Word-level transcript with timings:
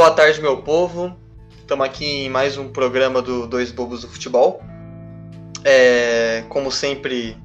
Boa 0.00 0.12
tarde, 0.12 0.40
meu 0.40 0.56
povo. 0.56 1.14
Estamos 1.58 1.84
aqui 1.84 2.24
em 2.24 2.30
mais 2.30 2.56
um 2.56 2.70
programa 2.72 3.20
do 3.20 3.46
Dois 3.46 3.70
Bobos 3.70 4.00
do 4.00 4.08
Futebol. 4.08 4.62
É, 5.62 6.42
como 6.48 6.72
sempre, 6.72 7.36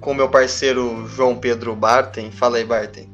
com 0.00 0.14
meu 0.14 0.28
parceiro 0.28 1.08
João 1.08 1.36
Pedro 1.36 1.74
Bartem. 1.74 2.30
Fala 2.30 2.58
aí, 2.58 2.64
Bartem. 2.64 3.10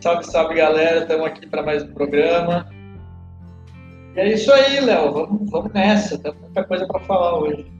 Salve, 0.00 0.24
salve, 0.24 0.54
galera. 0.54 1.00
Estamos 1.00 1.26
aqui 1.26 1.46
para 1.46 1.62
mais 1.62 1.82
um 1.82 1.92
programa. 1.92 2.66
E 4.14 4.20
é 4.20 4.32
isso 4.32 4.50
aí, 4.50 4.80
Léo. 4.80 5.12
Vamos, 5.12 5.50
vamos 5.50 5.70
nessa. 5.74 6.16
Tem 6.16 6.32
muita 6.32 6.64
coisa 6.64 6.86
para 6.86 7.00
falar 7.00 7.38
hoje. 7.38 7.70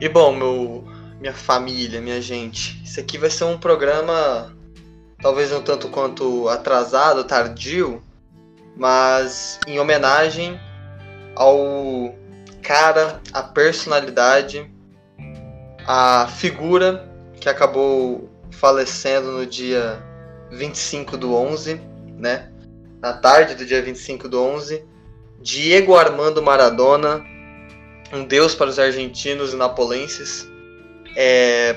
E 0.00 0.08
bom, 0.08 0.32
meu, 0.32 0.84
minha 1.20 1.34
família, 1.34 2.00
minha 2.00 2.20
gente, 2.20 2.80
isso 2.84 3.00
aqui 3.00 3.18
vai 3.18 3.28
ser 3.28 3.42
um 3.42 3.58
programa 3.58 4.56
talvez 5.20 5.52
um 5.52 5.60
tanto 5.60 5.88
quanto 5.88 6.48
atrasado, 6.48 7.24
tardio, 7.24 8.00
mas 8.76 9.58
em 9.66 9.78
homenagem 9.78 10.58
ao 11.36 12.14
cara, 12.62 13.20
a 13.32 13.42
personalidade, 13.42 14.70
a 15.86 16.28
figura 16.28 17.08
que 17.40 17.48
acabou 17.48 18.30
falecendo 18.50 19.32
no 19.32 19.46
dia 19.46 20.02
25 20.50 21.16
do 21.16 21.34
11, 21.34 21.80
né? 22.16 22.50
Na 23.00 23.14
tarde 23.14 23.56
do 23.56 23.66
dia 23.66 23.82
25 23.82 24.28
do 24.28 24.40
11, 24.40 24.84
Diego 25.40 25.96
Armando 25.96 26.40
Maradona, 26.40 27.24
um 28.12 28.24
deus 28.24 28.54
para 28.54 28.68
os 28.68 28.78
argentinos 28.78 29.52
e 29.52 29.56
napolenses, 29.56 30.48
é, 31.16 31.74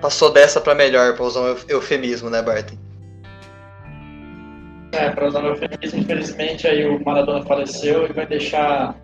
passou 0.00 0.30
dessa 0.30 0.60
para 0.60 0.74
melhor, 0.74 1.14
para 1.14 1.24
usar 1.24 1.40
um 1.40 1.56
eufemismo, 1.68 2.30
né, 2.30 2.40
Barton? 2.40 2.76
É, 4.92 5.10
para 5.10 5.28
usar 5.28 5.44
um 5.44 5.48
eufemismo, 5.48 6.00
infelizmente 6.00 6.66
aí 6.66 6.84
o 6.84 7.02
Maradona 7.04 7.44
faleceu 7.44 8.06
e 8.06 8.12
vai 8.12 8.26
deixar 8.26 8.96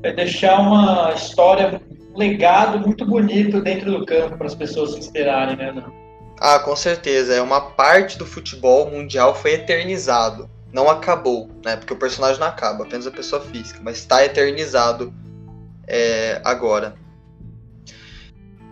vai 0.00 0.12
deixar 0.12 0.60
uma 0.60 1.12
história, 1.14 1.80
um 2.14 2.18
legado 2.18 2.78
muito 2.78 3.06
bonito 3.06 3.60
dentro 3.62 3.90
do 3.90 4.06
campo 4.06 4.36
para 4.36 4.46
as 4.46 4.54
pessoas 4.54 4.92
se 4.92 5.00
esperarem, 5.00 5.56
né? 5.56 5.74
Ah, 6.40 6.58
com 6.58 6.76
certeza. 6.76 7.34
É 7.34 7.40
uma 7.40 7.60
parte 7.60 8.18
do 8.18 8.26
futebol 8.26 8.90
mundial 8.90 9.34
foi 9.34 9.54
eternizado. 9.54 10.48
Não 10.72 10.90
acabou, 10.90 11.48
né? 11.64 11.76
Porque 11.76 11.92
o 11.92 11.96
personagem 11.96 12.38
não 12.40 12.48
acaba, 12.48 12.84
apenas 12.84 13.06
a 13.06 13.10
pessoa 13.10 13.40
física, 13.40 13.80
mas 13.82 13.98
está 13.98 14.24
eternizado 14.24 15.14
é, 15.86 16.40
agora. 16.44 16.94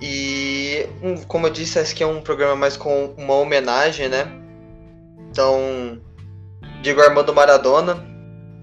E, 0.00 0.86
como 1.28 1.46
eu 1.46 1.50
disse, 1.50 1.78
esse 1.78 1.92
aqui 1.94 2.02
é 2.02 2.06
um 2.06 2.20
programa 2.20 2.56
mais 2.56 2.76
com 2.76 3.14
uma 3.16 3.34
homenagem, 3.34 4.08
né? 4.08 4.41
Então, 5.32 5.98
Diego 6.82 7.00
Armando 7.00 7.34
Maradona 7.34 8.04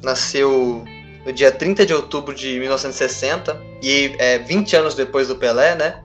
nasceu 0.03 0.85
no 1.25 1.33
dia 1.33 1.51
30 1.51 1.83
de 1.83 1.95
outubro 1.95 2.35
de 2.35 2.59
1960 2.59 3.59
e 3.81 4.13
é 4.19 4.37
20 4.37 4.75
anos 4.75 4.93
depois 4.93 5.27
do 5.27 5.35
Pelé, 5.35 5.73
né? 5.73 6.03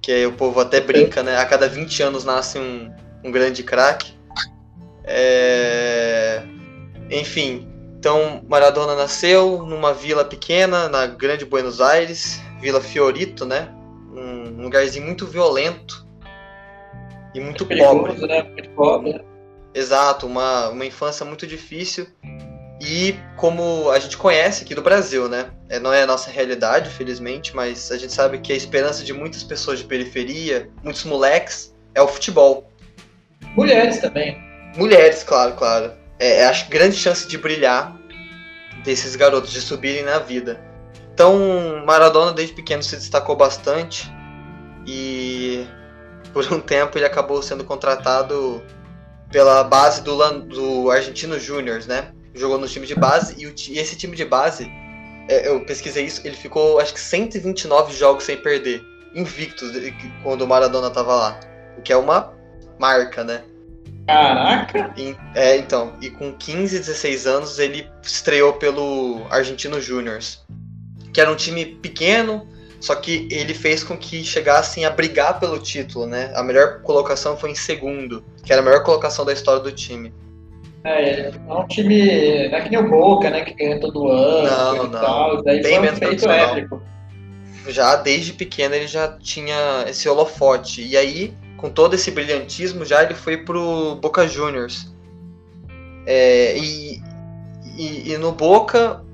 Que 0.00 0.12
aí 0.12 0.26
o 0.26 0.32
povo 0.32 0.60
até 0.60 0.80
brinca, 0.80 1.22
né? 1.22 1.36
A 1.36 1.44
cada 1.44 1.68
20 1.68 2.02
anos 2.02 2.24
nasce 2.24 2.58
um, 2.58 2.90
um 3.22 3.30
grande 3.30 3.62
craque. 3.62 4.14
É... 5.04 6.42
Enfim, 7.10 7.68
então 7.98 8.40
Maradona 8.48 8.94
nasceu 8.94 9.62
numa 9.62 9.92
vila 9.92 10.24
pequena, 10.24 10.88
na 10.88 11.06
Grande 11.06 11.44
Buenos 11.44 11.82
Aires, 11.82 12.40
Vila 12.62 12.80
Fiorito, 12.80 13.44
né? 13.44 13.68
um 14.16 14.62
lugarzinho 14.62 15.04
muito 15.04 15.26
violento 15.26 16.06
e 17.34 17.40
muito 17.40 17.64
é 17.64 17.66
perigoso, 17.66 17.98
pobre. 17.98 18.26
Né? 18.26 18.42
Muito 18.42 18.70
pobre. 18.70 19.25
Exato, 19.76 20.26
uma, 20.26 20.70
uma 20.70 20.86
infância 20.86 21.22
muito 21.26 21.46
difícil. 21.46 22.06
E 22.80 23.14
como 23.36 23.90
a 23.90 23.98
gente 23.98 24.16
conhece 24.16 24.64
aqui 24.64 24.74
do 24.74 24.80
Brasil, 24.80 25.28
né? 25.28 25.50
É, 25.68 25.78
não 25.78 25.92
é 25.92 26.02
a 26.02 26.06
nossa 26.06 26.30
realidade, 26.30 26.88
felizmente, 26.88 27.54
mas 27.54 27.92
a 27.92 27.98
gente 27.98 28.12
sabe 28.12 28.38
que 28.38 28.54
a 28.54 28.56
esperança 28.56 29.04
de 29.04 29.12
muitas 29.12 29.42
pessoas 29.42 29.78
de 29.78 29.84
periferia, 29.84 30.70
muitos 30.82 31.04
moleques, 31.04 31.76
é 31.94 32.00
o 32.00 32.08
futebol. 32.08 32.72
Mulheres 33.54 33.98
também. 33.98 34.38
Mulheres, 34.76 35.22
claro, 35.22 35.52
claro. 35.56 35.92
É, 36.18 36.38
é 36.38 36.46
a 36.46 36.52
grande 36.70 36.96
chance 36.96 37.28
de 37.28 37.36
brilhar 37.36 37.94
desses 38.82 39.14
garotos, 39.14 39.52
de 39.52 39.60
subirem 39.60 40.04
na 40.04 40.18
vida. 40.18 40.58
Então, 41.12 41.84
Maradona 41.84 42.32
desde 42.32 42.54
pequeno 42.54 42.82
se 42.82 42.96
destacou 42.96 43.36
bastante 43.36 44.10
e 44.86 45.66
por 46.32 46.50
um 46.50 46.60
tempo 46.60 46.96
ele 46.96 47.04
acabou 47.04 47.42
sendo 47.42 47.62
contratado 47.62 48.62
pela 49.30 49.64
base 49.64 50.02
do, 50.02 50.16
do 50.42 50.90
Argentino 50.90 51.38
Júnior, 51.38 51.84
né? 51.86 52.12
Jogou 52.34 52.58
no 52.58 52.68
time 52.68 52.86
de 52.86 52.94
base 52.94 53.34
e, 53.38 53.46
o, 53.46 53.54
e 53.68 53.78
esse 53.78 53.96
time 53.96 54.16
de 54.16 54.24
base, 54.24 54.70
é, 55.28 55.48
eu 55.48 55.64
pesquisei 55.64 56.04
isso, 56.04 56.20
ele 56.24 56.36
ficou 56.36 56.78
acho 56.78 56.92
que 56.92 57.00
129 57.00 57.94
jogos 57.94 58.24
sem 58.24 58.36
perder, 58.36 58.82
invicto 59.14 59.64
quando 60.22 60.42
o 60.42 60.46
Maradona 60.46 60.90
tava 60.90 61.14
lá, 61.14 61.40
o 61.78 61.82
que 61.82 61.92
é 61.92 61.96
uma 61.96 62.32
marca, 62.78 63.24
né? 63.24 63.42
Caraca! 64.06 64.92
E, 64.96 65.16
é, 65.34 65.56
então, 65.56 65.94
e 66.00 66.10
com 66.10 66.32
15, 66.32 66.78
16 66.78 67.26
anos 67.26 67.58
ele 67.58 67.90
estreou 68.02 68.52
pelo 68.52 69.26
Argentino 69.30 69.80
Júnior 69.80 70.20
que 71.16 71.20
era 71.22 71.32
um 71.32 71.34
time 71.34 71.64
pequeno, 71.64 72.46
só 72.86 72.94
que 72.94 73.26
ele 73.32 73.52
fez 73.52 73.82
com 73.82 73.96
que 73.96 74.22
chegassem 74.22 74.84
a 74.84 74.90
brigar 74.90 75.40
pelo 75.40 75.58
título, 75.58 76.06
né? 76.06 76.32
A 76.36 76.42
melhor 76.42 76.82
colocação 76.82 77.36
foi 77.36 77.50
em 77.50 77.54
segundo, 77.56 78.22
que 78.44 78.52
era 78.52 78.62
a 78.62 78.64
melhor 78.64 78.84
colocação 78.84 79.24
da 79.24 79.32
história 79.32 79.60
do 79.60 79.72
time. 79.72 80.14
É, 80.84 81.30
é 81.30 81.52
um 81.52 81.66
time. 81.66 82.48
Não 82.48 82.58
é 82.58 82.60
que 82.60 82.70
nem 82.70 82.78
o 82.78 82.88
Boca, 82.88 83.28
né? 83.28 83.40
Que 83.40 83.54
ganha 83.54 83.80
todo 83.80 84.06
ano. 84.06 84.48
Não, 84.48 84.84
não. 84.84 85.00
Tal, 85.00 85.42
daí 85.42 85.60
Bem 85.60 85.80
menos 85.80 85.98
feito 85.98 86.30
épico. 86.30 86.80
Já 87.66 87.96
desde 87.96 88.32
pequeno 88.32 88.76
ele 88.76 88.86
já 88.86 89.08
tinha 89.18 89.84
esse 89.88 90.08
holofote. 90.08 90.80
E 90.80 90.96
aí, 90.96 91.34
com 91.56 91.68
todo 91.68 91.94
esse 91.94 92.12
brilhantismo, 92.12 92.84
já 92.84 93.02
ele 93.02 93.14
foi 93.14 93.38
pro 93.38 93.96
Boca 93.96 94.28
Juniors. 94.28 94.94
É, 96.06 96.56
e, 96.56 97.02
e, 97.76 98.12
e, 98.12 98.16
no 98.16 98.30
Boca 98.30 99.04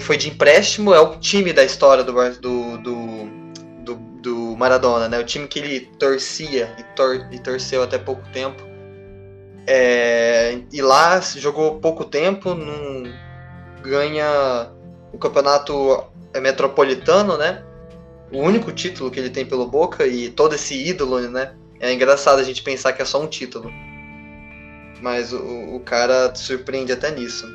foi 0.00 0.16
de 0.16 0.28
empréstimo, 0.30 0.94
é 0.94 1.00
o 1.00 1.16
time 1.18 1.52
da 1.52 1.64
história 1.64 2.02
do, 2.02 2.12
do, 2.40 2.78
do, 2.78 3.28
do, 3.84 3.94
do 4.22 4.56
Maradona, 4.56 5.08
né? 5.08 5.18
O 5.18 5.24
time 5.24 5.46
que 5.46 5.58
ele 5.58 5.80
torcia 5.98 6.74
e, 6.78 6.82
tor 6.94 7.28
e 7.30 7.38
torceu 7.38 7.82
até 7.82 7.98
pouco 7.98 8.22
tempo. 8.32 8.62
É, 9.66 10.60
e 10.72 10.80
lá 10.80 11.20
jogou 11.20 11.80
pouco 11.80 12.04
tempo, 12.04 12.54
não 12.54 13.12
ganha 13.82 14.70
o 15.12 15.18
campeonato 15.18 16.04
metropolitano, 16.40 17.36
né? 17.36 17.64
O 18.32 18.38
único 18.38 18.72
título 18.72 19.10
que 19.10 19.18
ele 19.18 19.30
tem 19.30 19.44
pelo 19.44 19.66
Boca 19.66 20.06
e 20.06 20.30
todo 20.30 20.54
esse 20.54 20.74
ídolo, 20.74 21.20
né? 21.20 21.54
É 21.80 21.92
engraçado 21.92 22.38
a 22.38 22.42
gente 22.42 22.62
pensar 22.62 22.92
que 22.92 23.02
é 23.02 23.04
só 23.04 23.20
um 23.20 23.26
título. 23.26 23.70
Mas 25.00 25.32
o, 25.32 25.76
o 25.76 25.80
cara 25.80 26.34
surpreende 26.34 26.92
até 26.92 27.10
nisso. 27.10 27.46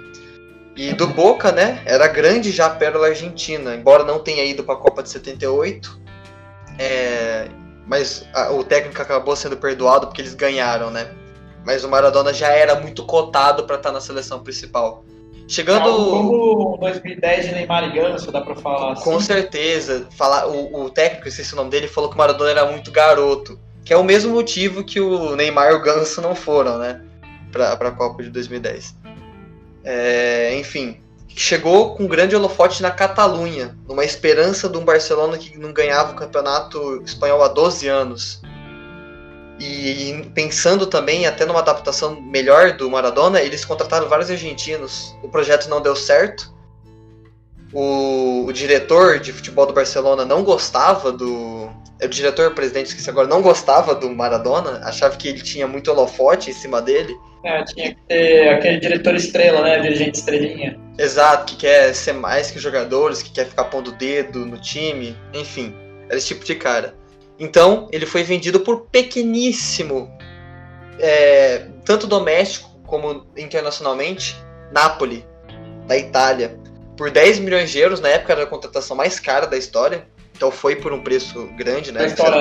E 0.81 0.94
do 0.94 1.06
Boca, 1.06 1.52
né? 1.52 1.80
Era 1.86 2.08
grande 2.08 2.50
já 2.50 2.66
a 2.66 2.69
pérola 2.72 3.09
argentina, 3.09 3.75
embora 3.75 4.03
não 4.03 4.18
tenha 4.18 4.44
ido 4.44 4.64
para 4.64 4.74
a 4.74 4.78
Copa 4.78 5.03
de 5.03 5.09
78. 5.09 6.02
É, 6.80 7.47
mas 7.86 8.28
a, 8.34 8.52
o 8.52 8.64
técnico 8.64 9.00
acabou 9.00 9.36
sendo 9.36 9.56
perdoado 9.56 10.08
porque 10.08 10.24
eles 10.24 10.34
ganharam, 10.34 10.90
né? 10.90 11.12
Mas 11.64 11.84
o 11.84 11.88
Maradona 11.88 12.34
já 12.34 12.47
era 12.47 12.80
muito 12.80 13.06
cotado 13.06 13.66
para 13.66 13.75
estar 13.75 13.90
tá 13.90 13.94
na 13.94 14.02
seleção 14.02 14.40
principal. 14.40 15.06
Chegando. 15.47 15.84
Como 15.84 16.78
2010 16.80 17.46
de 17.46 17.52
Neymar 17.53 17.84
e 17.84 17.91
Ganso, 17.91 18.31
dá 18.31 18.41
pra 18.41 18.56
falar 18.56 18.94
assim. 18.94 19.03
Com 19.03 19.20
certeza. 19.20 20.08
Falar, 20.18 20.47
o, 20.47 20.86
o 20.86 20.90
técnico, 20.90 21.28
esqueci 21.28 21.53
o 21.53 21.58
nome 21.58 21.70
dele, 21.70 21.88
falou 21.88 22.09
que 22.09 22.16
o 22.16 22.18
Maradona 22.18 22.50
era 22.50 22.66
muito 22.66 22.91
garoto. 22.91 23.59
Que 23.86 23.94
é 23.94 23.97
o 23.97 24.03
mesmo 24.03 24.34
motivo 24.34 24.84
que 24.84 25.00
o 25.00 25.35
Neymar 25.35 25.73
e 25.73 25.76
o 25.76 25.82
Ganso 25.84 26.22
não 26.22 26.34
foram, 26.34 26.79
né? 26.79 27.02
Pra, 27.52 27.78
pra 27.78 27.91
Copa 27.91 28.23
de 28.23 28.32
2010. 28.32 28.96
É, 29.83 30.55
enfim, 30.57 31.01
chegou 31.28 31.95
com 31.95 32.03
um 32.03 32.07
grande 32.07 32.35
holofote 32.35 32.81
na 32.81 32.91
Catalunha, 32.91 33.78
numa 33.87 34.05
esperança 34.05 34.69
de 34.69 34.78
um 34.78 34.85
Barcelona 34.85 35.37
que 35.37 35.57
não 35.57 35.73
ganhava 35.73 36.13
o 36.13 36.16
campeonato 36.16 37.01
espanhol 37.03 37.43
há 37.43 37.47
12 37.47 37.87
anos. 37.87 38.41
E 39.59 40.29
pensando 40.33 40.87
também 40.87 41.28
até 41.28 41.45
numa 41.45 41.59
adaptação 41.59 42.19
melhor 42.19 42.72
do 42.73 42.89
Maradona, 42.89 43.41
eles 43.41 43.63
contrataram 43.63 44.09
vários 44.09 44.31
argentinos. 44.31 45.16
O 45.22 45.29
projeto 45.29 45.69
não 45.69 45.79
deu 45.79 45.95
certo. 45.95 46.51
O, 47.73 48.46
o 48.47 48.53
diretor 48.53 49.20
de 49.20 49.32
futebol 49.32 49.66
do 49.66 49.73
Barcelona 49.73 50.26
não 50.26 50.44
gostava 50.44 51.12
do. 51.12 51.70
É 52.00 52.06
o 52.06 52.09
diretor, 52.09 52.53
presidente, 52.53 52.88
esqueci 52.88 53.09
agora, 53.09 53.28
não 53.28 53.41
gostava 53.41 53.94
do 53.94 54.09
Maradona, 54.09 54.82
achava 54.84 55.16
que 55.16 55.28
ele 55.28 55.41
tinha 55.41 55.68
muito 55.68 55.91
holofote 55.91 56.50
em 56.50 56.53
cima 56.53 56.82
dele. 56.82 57.16
É, 57.44 57.64
tinha 57.64 57.96
que 57.96 58.02
ter 58.08 58.50
aquele 58.50 58.79
diretor 58.79 59.16
estrela, 59.16 59.62
né? 59.62 59.79
Dirigente 59.79 60.20
estrelinha. 60.20 60.79
Exato, 60.97 61.46
que 61.46 61.56
quer 61.62 61.94
ser 61.94 62.14
mais 62.14 62.52
que 62.52 62.59
jogadores, 62.59 63.23
que 63.23 63.32
quer 63.32 63.47
ficar 63.47 63.66
pondo 63.66 63.91
o 63.91 63.94
dedo 63.94 64.46
no 64.46 64.58
time, 64.59 65.16
enfim, 65.34 65.76
era 66.08 66.17
esse 66.17 66.28
tipo 66.28 66.44
de 66.44 66.56
cara. 66.56 66.96
Então, 67.40 67.88
ele 67.91 68.06
foi 68.06 68.24
vendido 68.24 68.59
por 68.59 68.82
pequeníssimo, 68.91 70.12
é, 71.00 71.66
tanto 71.84 72.06
doméstico 72.06 72.70
como 72.85 73.26
internacionalmente 73.35 74.35
Napoli, 74.72 75.26
da 75.88 75.97
Itália, 75.97 76.59
por 76.97 77.09
10 77.09 77.40
milhões 77.40 77.70
de 77.70 77.79
euros, 77.79 77.99
na 77.99 78.09
época 78.09 78.34
era 78.34 78.43
a 78.43 78.47
contratação 78.47 78.96
mais 78.96 79.20
cara 79.20 79.46
da 79.46 79.58
história, 79.58 80.08
então 80.35 80.52
foi 80.52 80.76
por 80.76 80.91
um 80.93 81.03
preço 81.03 81.47
grande, 81.58 81.91
né? 81.91 82.05
História 82.08 82.32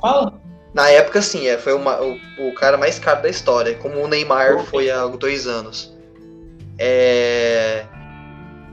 fala? 0.00 0.40
Na 0.74 0.90
época, 0.90 1.22
sim, 1.22 1.46
é, 1.46 1.56
foi 1.56 1.72
uma, 1.72 2.02
o, 2.02 2.18
o 2.48 2.54
cara 2.54 2.76
mais 2.76 2.98
caro 2.98 3.22
da 3.22 3.30
história, 3.30 3.74
como 3.76 3.98
o 3.98 4.06
Neymar 4.06 4.58
foi 4.64 4.90
há 4.90 5.06
dois 5.06 5.46
anos. 5.46 5.96
É... 6.78 7.84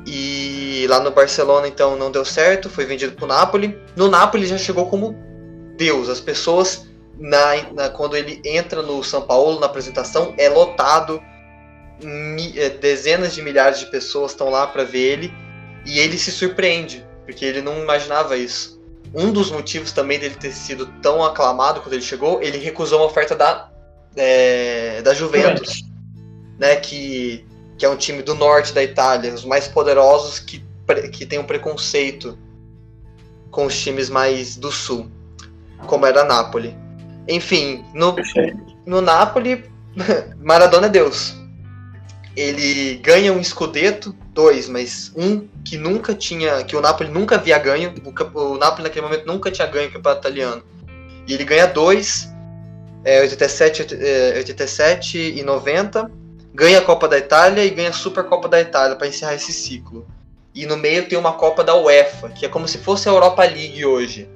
E 0.06 0.86
lá 0.90 1.00
no 1.00 1.12
Barcelona, 1.12 1.66
então, 1.66 1.96
não 1.96 2.12
deu 2.12 2.26
certo, 2.26 2.70
foi 2.70 2.86
vendido 2.86 3.14
pro 3.14 3.26
Napoli. 3.26 3.80
No 3.96 4.10
Napoli 4.10 4.46
já 4.46 4.58
chegou 4.58 4.88
como 4.88 5.16
Deus. 5.78 6.10
As 6.10 6.20
pessoas, 6.20 6.86
na, 7.18 7.72
na 7.74 7.90
quando 7.90 8.18
ele 8.18 8.42
entra 8.44 8.82
no 8.82 9.02
São 9.02 9.22
Paulo, 9.22 9.60
na 9.62 9.68
apresentação, 9.68 10.34
é 10.38 10.50
lotado. 10.50 11.22
É, 12.56 12.70
dezenas 12.70 13.34
de 13.34 13.42
milhares 13.42 13.80
de 13.80 13.86
pessoas 13.88 14.32
estão 14.32 14.50
lá 14.50 14.68
para 14.68 14.84
ver 14.84 15.00
ele. 15.00 15.34
E 15.86 16.00
ele 16.00 16.18
se 16.18 16.32
surpreende, 16.32 17.06
porque 17.26 17.44
ele 17.44 17.62
não 17.62 17.82
imaginava 17.82 18.38
isso. 18.38 18.82
Um 19.14 19.32
dos 19.32 19.52
motivos 19.52 19.92
também 19.92 20.18
dele 20.18 20.36
ter 20.36 20.52
sido 20.52 20.88
tão 21.02 21.24
aclamado 21.24 21.82
quando 21.82 21.94
ele 21.94 22.02
chegou, 22.02 22.42
ele 22.42 22.58
recusou 22.58 23.00
uma 23.00 23.06
oferta 23.06 23.36
da, 23.36 23.70
é, 24.16 25.02
da 25.02 25.14
Juventus, 25.14 25.84
né, 26.58 26.78
que 26.78 27.46
que 27.78 27.86
é 27.86 27.90
um 27.90 27.98
time 27.98 28.22
do 28.22 28.36
norte 28.36 28.74
da 28.74 28.84
Itália, 28.84 29.34
os 29.34 29.46
mais 29.46 29.68
poderosos 29.68 30.40
que, 30.40 30.64
que 31.12 31.26
tem 31.26 31.40
um 31.40 31.44
preconceito 31.44 32.38
com 33.52 33.66
os 33.66 33.80
times 33.80 34.10
mais 34.10 34.56
do 34.56 34.72
sul, 34.72 35.12
como 35.86 36.06
era 36.06 36.24
Napoli. 36.24 36.76
Enfim, 37.28 37.84
no, 37.94 38.16
no 38.86 39.02
Napoli, 39.02 39.70
Maradona 40.42 40.88
é 40.88 40.90
Deus. 40.90 41.36
Ele 42.36 42.96
ganha 42.96 43.32
um 43.32 43.40
escudeto, 43.40 44.16
dois, 44.34 44.68
mas 44.68 45.12
um 45.16 45.48
que 45.64 45.78
nunca 45.78 46.16
tinha, 46.16 46.64
que 46.64 46.76
o 46.76 46.82
Napoli 46.82 47.10
nunca 47.10 47.36
havia 47.36 47.58
ganho. 47.60 47.94
O, 48.04 48.40
o 48.40 48.58
Napoli 48.58 48.84
naquele 48.84 49.06
momento 49.06 49.26
nunca 49.26 49.52
tinha 49.52 49.68
ganho 49.68 49.90
o 49.90 49.94
campeonato 49.94 50.28
italiano. 50.28 50.64
E 51.28 51.34
ele 51.34 51.46
ganha 51.46 51.68
dois, 51.68 52.28
é, 53.04 53.22
87, 53.22 53.96
é, 53.96 54.38
87 54.38 55.18
e 55.18 55.44
90 55.44 56.24
ganha 56.54 56.78
a 56.78 56.82
Copa 56.82 57.08
da 57.08 57.18
Itália 57.18 57.66
e 57.66 57.70
ganha 57.70 57.90
a 57.90 57.94
Supercopa 57.94 58.48
da 58.48 58.62
Itália 58.62 58.96
para 58.96 59.08
encerrar 59.08 59.34
esse 59.34 59.52
ciclo. 59.52 60.06
E 60.54 60.66
no 60.68 60.78
meio 60.78 61.08
tem 61.08 61.18
uma 61.18 61.34
Copa 61.34 61.64
da 61.64 61.76
UEFA, 61.76 62.30
que 62.30 62.46
é 62.46 62.50
como 62.50 62.68
se 62.68 62.78
fosse 62.78 63.10
a 63.10 63.12
Europa 63.12 63.44
League 63.44 63.84
hoje, 63.84 64.30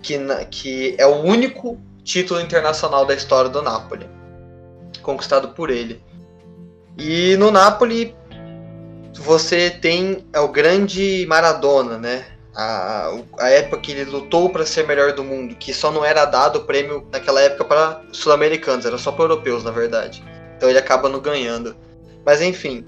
que, 0.00 0.18
que 0.50 0.94
é 0.96 1.06
o 1.06 1.16
único 1.16 1.78
título 2.02 2.40
internacional 2.40 3.04
da 3.04 3.14
história 3.14 3.50
do 3.50 3.60
Napoli, 3.60 4.08
conquistado 5.02 5.48
por 5.48 5.68
ele. 5.68 6.02
E 6.96 7.36
no 7.36 7.50
Napoli 7.50 8.14
você 9.14 9.70
tem 9.70 10.26
é 10.32 10.40
o 10.40 10.48
grande 10.48 11.26
Maradona, 11.28 11.98
né? 11.98 12.26
A, 12.54 13.10
a 13.38 13.48
época 13.48 13.80
que 13.80 13.92
ele 13.92 14.04
lutou 14.04 14.50
para 14.50 14.66
ser 14.66 14.86
melhor 14.86 15.12
do 15.12 15.24
mundo, 15.24 15.54
que 15.54 15.72
só 15.72 15.90
não 15.90 16.04
era 16.04 16.24
dado 16.24 16.56
o 16.56 16.64
prêmio 16.64 17.06
naquela 17.10 17.40
época 17.40 17.64
para 17.64 18.02
sul-americanos, 18.12 18.84
era 18.84 18.98
só 18.98 19.10
para 19.10 19.24
europeus, 19.24 19.64
na 19.64 19.70
verdade. 19.70 20.22
Então 20.56 20.68
ele 20.68 20.78
acaba 20.78 21.08
não 21.08 21.20
ganhando. 21.20 21.74
Mas 22.24 22.42
enfim. 22.42 22.84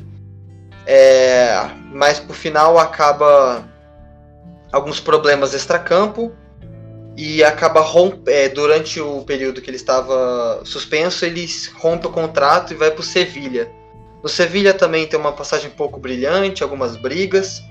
É, 0.86 1.54
mas 1.92 2.20
por 2.20 2.36
final 2.36 2.78
acaba 2.78 3.64
alguns 4.70 5.00
problemas 5.00 5.54
extracampo 5.54 6.32
e 7.16 7.42
acaba 7.42 7.80
rompe, 7.80 8.30
é, 8.30 8.48
durante 8.48 9.00
o 9.00 9.22
período 9.22 9.62
que 9.62 9.70
ele 9.70 9.76
estava 9.76 10.60
suspenso, 10.64 11.24
ele 11.24 11.46
rompe 11.76 12.06
o 12.06 12.10
contrato 12.10 12.72
e 12.72 12.76
vai 12.76 12.90
para 12.90 13.00
o 13.00 13.04
Sevilha. 13.04 13.70
No 14.24 14.30
Sevilha 14.30 14.72
também 14.72 15.06
tem 15.06 15.20
uma 15.20 15.32
passagem 15.32 15.68
um 15.68 15.74
pouco 15.74 16.00
brilhante, 16.00 16.62
algumas 16.62 16.96
brigas 16.96 17.62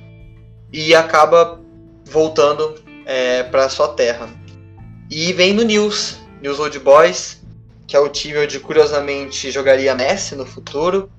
e 0.72 0.94
acaba 0.94 1.60
voltando 2.06 2.76
é, 3.08 3.42
para 3.42 3.68
sua 3.70 3.88
terra. 3.88 4.30
E 5.10 5.34
vem 5.34 5.52
no 5.52 5.64
News, 5.64 6.20
News 6.44 6.60
Old 6.60 6.78
Boys, 6.78 7.42
que 7.88 7.96
é 7.96 8.00
o 8.00 8.08
time 8.08 8.38
onde 8.38 8.60
curiosamente 8.60 9.50
jogaria 9.50 9.96
Messi 9.96 10.36
no 10.36 10.46
futuro. 10.46 11.10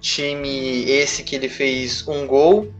Time 0.00 0.84
esse 0.88 1.24
que 1.24 1.34
ele 1.34 1.48
fez 1.48 2.06
um 2.06 2.24
gol, 2.24 2.72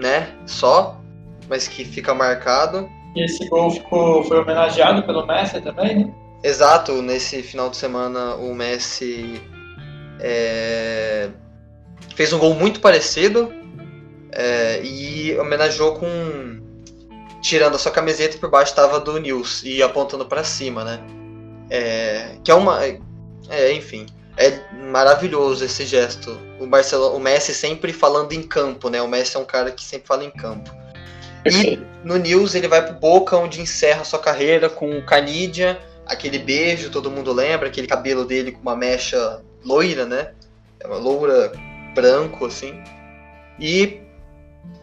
né? 0.00 0.34
Só, 0.46 1.00
mas 1.48 1.68
que 1.68 1.84
fica 1.84 2.12
marcado. 2.12 2.88
E 3.14 3.24
esse 3.24 3.48
gol 3.48 3.70
ficou, 3.70 4.24
foi 4.24 4.40
homenageado 4.40 5.04
pelo 5.04 5.24
Messi 5.24 5.60
também, 5.60 6.06
né? 6.06 6.14
Exato, 6.42 7.00
nesse 7.00 7.40
final 7.40 7.70
de 7.70 7.76
semana 7.76 8.34
o 8.34 8.52
Messi 8.52 9.40
é, 10.20 11.30
fez 12.14 12.32
um 12.32 12.38
gol 12.38 12.54
muito 12.54 12.80
parecido 12.80 13.52
é, 14.32 14.80
e 14.82 15.38
homenageou 15.38 15.94
com 15.96 16.06
tirando 17.40 17.74
a 17.74 17.78
sua 17.78 17.92
camiseta 17.92 18.36
e 18.36 18.40
por 18.40 18.50
baixo 18.50 18.72
estava 18.72 18.98
do 18.98 19.18
News 19.18 19.62
e 19.64 19.82
apontando 19.82 20.24
para 20.24 20.42
cima, 20.42 20.82
né? 20.82 21.00
É, 21.68 22.36
que 22.42 22.50
é 22.50 22.54
uma. 22.54 22.82
É, 23.48 23.72
enfim. 23.72 24.06
É 24.36 24.58
maravilhoso 24.90 25.64
esse 25.64 25.86
gesto. 25.86 26.36
O, 26.58 26.66
Barcelona, 26.66 27.14
o 27.14 27.20
Messi 27.20 27.54
sempre 27.54 27.92
falando 27.92 28.32
em 28.32 28.42
campo, 28.42 28.88
né? 28.88 29.00
O 29.00 29.06
Messi 29.06 29.36
é 29.36 29.38
um 29.38 29.44
cara 29.44 29.70
que 29.70 29.84
sempre 29.84 30.08
fala 30.08 30.24
em 30.24 30.30
campo. 30.30 30.70
E 31.44 31.78
no 32.02 32.16
News 32.16 32.54
ele 32.54 32.66
vai 32.66 32.84
pro 32.84 32.94
Boca, 32.94 33.36
onde 33.36 33.60
encerra 33.60 34.02
sua 34.02 34.18
carreira 34.18 34.68
com 34.68 34.98
o 34.98 35.04
Canidia, 35.04 35.78
aquele 36.06 36.38
beijo, 36.38 36.90
todo 36.90 37.10
mundo 37.10 37.32
lembra, 37.32 37.68
aquele 37.68 37.86
cabelo 37.86 38.24
dele 38.24 38.52
com 38.52 38.62
uma 38.62 38.74
mecha 38.74 39.42
loira, 39.64 40.04
né? 40.04 40.32
É 40.80 40.86
uma 40.86 40.96
loura 40.96 41.52
branco, 41.94 42.46
assim. 42.46 42.74
E 43.58 44.00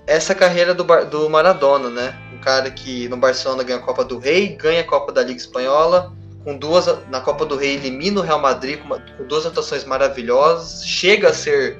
essa 0.07 0.33
carreira 0.33 0.73
do, 0.73 0.83
do 1.05 1.29
Maradona, 1.29 1.89
né? 1.89 2.17
Um 2.33 2.39
cara 2.39 2.69
que 2.71 3.07
no 3.07 3.17
Barcelona 3.17 3.63
ganha 3.63 3.79
a 3.79 3.81
Copa 3.81 4.03
do 4.03 4.17
Rei, 4.17 4.55
ganha 4.55 4.81
a 4.81 4.85
Copa 4.85 5.11
da 5.11 5.21
Liga 5.21 5.39
Espanhola, 5.39 6.13
com 6.43 6.57
duas 6.57 6.87
na 7.09 7.21
Copa 7.21 7.45
do 7.45 7.55
Rei 7.55 7.75
elimina 7.75 8.19
o 8.19 8.23
Real 8.23 8.39
Madrid 8.39 8.79
com, 8.79 8.85
uma, 8.85 8.99
com 8.99 9.25
duas 9.25 9.45
atuações 9.45 9.83
maravilhosas, 9.83 10.83
chega 10.85 11.29
a 11.29 11.33
ser 11.33 11.79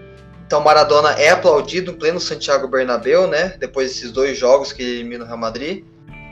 então 0.51 0.59
Maradona 0.59 1.11
é 1.11 1.29
aplaudido 1.29 1.91
em 1.91 1.95
pleno 1.95 2.19
Santiago 2.19 2.67
Bernabéu, 2.67 3.25
né? 3.25 3.55
Depois 3.57 3.87
desses 3.87 4.11
dois 4.11 4.37
jogos 4.37 4.73
que 4.73 4.83
ele 4.83 4.91
elimina 4.99 5.23
o 5.23 5.27
Real 5.27 5.37
Madrid. 5.37 5.85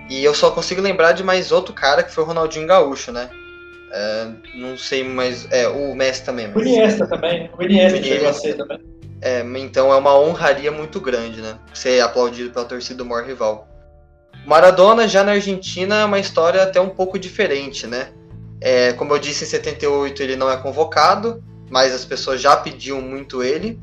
E 0.09 0.21
eu 0.21 0.33
só 0.33 0.51
consigo 0.51 0.81
lembrar 0.81 1.13
de 1.13 1.23
mais 1.23 1.53
outro 1.53 1.73
cara 1.73 2.03
que 2.03 2.11
foi 2.11 2.25
o 2.25 2.27
Ronaldinho 2.27 2.67
Gaúcho, 2.67 3.13
né? 3.13 3.29
É, 3.91 4.27
não 4.55 4.77
sei 4.77 5.03
mais. 5.03 5.47
É, 5.51 5.67
o 5.67 5.95
Messi 5.95 6.23
também. 6.23 6.47
Mas... 6.47 6.55
O 6.55 6.59
Iniesta 6.61 7.07
também. 7.07 7.49
O 7.57 7.63
Iniesta, 7.63 7.97
Iniesta 7.97 8.15
chegou 8.15 8.29
a 8.29 8.33
ser 8.33 8.53
também. 8.55 8.79
É, 9.21 9.43
então 9.57 9.91
é 9.91 9.97
uma 9.97 10.17
honraria 10.17 10.71
muito 10.71 10.99
grande, 10.99 11.41
né? 11.41 11.57
Ser 11.73 11.99
aplaudido 12.01 12.51
pela 12.51 12.65
torcida 12.65 12.97
do 12.97 13.05
maior 13.05 13.25
rival. 13.25 13.67
Maradona 14.45 15.07
já 15.07 15.23
na 15.23 15.33
Argentina 15.33 16.01
é 16.01 16.05
uma 16.05 16.19
história 16.19 16.63
até 16.63 16.79
um 16.79 16.89
pouco 16.89 17.19
diferente, 17.19 17.85
né? 17.85 18.11
É, 18.61 18.93
como 18.93 19.13
eu 19.13 19.19
disse, 19.19 19.43
em 19.43 19.47
78 19.47 20.21
ele 20.23 20.35
não 20.35 20.49
é 20.49 20.57
convocado, 20.57 21.43
mas 21.69 21.93
as 21.93 22.05
pessoas 22.05 22.41
já 22.41 22.55
pediam 22.55 23.01
muito 23.01 23.43
ele. 23.43 23.79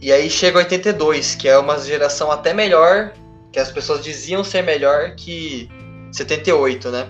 E 0.00 0.12
aí 0.12 0.30
chega 0.30 0.58
82, 0.58 1.34
que 1.34 1.48
é 1.48 1.58
uma 1.58 1.78
geração 1.78 2.30
até 2.30 2.54
melhor, 2.54 3.12
que 3.52 3.58
as 3.58 3.70
pessoas 3.70 4.02
diziam 4.04 4.44
ser 4.44 4.62
melhor 4.62 5.14
que 5.16 5.68
78, 6.12 6.90
né? 6.90 7.08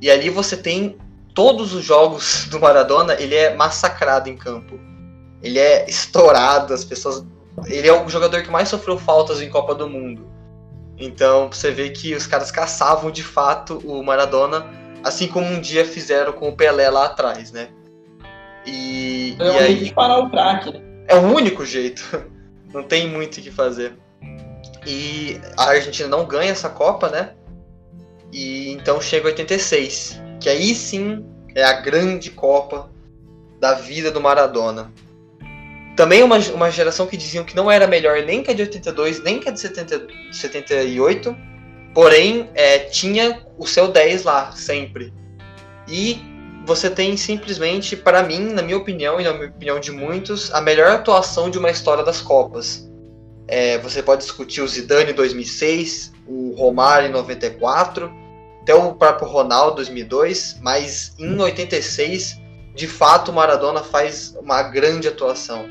E 0.00 0.10
ali 0.10 0.30
você 0.30 0.56
tem 0.56 0.96
todos 1.34 1.74
os 1.74 1.84
jogos 1.84 2.46
do 2.50 2.60
Maradona, 2.60 3.14
ele 3.14 3.34
é 3.34 3.54
massacrado 3.54 4.28
em 4.28 4.36
campo. 4.36 4.78
Ele 5.42 5.58
é 5.58 5.88
estourado, 5.88 6.74
as 6.74 6.84
pessoas. 6.84 7.24
Ele 7.66 7.88
é 7.88 7.92
o 7.92 8.08
jogador 8.08 8.42
que 8.42 8.50
mais 8.50 8.68
sofreu 8.68 8.98
faltas 8.98 9.40
em 9.40 9.48
Copa 9.48 9.74
do 9.74 9.88
Mundo. 9.88 10.28
Então 10.98 11.50
você 11.50 11.70
vê 11.70 11.90
que 11.90 12.14
os 12.14 12.26
caras 12.26 12.50
caçavam 12.50 13.10
de 13.10 13.22
fato 13.22 13.78
o 13.84 14.02
Maradona 14.02 14.66
Assim 15.02 15.28
como 15.28 15.46
um 15.46 15.60
dia 15.60 15.84
fizeram 15.84 16.32
com 16.32 16.48
o 16.48 16.56
Pelé 16.56 16.88
lá 16.90 17.06
atrás, 17.06 17.52
né? 17.52 17.68
E, 18.66 19.36
é 19.38 19.44
e 19.44 19.58
aí, 19.58 19.84
de 19.84 19.94
parar 19.94 20.18
o 20.18 20.30
craque, 20.30 20.72
né? 20.72 20.80
É 21.08 21.16
o 21.16 21.22
único 21.22 21.64
jeito. 21.64 22.02
Não 22.72 22.82
tem 22.82 23.08
muito 23.08 23.38
o 23.38 23.42
que 23.42 23.50
fazer. 23.50 23.94
E 24.86 25.40
a 25.58 25.70
Argentina 25.70 26.08
não 26.08 26.24
ganha 26.24 26.52
essa 26.52 26.68
Copa, 26.68 27.08
né? 27.08 27.32
E 28.32 28.70
então 28.70 29.00
chega 29.00 29.26
86, 29.26 30.20
que 30.40 30.48
aí 30.48 30.74
sim 30.74 31.24
é 31.54 31.64
a 31.64 31.80
grande 31.80 32.30
Copa 32.30 32.90
da 33.58 33.74
vida 33.74 34.10
do 34.10 34.20
Maradona. 34.20 34.92
Também 35.96 36.22
uma, 36.22 36.38
uma 36.38 36.70
geração 36.70 37.06
que 37.06 37.16
diziam 37.16 37.44
que 37.44 37.56
não 37.56 37.70
era 37.70 37.86
melhor 37.86 38.22
nem 38.22 38.42
que 38.42 38.50
a 38.50 38.54
de 38.54 38.62
82, 38.62 39.22
nem 39.22 39.38
que 39.40 39.48
a 39.48 39.52
de 39.52 39.60
70, 39.60 40.06
78, 40.32 41.36
Porém, 41.94 42.48
é, 42.54 42.78
tinha 42.78 43.44
o 43.58 43.66
seu 43.66 43.88
10 43.88 44.22
lá, 44.22 44.52
sempre. 44.52 45.12
E 45.88 46.20
você 46.64 46.88
tem 46.88 47.16
simplesmente, 47.16 47.96
para 47.96 48.22
mim, 48.22 48.52
na 48.52 48.62
minha 48.62 48.76
opinião 48.76 49.20
e 49.20 49.24
na 49.24 49.30
opinião 49.30 49.80
de 49.80 49.90
muitos, 49.90 50.52
a 50.54 50.60
melhor 50.60 50.92
atuação 50.92 51.50
de 51.50 51.58
uma 51.58 51.70
história 51.70 52.04
das 52.04 52.20
Copas. 52.20 52.88
É, 53.48 53.78
você 53.78 54.02
pode 54.02 54.22
discutir 54.22 54.60
o 54.60 54.68
Zidane 54.68 55.10
em 55.10 55.14
2006, 55.14 56.12
o 56.28 56.54
Romário 56.56 57.08
em 57.08 57.12
94, 57.12 58.10
até 58.70 58.74
o 58.74 58.94
próprio 58.94 59.28
Ronaldo 59.28 59.72
em 59.72 59.76
2002, 59.76 60.60
mas 60.62 61.14
em 61.18 61.36
86 61.36 62.40
de 62.74 62.86
fato 62.86 63.32
Maradona 63.32 63.82
faz 63.82 64.36
uma 64.40 64.62
grande 64.62 65.08
atuação. 65.08 65.68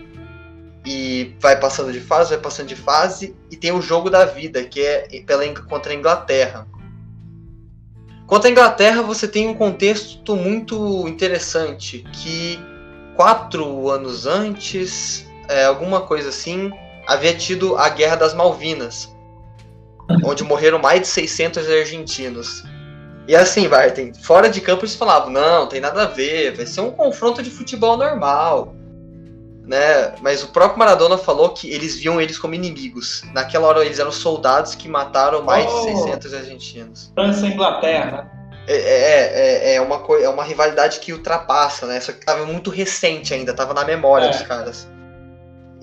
E 0.85 1.35
vai 1.39 1.57
passando 1.57 1.93
de 1.93 2.01
fase, 2.01 2.31
vai 2.31 2.39
passando 2.39 2.67
de 2.67 2.75
fase, 2.75 3.35
e 3.49 3.55
tem 3.55 3.71
o 3.71 3.81
jogo 3.81 4.09
da 4.09 4.25
vida, 4.25 4.63
que 4.63 4.81
é 4.81 5.23
pela, 5.25 5.47
contra 5.61 5.93
a 5.93 5.95
Inglaterra. 5.95 6.67
Contra 8.27 8.49
a 8.49 8.51
Inglaterra, 8.51 9.01
você 9.01 9.27
tem 9.27 9.47
um 9.47 9.53
contexto 9.53 10.35
muito 10.35 11.07
interessante, 11.07 12.05
que 12.13 12.59
quatro 13.15 13.89
anos 13.89 14.25
antes, 14.25 15.25
é, 15.47 15.65
alguma 15.65 16.01
coisa 16.01 16.29
assim, 16.29 16.71
havia 17.07 17.33
tido 17.33 17.77
a 17.77 17.89
Guerra 17.89 18.15
das 18.15 18.33
Malvinas, 18.33 19.09
onde 20.23 20.43
morreram 20.43 20.79
mais 20.79 21.01
de 21.01 21.07
600 21.07 21.69
argentinos. 21.69 22.63
E 23.29 23.35
assim, 23.35 23.69
Barton, 23.69 24.11
fora 24.23 24.49
de 24.49 24.59
campo 24.59 24.85
eles 24.85 24.95
falavam, 24.95 25.29
não, 25.29 25.67
tem 25.67 25.79
nada 25.79 26.01
a 26.01 26.05
ver, 26.07 26.57
vai 26.57 26.65
ser 26.65 26.81
um 26.81 26.89
confronto 26.89 27.43
de 27.43 27.51
futebol 27.51 27.95
normal. 27.95 28.73
Né? 29.67 30.15
Mas 30.19 30.43
o 30.43 30.47
próprio 30.47 30.79
Maradona 30.79 31.15
falou 31.15 31.49
que 31.49 31.71
eles 31.71 31.95
viam 31.95 32.19
eles 32.19 32.39
como 32.39 32.55
inimigos. 32.55 33.21
Naquela 33.31 33.67
hora 33.67 33.85
eles 33.85 33.99
eram 33.99 34.11
soldados 34.11 34.73
que 34.73 34.89
mataram 34.89 35.43
mais 35.43 35.71
oh, 35.71 35.85
de 35.85 35.95
600 36.01 36.33
argentinos. 36.33 37.11
França 37.13 37.45
e 37.45 37.53
Inglaterra. 37.53 38.31
É, 38.67 38.75
é, 38.75 39.73
é, 39.73 39.75
é, 39.75 39.81
uma, 39.81 40.03
é 40.19 40.27
uma 40.27 40.43
rivalidade 40.43 40.99
que 40.99 41.13
ultrapassa, 41.13 41.85
né? 41.85 41.99
Só 41.99 42.11
que 42.11 42.25
tava 42.25 42.47
muito 42.47 42.71
recente 42.71 43.31
ainda, 43.31 43.53
tava 43.53 43.75
na 43.75 43.85
memória 43.85 44.25
é. 44.25 44.29
dos 44.29 44.41
caras. 44.41 44.89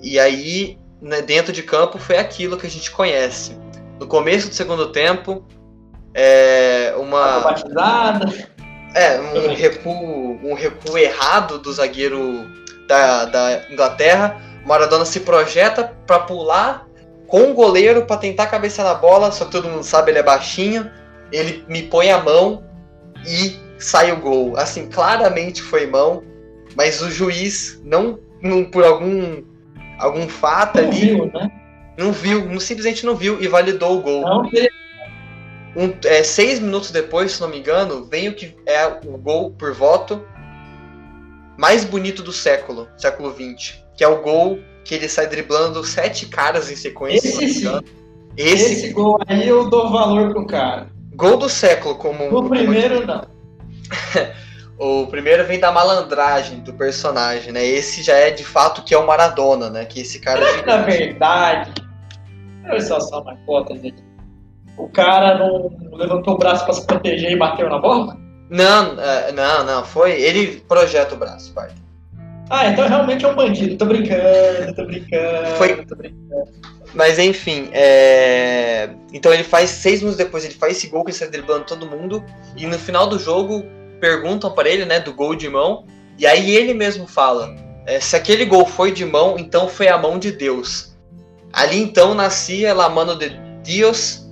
E 0.03 0.19
aí, 0.19 0.77
né, 1.01 1.21
dentro 1.21 1.53
de 1.53 1.63
campo, 1.63 1.97
foi 1.97 2.17
aquilo 2.17 2.57
que 2.57 2.67
a 2.67 2.69
gente 2.69 2.91
conhece. 2.91 3.57
No 4.01 4.05
começo 4.05 4.49
do 4.49 4.53
segundo 4.53 4.91
tempo, 4.91 5.47
é, 6.17 6.95
uma. 6.97 7.41
Batizada. 7.41 8.33
É, 8.95 9.19
um 9.19 9.53
recuo, 9.53 10.39
um 10.43 10.55
recuo 10.55 10.97
errado 10.97 11.59
do 11.59 11.71
zagueiro 11.71 12.47
da, 12.87 13.25
da 13.25 13.61
Inglaterra. 13.69 14.41
Maradona 14.65 15.05
se 15.05 15.19
projeta 15.19 15.93
para 16.07 16.19
pular 16.19 16.87
com 17.27 17.51
o 17.51 17.53
goleiro 17.53 18.05
para 18.05 18.17
tentar 18.17 18.47
cabeça 18.47 18.83
na 18.83 18.95
bola, 18.95 19.31
só 19.31 19.45
que 19.45 19.51
todo 19.51 19.69
mundo 19.69 19.83
sabe 19.83 20.11
ele 20.11 20.17
é 20.17 20.23
baixinho. 20.23 20.89
Ele 21.31 21.63
me 21.67 21.83
põe 21.83 22.09
a 22.09 22.17
mão 22.17 22.63
e 23.23 23.55
sai 23.77 24.11
o 24.11 24.17
gol. 24.17 24.57
Assim, 24.57 24.89
claramente 24.89 25.61
foi 25.61 25.85
mão, 25.85 26.23
mas 26.75 26.99
o 26.99 27.11
juiz 27.11 27.79
não, 27.85 28.17
não 28.41 28.65
por 28.65 28.83
algum 28.83 29.43
algum 29.99 30.27
fato 30.27 30.77
não 30.79 30.87
ali 30.87 30.99
viu, 30.99 31.31
né? 31.31 31.51
não 31.97 32.11
viu, 32.11 32.59
simplesmente 32.59 33.05
não 33.05 33.15
viu 33.15 33.39
e 33.41 33.47
validou 33.47 33.97
o 33.97 34.01
gol. 34.01 34.21
Não, 34.21 34.49
um, 35.77 35.95
é, 36.05 36.23
seis 36.23 36.59
minutos 36.59 36.89
depois, 36.89 37.33
se 37.33 37.41
não 37.41 37.47
me 37.47 37.59
engano, 37.59 38.03
vem 38.05 38.27
o 38.27 38.35
que 38.35 38.55
é 38.65 38.87
o 38.87 39.15
gol 39.17 39.51
por 39.51 39.73
voto 39.73 40.25
mais 41.55 41.85
bonito 41.85 42.23
do 42.23 42.33
século, 42.33 42.87
século 42.97 43.31
XX, 43.31 43.77
que 43.95 44.03
é 44.03 44.07
o 44.07 44.21
gol 44.21 44.59
que 44.83 44.95
ele 44.95 45.07
sai 45.07 45.27
driblando 45.27 45.83
sete 45.83 46.25
caras 46.25 46.71
em 46.71 46.75
sequência. 46.75 47.27
Esse, 47.27 47.61
sim. 47.61 47.79
Esse, 48.35 48.73
Esse 48.73 48.89
gol 48.89 49.19
aí 49.27 49.47
eu 49.47 49.69
dou 49.69 49.91
valor 49.91 50.31
pro 50.31 50.47
cara. 50.47 50.89
Gol 51.13 51.37
do 51.37 51.49
século, 51.49 51.95
como. 51.95 52.35
O 52.35 52.49
primeiro 52.49 53.01
como... 53.01 53.07
não. 53.07 53.27
o 55.03 55.07
primeiro 55.07 55.45
vem 55.45 55.59
da 55.59 55.71
malandragem 55.71 56.59
do 56.59 56.73
personagem, 56.73 57.51
né? 57.51 57.65
Esse 57.65 58.01
já 58.01 58.15
é 58.15 58.31
de 58.31 58.43
fato 58.43 58.83
que 58.83 58.93
é 58.93 58.97
o 58.97 59.05
Maradona, 59.05 59.69
né? 59.69 59.85
Que 59.85 60.01
esse 60.01 60.19
cara. 60.19 60.43
É 60.43 60.65
Na 60.65 60.77
verdade, 60.77 61.73
olha 62.65 62.81
só 62.81 62.99
só 62.99 63.21
uma 63.21 63.35
foto 63.45 63.73
aqui. 63.73 64.06
O 64.77 64.87
cara 64.89 65.37
não 65.37 65.71
levantou 65.93 66.35
o 66.35 66.37
braço 66.37 66.63
para 66.63 66.73
se 66.73 66.85
proteger 66.85 67.31
e 67.31 67.35
bateu 67.35 67.69
na 67.69 67.79
bola? 67.79 68.17
Não, 68.49 68.99
é, 68.99 69.31
não, 69.31 69.63
não. 69.65 69.83
Foi. 69.83 70.11
Ele 70.11 70.61
projeta 70.67 71.15
o 71.15 71.17
braço, 71.17 71.53
pai. 71.53 71.69
Ah, 72.49 72.67
então 72.67 72.87
realmente 72.87 73.25
é 73.25 73.27
um 73.27 73.35
bandido. 73.35 73.75
Tô 73.75 73.85
brincando, 73.85 74.73
tô 74.75 74.85
brincando. 74.85 75.47
Foi. 75.57 75.85
Tô 75.85 75.95
brincando. 75.95 76.77
Mas 76.93 77.19
enfim, 77.19 77.69
é... 77.73 78.89
então 79.13 79.33
ele 79.33 79.43
faz 79.43 79.69
seis 79.69 79.99
minutos 79.99 80.17
depois, 80.17 80.45
ele 80.45 80.53
faz 80.53 80.77
esse 80.77 80.87
gol 80.87 81.03
que 81.03 81.11
ele 81.11 81.17
está 81.17 81.25
driblando 81.25 81.65
todo 81.65 81.85
mundo. 81.85 82.23
E 82.55 82.65
no 82.65 82.79
final 82.79 83.07
do 83.07 83.19
jogo 83.19 83.65
perguntam 83.99 84.51
para 84.51 84.69
ele, 84.69 84.85
né, 84.85 84.99
do 84.99 85.13
gol 85.13 85.35
de 85.35 85.49
mão. 85.49 85.85
E 86.17 86.25
aí 86.25 86.55
ele 86.55 86.73
mesmo 86.73 87.05
fala: 87.05 87.53
é, 87.85 87.99
se 87.99 88.15
aquele 88.15 88.45
gol 88.45 88.65
foi 88.65 88.91
de 88.91 89.05
mão, 89.05 89.35
então 89.37 89.67
foi 89.67 89.87
a 89.89 89.97
mão 89.97 90.17
de 90.17 90.31
Deus. 90.31 90.95
Ali 91.51 91.81
então 91.81 92.13
nascia 92.13 92.73
La 92.73 92.89
Mano 92.89 93.15
de 93.15 93.29
Deus, 93.63 94.26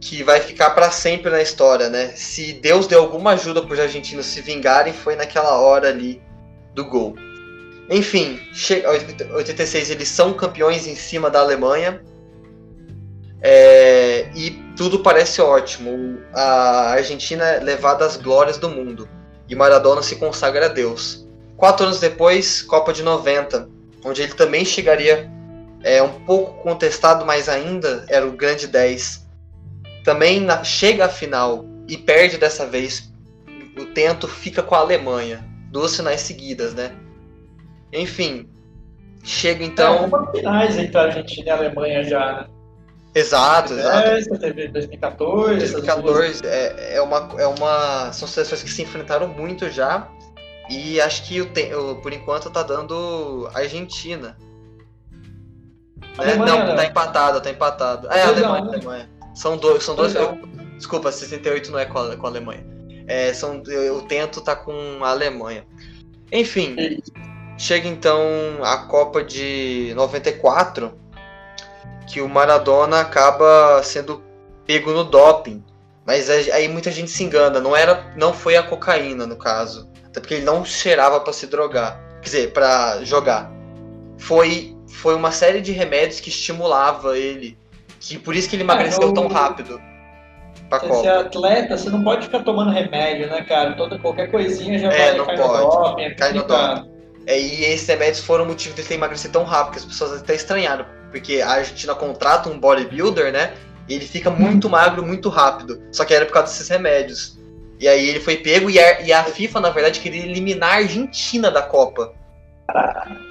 que 0.00 0.22
vai 0.22 0.40
ficar 0.40 0.70
para 0.70 0.90
sempre 0.90 1.30
na 1.30 1.42
história, 1.42 1.90
né? 1.90 2.12
Se 2.16 2.54
Deus 2.54 2.86
deu 2.86 3.00
alguma 3.00 3.32
ajuda 3.32 3.62
para 3.62 3.74
os 3.74 3.80
argentinos 3.80 4.26
se 4.26 4.40
vingarem, 4.40 4.92
foi 4.92 5.14
naquela 5.14 5.58
hora 5.58 5.88
ali 5.88 6.22
do 6.74 6.84
gol. 6.86 7.14
Enfim, 7.90 8.40
86 9.34 9.90
eles 9.90 10.08
são 10.08 10.32
campeões 10.32 10.86
em 10.86 10.94
cima 10.94 11.28
da 11.28 11.40
Alemanha 11.40 12.00
é, 13.42 14.30
e 14.34 14.50
tudo 14.76 15.00
parece 15.00 15.40
ótimo. 15.40 16.18
A 16.32 16.92
Argentina 16.92 17.44
é 17.44 17.60
levada 17.60 18.04
às 18.04 18.16
glórias 18.16 18.58
do 18.58 18.68
mundo 18.68 19.08
e 19.48 19.54
Maradona 19.54 20.02
se 20.02 20.16
consagra 20.16 20.66
a 20.66 20.68
Deus. 20.68 21.26
Quatro 21.56 21.86
anos 21.86 22.00
depois, 22.00 22.62
Copa 22.62 22.92
de 22.92 23.02
90, 23.02 23.68
onde 24.04 24.22
ele 24.22 24.34
também 24.34 24.64
chegaria 24.64 25.30
é, 25.82 26.02
um 26.02 26.24
pouco 26.24 26.62
contestado, 26.62 27.26
mas 27.26 27.48
ainda 27.48 28.04
era 28.08 28.26
o 28.26 28.32
grande 28.32 28.66
10 28.66 29.19
também 30.04 30.40
na, 30.40 30.64
chega 30.64 31.06
à 31.06 31.08
final 31.08 31.64
e 31.88 31.96
perde 31.96 32.38
dessa 32.38 32.66
vez. 32.66 33.12
O 33.78 33.86
tento 33.86 34.28
fica 34.28 34.62
com 34.62 34.74
a 34.74 34.78
Alemanha. 34.78 35.44
Duas 35.70 35.96
finais 35.96 36.20
seguidas, 36.20 36.74
né? 36.74 36.92
Enfim, 37.92 38.48
chega 39.22 39.64
então. 39.64 40.10
É, 40.34 40.38
finais 40.38 40.78
entre 40.78 40.98
a 40.98 41.02
Argentina 41.02 41.46
e 41.46 41.50
a 41.50 41.56
Alemanha 41.56 42.04
já, 42.04 42.32
né? 42.32 42.46
Exato, 43.14 43.74
exato. 43.74 44.08
Essa 44.08 44.38
teve 44.38 44.68
2014. 44.68 45.58
2014 45.58 46.46
é, 46.46 46.96
é, 46.96 47.02
uma, 47.02 47.28
é 47.38 47.46
uma. 47.46 48.12
São 48.12 48.28
seleções 48.28 48.62
que 48.62 48.70
se 48.70 48.82
enfrentaram 48.82 49.28
muito 49.28 49.68
já. 49.68 50.08
E 50.68 51.00
acho 51.00 51.24
que 51.24 51.40
o, 51.40 51.96
por 51.96 52.12
enquanto 52.12 52.48
tá 52.50 52.62
dando 52.62 53.50
Argentina. 53.52 54.36
Né? 56.16 56.36
Não, 56.36 56.76
tá 56.76 56.84
empatado, 56.84 57.40
tá 57.40 57.50
empatado. 57.50 58.08
É, 58.12 58.22
Alemanha, 58.22 58.64
Alemanha. 58.64 59.10
São 59.40 59.56
dois. 59.56 59.82
São 59.82 59.94
dois 59.94 60.14
eu, 60.14 60.38
desculpa, 60.76 61.10
68 61.10 61.72
não 61.72 61.78
é 61.78 61.86
com 61.86 61.98
a, 61.98 62.14
com 62.14 62.26
a 62.26 62.28
Alemanha. 62.28 62.62
É, 63.06 63.32
são, 63.32 63.62
eu 63.66 64.02
tento 64.02 64.42
tá 64.42 64.54
com 64.54 65.02
a 65.02 65.08
Alemanha. 65.08 65.66
Enfim, 66.30 66.76
chega 67.56 67.88
então 67.88 68.20
a 68.62 68.76
Copa 68.76 69.24
de 69.24 69.94
94, 69.96 70.92
que 72.06 72.20
o 72.20 72.28
Maradona 72.28 73.00
acaba 73.00 73.82
sendo 73.82 74.22
pego 74.66 74.92
no 74.92 75.04
doping. 75.04 75.64
Mas 76.04 76.28
aí 76.28 76.68
muita 76.68 76.90
gente 76.90 77.10
se 77.10 77.24
engana, 77.24 77.60
não 77.60 77.74
era, 77.74 78.12
não 78.18 78.34
foi 78.34 78.58
a 78.58 78.62
cocaína 78.62 79.26
no 79.26 79.36
caso, 79.36 79.88
até 80.04 80.20
porque 80.20 80.34
ele 80.34 80.44
não 80.44 80.66
cheirava 80.66 81.18
para 81.18 81.32
se 81.32 81.46
drogar, 81.46 81.98
quer 82.20 82.24
dizer, 82.24 82.52
para 82.52 83.02
jogar. 83.04 83.50
Foi 84.18 84.76
foi 84.86 85.14
uma 85.14 85.32
série 85.32 85.62
de 85.62 85.72
remédios 85.72 86.20
que 86.20 86.28
estimulava 86.28 87.16
ele 87.16 87.56
que 88.00 88.18
por 88.18 88.34
isso 88.34 88.48
que 88.48 88.56
ele 88.56 88.62
emagreceu 88.62 89.10
é, 89.10 89.12
tão 89.12 89.28
rápido. 89.28 89.80
Pra 90.68 90.78
Você 90.78 91.06
é 91.06 91.16
atleta, 91.16 91.76
você 91.76 91.90
não 91.90 92.02
pode 92.02 92.26
ficar 92.26 92.40
tomando 92.40 92.70
remédio, 92.70 93.28
né, 93.28 93.42
cara? 93.42 93.74
Toda, 93.74 93.98
qualquer 93.98 94.30
coisinha 94.30 94.78
já 94.78 94.88
é, 94.88 95.08
vai 95.10 95.18
não 95.18 95.26
cair 95.26 95.38
pode. 95.38 95.64
no 95.64 95.70
doping. 95.70 96.02
É 96.02 96.10
cai 96.14 96.32
no 96.32 96.42
doping. 96.44 96.90
É, 97.26 97.38
e 97.38 97.64
esses 97.64 97.86
remédios 97.86 98.20
foram 98.20 98.44
o 98.44 98.48
motivo 98.48 98.74
de 98.74 98.80
ele 98.80 98.88
ter 98.88 98.94
emagrecido 98.94 99.32
tão 99.32 99.44
rápido, 99.44 99.72
que 99.72 99.78
as 99.78 99.84
pessoas 99.84 100.20
até 100.20 100.34
estranharam. 100.34 100.86
Porque 101.10 101.40
a 101.40 101.50
Argentina 101.50 101.94
contrata 101.94 102.48
um 102.48 102.58
bodybuilder, 102.58 103.32
né? 103.32 103.52
E 103.88 103.94
ele 103.94 104.06
fica 104.06 104.30
muito 104.30 104.70
magro, 104.70 105.04
muito 105.04 105.28
rápido. 105.28 105.82
Só 105.92 106.04
que 106.04 106.14
era 106.14 106.24
por 106.24 106.32
causa 106.32 106.48
desses 106.48 106.68
remédios. 106.68 107.38
E 107.78 107.88
aí 107.88 108.08
ele 108.08 108.20
foi 108.20 108.36
pego 108.36 108.70
e 108.70 108.78
a, 108.78 109.00
e 109.00 109.12
a 109.12 109.24
FIFA, 109.24 109.60
na 109.60 109.70
verdade, 109.70 110.00
queria 110.00 110.24
eliminar 110.24 110.70
a 110.70 110.76
Argentina 110.76 111.50
da 111.50 111.62
Copa. 111.62 112.12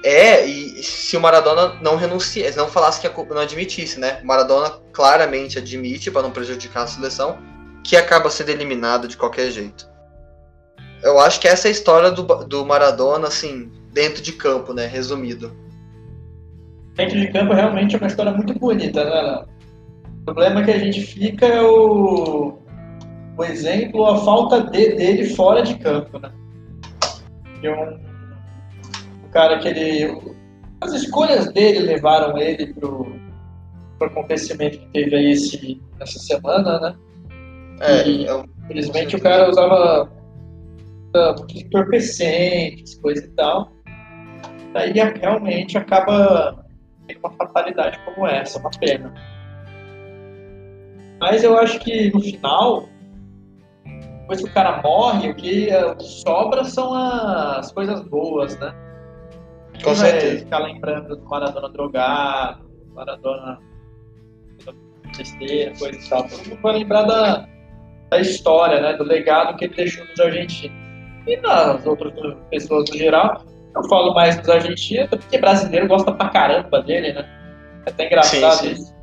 É, 0.04 0.44
e 0.44 0.82
se 0.82 1.16
o 1.16 1.20
Maradona 1.20 1.74
não 1.80 1.96
renunciasse, 1.96 2.56
não 2.56 2.68
falasse 2.68 3.00
que 3.00 3.06
a 3.06 3.10
culpa 3.10 3.34
não 3.34 3.42
admitisse, 3.42 3.98
né? 3.98 4.20
O 4.22 4.26
Maradona 4.26 4.72
claramente 4.92 5.58
admite, 5.58 6.10
para 6.10 6.22
não 6.22 6.30
prejudicar 6.30 6.84
a 6.84 6.86
seleção, 6.86 7.38
que 7.84 7.96
acaba 7.96 8.30
sendo 8.30 8.50
eliminado 8.50 9.08
de 9.08 9.16
qualquer 9.16 9.50
jeito. 9.50 9.88
Eu 11.02 11.18
acho 11.18 11.40
que 11.40 11.48
essa 11.48 11.68
é 11.68 11.70
a 11.70 11.72
história 11.72 12.10
do, 12.10 12.22
do 12.44 12.64
Maradona, 12.64 13.28
assim, 13.28 13.70
dentro 13.92 14.22
de 14.22 14.32
campo, 14.32 14.72
né? 14.72 14.86
Resumido. 14.86 15.56
Dentro 16.94 17.18
de 17.18 17.28
campo 17.32 17.54
realmente 17.54 17.94
é 17.94 17.98
uma 17.98 18.06
história 18.06 18.32
muito 18.32 18.58
bonita, 18.58 19.04
né? 19.04 19.44
O 20.20 20.24
problema 20.24 20.62
que 20.62 20.70
a 20.70 20.78
gente 20.78 21.00
fica 21.00 21.46
é 21.46 21.62
o, 21.62 22.58
o 23.36 23.44
exemplo, 23.44 24.04
a 24.06 24.18
falta 24.18 24.62
de, 24.62 24.96
dele 24.96 25.34
fora 25.34 25.62
de 25.62 25.76
campo, 25.78 26.18
né? 26.18 26.30
E 27.62 27.68
um 27.68 28.09
cara 29.30 29.58
que 29.58 29.68
ele. 29.68 30.34
As 30.80 30.92
escolhas 30.94 31.52
dele 31.52 31.80
levaram 31.80 32.38
ele 32.38 32.72
pro, 32.74 33.06
pro 33.98 34.08
acontecimento 34.08 34.78
que 34.78 34.86
teve 34.92 35.14
aí 35.14 35.32
esse, 35.32 35.80
essa 36.00 36.18
semana, 36.18 36.80
né? 36.80 36.96
É, 37.80 38.06
e, 38.06 38.26
eu, 38.26 38.44
infelizmente 38.64 39.16
o 39.16 39.20
cara 39.20 39.50
usava 39.50 40.10
muitos 41.14 41.62
entorpecentes, 41.62 42.94
coisa 42.96 43.24
e 43.24 43.28
tal. 43.30 43.72
Daí 44.72 44.92
realmente 44.92 45.76
acaba 45.76 46.64
uma 47.22 47.32
fatalidade 47.32 47.98
como 48.04 48.26
essa, 48.26 48.58
uma 48.58 48.70
pena. 48.78 49.12
Mas 51.20 51.42
eu 51.42 51.58
acho 51.58 51.78
que 51.80 52.10
no 52.12 52.20
final, 52.20 52.88
depois 54.20 54.40
que 54.40 54.48
o 54.48 54.54
cara 54.54 54.80
morre, 54.80 55.30
o 55.30 55.34
que, 55.34 55.68
o 55.74 55.96
que 55.96 56.04
sobra 56.04 56.64
são 56.64 56.94
as 56.94 57.72
coisas 57.72 58.00
boas, 58.08 58.58
né? 58.58 58.72
Com 59.82 59.94
certeza. 59.94 60.44
Ficar 60.44 60.58
lembrando 60.58 61.16
do 61.16 61.24
Maradona 61.24 61.68
drogado, 61.68 62.70
Maradona 62.94 63.58
besteira, 65.16 65.72
coisa 65.78 65.98
e 65.98 66.08
tal. 66.08 66.28
Todo 66.28 66.48
mundo 66.48 66.62
vai 66.62 66.78
lembrar 66.78 67.02
da, 67.02 67.48
da 68.10 68.20
história, 68.20 68.80
né? 68.80 68.94
Do 68.94 69.04
legado 69.04 69.56
que 69.56 69.66
ele 69.66 69.74
deixou 69.74 70.04
nos 70.06 70.20
argentinos. 70.20 70.76
E 71.26 71.36
nas 71.38 71.86
outras 71.86 72.12
pessoas 72.50 72.90
no 72.90 72.96
geral, 72.96 73.44
eu 73.74 73.84
falo 73.88 74.14
mais 74.14 74.38
dos 74.38 74.48
argentinos, 74.48 75.08
porque 75.10 75.38
brasileiro 75.38 75.86
gosta 75.86 76.12
pra 76.12 76.28
caramba 76.28 76.82
dele, 76.82 77.12
né? 77.12 77.28
É 77.86 77.90
até 77.90 78.06
engraçado 78.06 78.58
sim, 78.58 78.66
sim. 78.66 78.72
isso. 78.72 79.00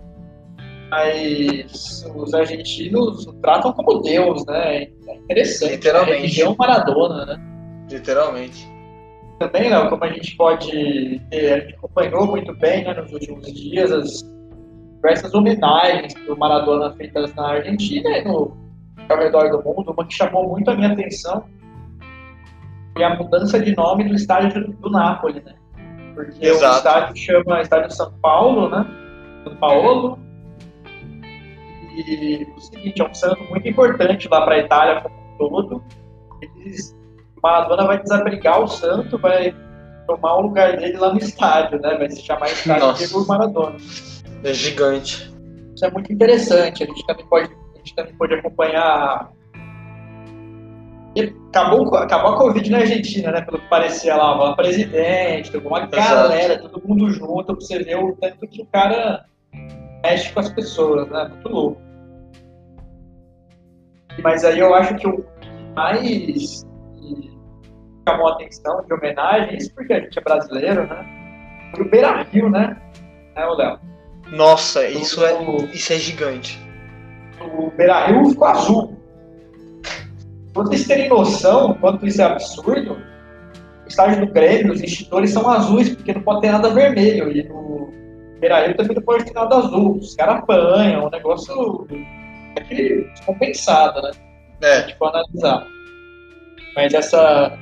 Mas 0.90 2.06
os 2.16 2.34
argentinos 2.34 3.28
o 3.28 3.34
tratam 3.42 3.74
como 3.74 4.02
Deus, 4.02 4.46
né? 4.46 4.84
É 4.84 5.16
interessante. 5.16 5.72
Literalmente. 5.72 6.12
Né? 6.12 6.18
Religião 6.22 6.56
Maradona, 6.58 7.26
né? 7.26 7.38
Literalmente. 7.90 8.77
Também, 9.40 9.70
Léo, 9.70 9.90
como 9.90 10.04
a 10.04 10.08
gente 10.10 10.36
pode 10.36 11.22
ter, 11.30 11.54
a 11.54 11.60
gente 11.60 11.76
acompanhou 11.76 12.26
muito 12.26 12.56
bem 12.56 12.84
né, 12.84 12.94
nos 12.94 13.12
últimos 13.12 13.52
dias 13.54 13.92
as 13.92 14.26
diversas 14.96 15.34
homenagens 15.34 16.14
do 16.26 16.36
Maradona 16.36 16.94
feitas 16.94 17.34
na 17.36 17.50
Argentina 17.50 18.10
e 18.18 18.24
no, 18.24 18.58
ao 19.08 19.18
redor 19.18 19.50
do 19.52 19.64
mundo. 19.64 19.92
Uma 19.92 20.06
que 20.06 20.14
chamou 20.14 20.50
muito 20.50 20.72
a 20.72 20.76
minha 20.76 20.92
atenção 20.92 21.46
foi 22.94 23.04
a 23.04 23.16
mudança 23.16 23.60
de 23.60 23.76
nome 23.76 24.06
do 24.06 24.16
estádio 24.16 24.74
do 24.74 24.90
Napoli, 24.90 25.42
né? 25.46 25.54
Porque 26.16 26.48
Exato. 26.48 26.74
o 26.74 26.78
estádio 26.78 27.16
chama 27.16 27.62
Estádio 27.62 27.92
São 27.92 28.12
Paulo, 28.20 28.70
né? 28.70 28.86
São 29.44 29.56
Paulo. 29.58 30.20
E 31.96 32.48
o 32.56 32.60
seguinte, 32.60 33.02
é 33.02 33.08
um 33.08 33.14
santo 33.14 33.44
muito 33.52 33.68
importante 33.68 34.28
lá 34.28 34.42
para 34.42 34.56
a 34.56 34.60
Itália 34.60 35.02
como 35.02 35.16
um 35.16 35.38
todo. 35.38 35.84
Eles, 36.42 36.97
Maradona 37.48 37.88
vai 37.88 38.02
desabrigar 38.02 38.62
o 38.62 38.68
santo, 38.68 39.18
vai 39.18 39.56
tomar 40.06 40.36
o 40.36 40.42
lugar 40.42 40.76
dele 40.76 40.98
lá 40.98 41.14
no 41.14 41.20
estádio, 41.20 41.80
né? 41.80 41.96
Vai 41.98 42.10
se 42.10 42.22
chamar 42.22 42.48
Estádio 42.48 42.94
Diego 42.94 43.26
Maradona. 43.26 43.78
É 44.44 44.54
gigante. 44.54 45.34
Isso 45.76 45.86
é 45.86 45.92
muito 45.92 46.12
interessante. 46.12 46.84
A 46.84 46.88
gente 46.88 47.06
também 47.06 47.26
pode, 47.28 47.46
a 47.46 47.78
gente 47.78 47.96
também 47.96 48.14
pode 48.16 48.34
acompanhar. 48.34 49.32
E 51.16 51.34
acabou, 51.50 51.96
acabou 51.96 52.32
a 52.34 52.38
Covid 52.38 52.70
na 52.70 52.80
Argentina, 52.80 53.32
né? 53.32 53.42
Pelo 53.42 53.60
que 53.60 53.70
parecia 53.70 54.16
lá, 54.16 54.52
o 54.52 54.56
presidente, 54.56 55.56
uma 55.58 55.80
Exato. 55.80 55.92
galera, 55.92 56.60
todo 56.60 56.88
mundo 56.88 57.10
junto, 57.12 57.46
pra 57.46 57.56
você 57.56 57.84
ver 57.84 57.98
o 57.98 58.16
tanto 58.16 58.48
que 58.48 58.62
o 58.62 58.66
cara 58.66 59.26
mexe 60.04 60.32
com 60.34 60.40
as 60.40 60.50
pessoas, 60.50 61.10
né? 61.10 61.28
Muito 61.30 61.50
louco. 61.50 61.82
Mas 64.22 64.44
aí 64.44 64.60
eu 64.60 64.74
acho 64.74 64.96
que 64.96 65.08
o 65.08 65.26
mais 65.76 66.66
chamou 68.08 68.30
a 68.30 68.34
atenção 68.34 68.84
de 68.86 68.94
homenagem, 68.94 69.58
isso 69.58 69.74
porque 69.74 69.94
a 69.94 70.00
gente 70.00 70.18
é 70.18 70.22
brasileiro, 70.22 70.88
né? 70.88 71.06
Foi 71.76 71.86
o 71.86 71.90
Beira 71.90 72.24
Rio, 72.24 72.50
né? 72.50 72.78
Né, 73.36 73.46
Léo? 73.46 73.80
Nossa, 74.32 74.88
isso, 74.88 75.24
é, 75.26 75.34
isso 75.74 75.92
é 75.92 75.98
gigante. 75.98 76.60
O 77.42 77.70
Beira 77.72 78.08
Rio 78.08 78.30
ficou 78.30 78.48
azul. 78.48 78.98
Pra 80.54 80.64
vocês 80.64 80.88
terem 80.88 81.10
noção 81.10 81.76
quanto 81.76 82.08
isso 82.08 82.22
é 82.22 82.26
absurdo, 82.26 82.94
o 82.94 83.88
estádio 83.88 84.26
do 84.26 84.34
Grêmio, 84.34 84.74
os 84.74 84.82
extintores 84.82 85.32
são 85.32 85.48
azuis, 85.50 85.96
porque 85.96 86.14
não 86.14 86.22
pode 86.22 86.42
ter 86.42 86.52
nada 86.52 86.70
vermelho. 86.70 87.32
E 87.32 87.44
no 87.44 87.92
Beira 88.40 88.66
Rio 88.66 88.76
também 88.76 88.96
não 88.96 89.04
pode 89.04 89.26
ter 89.26 89.34
nada 89.34 89.58
azul. 89.58 89.98
Os 89.98 90.16
caras 90.16 90.38
apanham, 90.38 91.06
o 91.06 91.10
negócio 91.10 91.88
é 92.56 92.62
descompensado, 93.14 94.02
né? 94.02 94.12
É. 94.62 94.78
A 94.78 94.82
gente 94.82 94.98
analisar. 95.00 95.68
Mas 96.76 96.94
essa, 96.94 97.58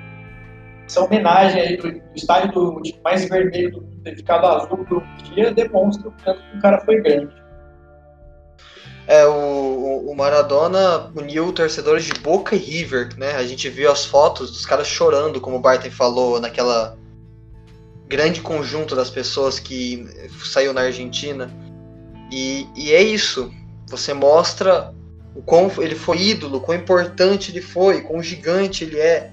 essa 0.86 1.04
homenagem 1.04 1.62
aí 1.62 1.78
do, 1.78 2.02
estádio 2.16 2.52
do, 2.52 2.82
mais 3.04 3.28
vermelho 3.28 3.72
do 3.72 3.96
ter 4.04 4.16
ficado 4.16 4.46
azul 4.46 4.86
por 4.86 4.98
um 4.98 5.34
dia 5.34 5.52
demonstra 5.52 6.10
o 6.10 6.14
quanto 6.24 6.40
o 6.56 6.62
cara 6.62 6.80
foi 6.86 7.02
grande. 7.02 7.34
É, 9.08 9.26
o, 9.26 10.06
o 10.08 10.16
Maradona 10.16 11.12
uniu 11.16 11.52
torcedores 11.52 12.06
de 12.06 12.14
Boca 12.14 12.56
e 12.56 12.60
River, 12.60 13.10
né? 13.18 13.36
A 13.36 13.46
gente 13.46 13.70
viu 13.70 13.92
as 13.92 14.06
fotos 14.06 14.50
dos 14.52 14.66
caras 14.66 14.88
chorando, 14.88 15.40
como 15.40 15.58
o 15.58 15.60
Barton 15.60 15.92
falou, 15.92 16.40
naquela 16.40 16.98
grande 18.08 18.42
conjunto 18.42 18.96
das 18.96 19.10
pessoas 19.10 19.60
que 19.60 20.08
saiu 20.44 20.74
na 20.74 20.82
Argentina. 20.82 21.52
E, 22.32 22.68
e 22.76 22.94
é 22.94 23.02
isso. 23.02 23.52
Você 23.88 24.14
mostra 24.14 24.94
o 25.36 25.42
quão 25.42 25.72
ele 25.78 25.96
foi 25.96 26.20
ídolo, 26.22 26.58
o 26.58 26.62
quão 26.62 26.78
importante 26.78 27.52
ele 27.52 27.62
foi, 27.62 28.02
quão 28.02 28.24
gigante 28.24 28.84
ele 28.84 29.00
é. 29.00 29.32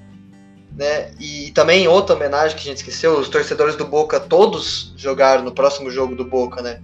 Né? 0.77 1.11
E 1.21 1.51
também 1.51 1.87
outra 1.87 2.17
homenagem 2.17 2.57
que 2.57 2.63
a 2.63 2.67
gente 2.67 2.79
esqueceu, 2.79 3.19
os 3.19 3.29
torcedores 3.29 3.77
do 3.77 3.85
Boca 3.85 4.19
todos 4.19 4.95
jogaram 4.97 5.43
no 5.43 5.53
próximo 5.53 5.91
jogo 5.91 6.15
do 6.15 6.25
Boca, 6.25 6.63
né? 6.63 6.81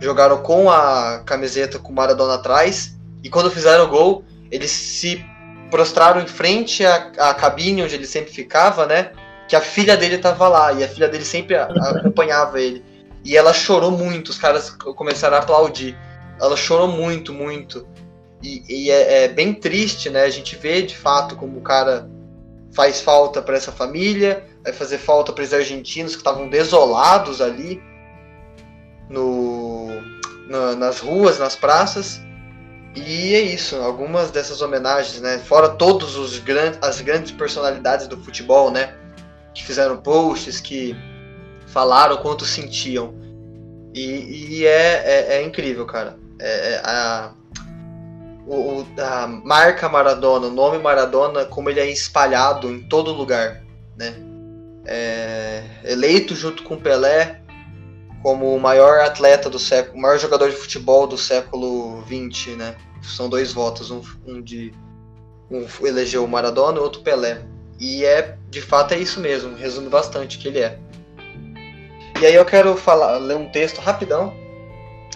Jogaram 0.00 0.38
com 0.42 0.70
a 0.70 1.22
camiseta 1.26 1.78
com 1.78 1.92
o 1.92 1.94
Maradona 1.94 2.34
atrás 2.34 2.96
e 3.22 3.28
quando 3.28 3.50
fizeram 3.50 3.84
o 3.84 3.88
gol, 3.88 4.24
eles 4.50 4.70
se 4.70 5.24
prostraram 5.70 6.22
em 6.22 6.26
frente 6.26 6.84
à, 6.86 7.12
à 7.18 7.34
cabine 7.34 7.82
onde 7.82 7.94
ele 7.94 8.06
sempre 8.06 8.32
ficava, 8.32 8.86
né? 8.86 9.12
Que 9.46 9.56
a 9.56 9.60
filha 9.60 9.96
dele 9.96 10.16
estava 10.16 10.48
lá 10.48 10.72
e 10.72 10.82
a 10.82 10.88
filha 10.88 11.08
dele 11.08 11.24
sempre 11.24 11.56
acompanhava 11.56 12.60
ele. 12.60 12.82
E 13.24 13.36
ela 13.36 13.52
chorou 13.52 13.90
muito, 13.90 14.30
os 14.30 14.38
caras 14.38 14.70
começaram 14.70 15.36
a 15.36 15.40
aplaudir. 15.40 15.96
Ela 16.40 16.56
chorou 16.56 16.88
muito, 16.88 17.32
muito. 17.32 17.86
E, 18.42 18.62
e 18.68 18.90
é, 18.90 19.24
é 19.24 19.28
bem 19.28 19.52
triste, 19.52 20.08
né? 20.08 20.22
A 20.22 20.30
gente 20.30 20.56
vê 20.56 20.82
de 20.82 20.96
fato 20.96 21.36
como 21.36 21.58
o 21.58 21.62
cara 21.62 22.08
faz 22.78 23.00
falta 23.00 23.42
para 23.42 23.56
essa 23.56 23.72
família, 23.72 24.46
vai 24.62 24.72
fazer 24.72 24.98
falta 24.98 25.32
para 25.32 25.42
os 25.42 25.52
argentinos 25.52 26.12
que 26.12 26.20
estavam 26.20 26.48
desolados 26.48 27.40
ali 27.40 27.82
no, 29.10 29.88
na, 30.48 30.76
nas 30.76 31.00
ruas, 31.00 31.40
nas 31.40 31.56
praças. 31.56 32.20
E 32.94 33.34
é 33.34 33.40
isso, 33.40 33.74
algumas 33.78 34.30
dessas 34.30 34.62
homenagens, 34.62 35.20
né? 35.20 35.38
Fora 35.38 35.70
todos 35.70 36.14
os 36.14 36.38
grandes, 36.38 36.78
as 36.80 37.00
grandes 37.00 37.32
personalidades 37.32 38.06
do 38.06 38.16
futebol, 38.16 38.70
né? 38.70 38.94
Que 39.52 39.64
fizeram 39.64 39.96
posts, 39.96 40.60
que 40.60 40.94
falaram 41.66 42.18
quanto 42.18 42.44
sentiam. 42.44 43.12
E, 43.92 44.60
e 44.60 44.66
é, 44.66 45.02
é, 45.04 45.26
é, 45.38 45.42
incrível, 45.42 45.84
cara. 45.84 46.16
É, 46.38 46.74
é 46.74 47.30
o, 48.48 48.86
a 48.98 49.26
marca 49.26 49.88
Maradona, 49.88 50.46
o 50.46 50.50
nome 50.50 50.78
Maradona, 50.78 51.44
como 51.44 51.68
ele 51.68 51.80
é 51.80 51.90
espalhado 51.90 52.70
em 52.70 52.80
todo 52.80 53.12
lugar, 53.12 53.62
né? 53.96 54.14
É, 54.86 55.62
eleito 55.84 56.34
junto 56.34 56.62
com 56.62 56.76
Pelé 56.76 57.42
como 58.22 58.54
o 58.54 58.60
maior 58.60 59.00
atleta 59.00 59.48
do 59.48 59.58
século, 59.58 59.98
o 59.98 60.00
maior 60.00 60.18
jogador 60.18 60.50
de 60.50 60.56
futebol 60.56 61.06
do 61.06 61.16
século 61.16 62.02
XX, 62.06 62.56
né? 62.56 62.76
São 63.02 63.28
dois 63.28 63.52
votos, 63.52 63.90
um, 63.90 64.02
um 64.26 64.42
de 64.42 64.72
um 65.50 65.66
elegeu 65.86 66.24
o 66.24 66.28
Maradona 66.28 66.80
outro 66.80 67.02
Pelé. 67.02 67.42
E 67.78 68.04
é, 68.04 68.36
de 68.50 68.60
fato, 68.60 68.94
é 68.94 68.98
isso 68.98 69.20
mesmo, 69.20 69.54
resume 69.54 69.88
bastante 69.88 70.38
que 70.38 70.48
ele 70.48 70.60
é. 70.60 70.78
E 72.20 72.26
aí 72.26 72.34
eu 72.34 72.44
quero 72.44 72.76
falar, 72.76 73.18
ler 73.18 73.36
um 73.36 73.48
texto 73.48 73.80
rapidão, 73.80 74.34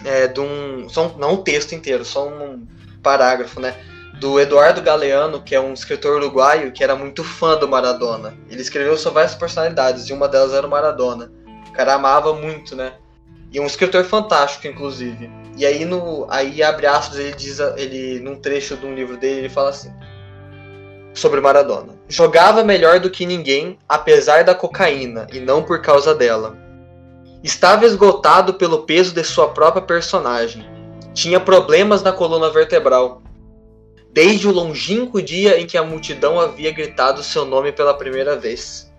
é, 0.05 0.27
de 0.27 0.39
um, 0.39 0.87
só 0.87 1.07
um, 1.07 1.17
não 1.17 1.33
um 1.33 1.43
texto 1.43 1.75
inteiro, 1.75 2.05
só 2.05 2.27
um, 2.27 2.65
parágrafo, 3.03 3.59
né? 3.59 3.75
Do 4.19 4.39
Eduardo 4.39 4.81
Galeano, 4.81 5.41
que 5.41 5.53
é 5.53 5.59
um 5.59 5.73
escritor 5.73 6.15
uruguaio 6.15 6.71
que 6.71 6.83
era 6.83 6.95
muito 6.95 7.23
fã 7.23 7.57
do 7.57 7.67
Maradona. 7.67 8.33
Ele 8.49 8.61
escreveu 8.61 8.97
sobre 8.97 9.15
várias 9.15 9.35
personalidades, 9.35 10.07
e 10.07 10.13
uma 10.13 10.27
delas 10.27 10.53
era 10.53 10.65
o 10.65 10.69
Maradona. 10.69 11.31
O 11.67 11.73
cara 11.73 11.95
amava 11.95 12.33
muito, 12.33 12.75
né? 12.75 12.93
E 13.51 13.59
um 13.59 13.65
escritor 13.65 14.03
fantástico, 14.05 14.67
inclusive. 14.67 15.29
E 15.57 15.65
aí, 15.65 15.85
no, 15.85 16.25
aí 16.29 16.63
abre 16.63 16.87
aspas, 16.87 17.19
ele 17.19 17.33
diz, 17.33 17.59
ele, 17.77 18.19
num 18.19 18.35
trecho 18.35 18.77
de 18.77 18.85
um 18.85 18.95
livro 18.95 19.17
dele, 19.17 19.41
ele 19.41 19.49
fala 19.49 19.69
assim: 19.69 19.93
sobre 21.13 21.39
Maradona. 21.39 21.93
Jogava 22.07 22.63
melhor 22.63 22.99
do 22.99 23.09
que 23.09 23.25
ninguém, 23.25 23.77
apesar 23.87 24.43
da 24.43 24.55
cocaína, 24.55 25.27
e 25.31 25.39
não 25.39 25.61
por 25.61 25.81
causa 25.81 26.15
dela. 26.15 26.57
Estava 27.43 27.85
esgotado 27.85 28.53
pelo 28.53 28.83
peso 28.83 29.13
de 29.13 29.23
sua 29.23 29.49
própria 29.49 29.81
personagem 29.81 30.72
tinha 31.13 31.39
problemas 31.39 32.01
na 32.01 32.11
coluna 32.11 32.49
vertebral. 32.49 33.21
Desde 34.11 34.47
o 34.47 34.51
longínquo 34.51 35.21
dia 35.21 35.59
em 35.59 35.65
que 35.67 35.77
a 35.77 35.83
multidão 35.83 36.39
havia 36.39 36.71
gritado 36.71 37.23
seu 37.23 37.45
nome 37.45 37.71
pela 37.71 37.93
primeira 37.93 38.35
vez. 38.35 38.91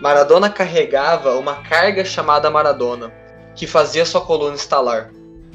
Maradona 0.00 0.48
carregava 0.48 1.34
uma 1.34 1.56
carga 1.56 2.04
chamada 2.04 2.50
Maradona, 2.50 3.12
que 3.54 3.66
fazia 3.66 4.06
sua 4.06 4.20
coluna 4.20 4.54
estalar. 4.54 5.10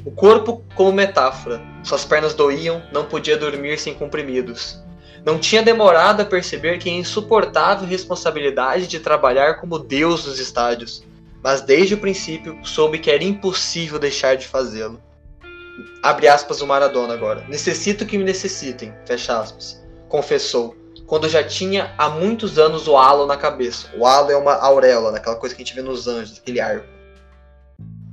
O 0.05 0.11
corpo 0.11 0.63
como 0.75 0.91
metáfora, 0.91 1.61
suas 1.83 2.05
pernas 2.05 2.33
doíam, 2.33 2.83
não 2.91 3.05
podia 3.05 3.37
dormir 3.37 3.79
sem 3.79 3.93
comprimidos. 3.93 4.83
não 5.25 5.39
tinha 5.39 5.63
demorado 5.63 6.21
a 6.21 6.25
perceber 6.25 6.77
que 6.77 6.87
a 6.87 6.93
insuportável 6.93 7.87
responsabilidade 7.87 8.85
de 8.85 8.99
trabalhar 8.99 9.55
como 9.55 9.79
Deus 9.79 10.23
nos 10.23 10.37
estádios, 10.39 11.03
mas 11.41 11.61
desde 11.61 11.95
o 11.95 11.97
princípio 11.97 12.59
soube 12.63 12.99
que 12.99 13.09
era 13.09 13.23
impossível 13.23 13.97
deixar 13.97 14.35
de 14.35 14.47
fazê-lo. 14.47 15.01
Abre 16.01 16.27
aspas 16.27 16.61
o 16.61 16.67
Maradona 16.67 17.13
agora. 17.13 17.45
Necessito 17.47 18.05
que 18.05 18.17
me 18.17 18.23
necessitem, 18.23 18.93
fecha 19.05 19.39
aspas. 19.39 19.83
Confessou, 20.07 20.75
quando 21.05 21.29
já 21.29 21.43
tinha 21.43 21.93
há 21.97 22.09
muitos 22.09 22.57
anos 22.57 22.87
o 22.87 22.97
halo 22.97 23.25
na 23.25 23.37
cabeça. 23.37 23.89
O 23.97 24.05
halo 24.05 24.31
é 24.31 24.37
uma 24.37 24.53
auréola, 24.53 25.17
aquela 25.17 25.35
coisa 25.35 25.53
que 25.53 25.61
a 25.61 25.65
gente 25.65 25.75
vê 25.75 25.81
nos 25.81 26.07
anjos, 26.07 26.39
aquele 26.39 26.59
arco. 26.59 26.87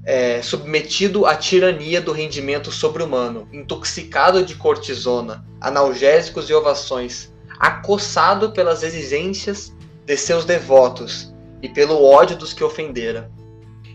É, 0.04 0.42
submetido 0.42 1.26
à 1.26 1.36
tirania 1.36 2.00
do 2.00 2.12
rendimento 2.12 2.72
sobre-humano, 2.72 3.48
intoxicado 3.52 4.44
de 4.44 4.56
cortisona, 4.56 5.44
analgésicos 5.60 6.50
e 6.50 6.54
ovações, 6.54 7.32
acossado 7.58 8.50
pelas 8.50 8.82
exigências 8.82 9.72
de 10.04 10.16
seus 10.16 10.44
devotos 10.44 11.32
e 11.62 11.68
pelo 11.68 12.04
ódio 12.04 12.36
dos 12.36 12.52
que 12.52 12.64
ofendera. 12.64 13.30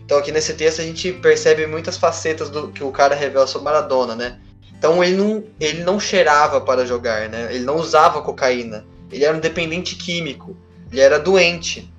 Então 0.08 0.16
aqui 0.16 0.32
nesse 0.32 0.54
texto 0.54 0.80
a 0.80 0.84
gente 0.84 1.12
percebe 1.12 1.66
muitas 1.66 1.98
facetas 1.98 2.48
do 2.48 2.68
que 2.68 2.82
o 2.82 2.90
cara 2.90 3.14
revela 3.14 3.46
sobre 3.46 3.66
Maradona, 3.66 4.16
né? 4.16 4.38
Então 4.72 5.04
ele 5.04 5.18
não, 5.18 5.44
ele 5.60 5.84
não 5.84 6.00
cheirava 6.00 6.62
para 6.62 6.86
jogar, 6.86 7.28
né? 7.28 7.48
Ele 7.50 7.66
não 7.66 7.76
usava 7.76 8.22
cocaína. 8.22 8.86
Ele 9.12 9.22
era 9.22 9.36
um 9.36 9.40
dependente 9.40 9.96
químico. 9.96 10.56
Ele 10.90 11.02
era 11.02 11.18
doente. 11.18 11.92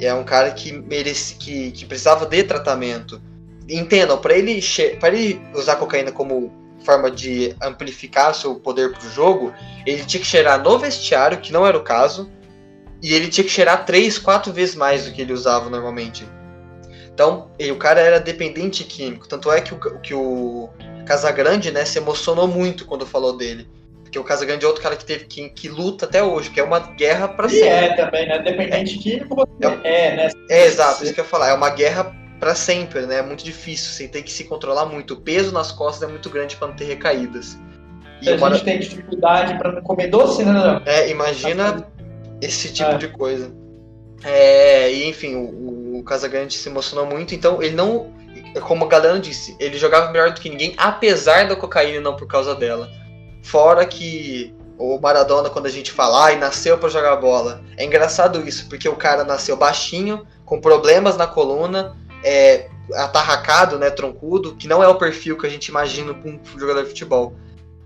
É 0.00 0.14
um 0.14 0.24
cara 0.24 0.50
que 0.52 0.72
merece, 0.72 1.34
que, 1.34 1.72
que 1.72 1.84
precisava 1.84 2.24
de 2.24 2.42
tratamento. 2.42 3.20
Entendam, 3.68 4.16
para 4.16 4.32
ele, 4.32 4.58
para 4.98 5.14
ele 5.14 5.38
usar 5.54 5.76
cocaína 5.76 6.10
como 6.10 6.50
forma 6.82 7.10
de 7.10 7.54
amplificar 7.60 8.34
seu 8.34 8.54
poder 8.54 8.94
pro 8.94 9.10
jogo, 9.10 9.52
ele 9.84 10.02
tinha 10.06 10.22
que 10.22 10.26
cheirar 10.26 10.62
no 10.62 10.78
vestiário, 10.78 11.36
que 11.38 11.52
não 11.52 11.66
era 11.66 11.76
o 11.76 11.82
caso, 11.82 12.30
e 13.02 13.12
ele 13.12 13.28
tinha 13.28 13.44
que 13.44 13.50
cheirar 13.50 13.84
três, 13.84 14.18
quatro 14.18 14.50
vezes 14.54 14.74
mais 14.74 15.04
do 15.04 15.12
que 15.12 15.20
ele 15.20 15.34
usava 15.34 15.68
normalmente. 15.68 16.26
Então, 17.14 17.50
o 17.70 17.76
cara 17.76 18.00
era 18.00 18.18
dependente 18.18 18.84
químico. 18.84 19.28
Tanto 19.28 19.50
é 19.52 19.60
que 19.60 19.74
o, 19.74 20.00
que 20.00 20.14
o 20.14 20.70
Casagrande, 21.04 21.70
né, 21.70 21.84
se 21.84 21.98
emocionou 21.98 22.48
muito 22.48 22.86
quando 22.86 23.06
falou 23.06 23.36
dele. 23.36 23.68
Porque 24.02 24.18
o 24.18 24.24
Casagrande 24.24 24.64
é 24.64 24.68
outro 24.68 24.82
cara 24.82 24.96
que 24.96 25.04
teve 25.04 25.24
que, 25.24 25.48
que 25.50 25.68
luta 25.68 26.04
até 26.04 26.22
hoje, 26.22 26.50
que 26.50 26.60
é 26.60 26.62
uma 26.62 26.78
guerra 26.78 27.28
para 27.28 27.48
sempre. 27.48 27.68
é 27.68 27.96
também, 27.96 28.28
né? 28.28 28.38
Dependente 28.38 28.98
é. 28.98 29.02
químico 29.02 29.48
é, 29.60 29.66
é, 30.06 30.16
né? 30.16 30.30
É, 30.50 30.66
exato, 30.66 31.02
isso 31.02 31.14
que 31.14 31.20
eu 31.20 31.24
ia 31.24 31.30
falar. 31.30 31.48
É 31.48 31.54
uma 31.54 31.70
guerra 31.70 32.14
para 32.38 32.54
sempre, 32.54 33.06
né? 33.06 33.18
É 33.18 33.22
muito 33.22 33.44
difícil, 33.44 33.90
você 33.90 34.08
tem 34.08 34.22
que 34.22 34.32
se 34.32 34.44
controlar 34.44 34.86
muito. 34.86 35.14
O 35.14 35.16
peso 35.20 35.52
nas 35.52 35.72
costas 35.72 36.08
é 36.08 36.10
muito 36.10 36.28
grande 36.28 36.56
para 36.56 36.68
não 36.68 36.74
ter 36.74 36.84
recaídas. 36.84 37.58
E 38.20 38.28
a 38.28 38.36
gente 38.36 38.64
tem 38.64 38.78
dificuldade 38.78 39.56
para 39.58 39.80
comer 39.80 40.08
doce, 40.08 40.44
né? 40.44 40.82
É, 40.84 41.08
imagina 41.08 41.86
esse 42.40 42.72
tipo 42.72 42.90
é. 42.90 42.98
de 42.98 43.08
coisa. 43.08 43.52
É, 44.24 44.92
e 44.92 45.08
enfim, 45.08 45.34
o, 45.36 45.71
o 46.02 46.04
Casagrande 46.04 46.58
se 46.58 46.68
emocionou 46.68 47.06
muito, 47.06 47.34
então 47.34 47.62
ele 47.62 47.74
não, 47.74 48.12
como 48.62 48.84
o 48.84 48.88
Galeno 48.88 49.20
disse, 49.20 49.56
ele 49.58 49.78
jogava 49.78 50.10
melhor 50.10 50.32
do 50.32 50.40
que 50.40 50.50
ninguém, 50.50 50.74
apesar 50.76 51.48
da 51.48 51.56
cocaína 51.56 52.00
não 52.00 52.16
por 52.16 52.26
causa 52.26 52.54
dela. 52.54 52.90
Fora 53.42 53.86
que 53.86 54.54
o 54.78 54.98
Maradona, 54.98 55.48
quando 55.48 55.66
a 55.66 55.70
gente 55.70 55.92
fala, 55.92 56.28
ah, 56.28 56.36
nasceu 56.36 56.76
para 56.76 56.88
jogar 56.88 57.16
bola. 57.16 57.62
É 57.76 57.84
engraçado 57.84 58.46
isso, 58.46 58.68
porque 58.68 58.88
o 58.88 58.96
cara 58.96 59.22
nasceu 59.22 59.56
baixinho, 59.56 60.26
com 60.44 60.60
problemas 60.60 61.16
na 61.16 61.26
coluna, 61.26 61.96
é, 62.24 62.68
atarracado, 62.94 63.78
né, 63.78 63.90
troncudo, 63.90 64.56
que 64.56 64.66
não 64.66 64.82
é 64.82 64.88
o 64.88 64.96
perfil 64.96 65.38
que 65.38 65.46
a 65.46 65.50
gente 65.50 65.66
imagina 65.66 66.12
para 66.12 66.28
um 66.28 66.40
jogador 66.58 66.82
de 66.82 66.88
futebol. 66.88 67.34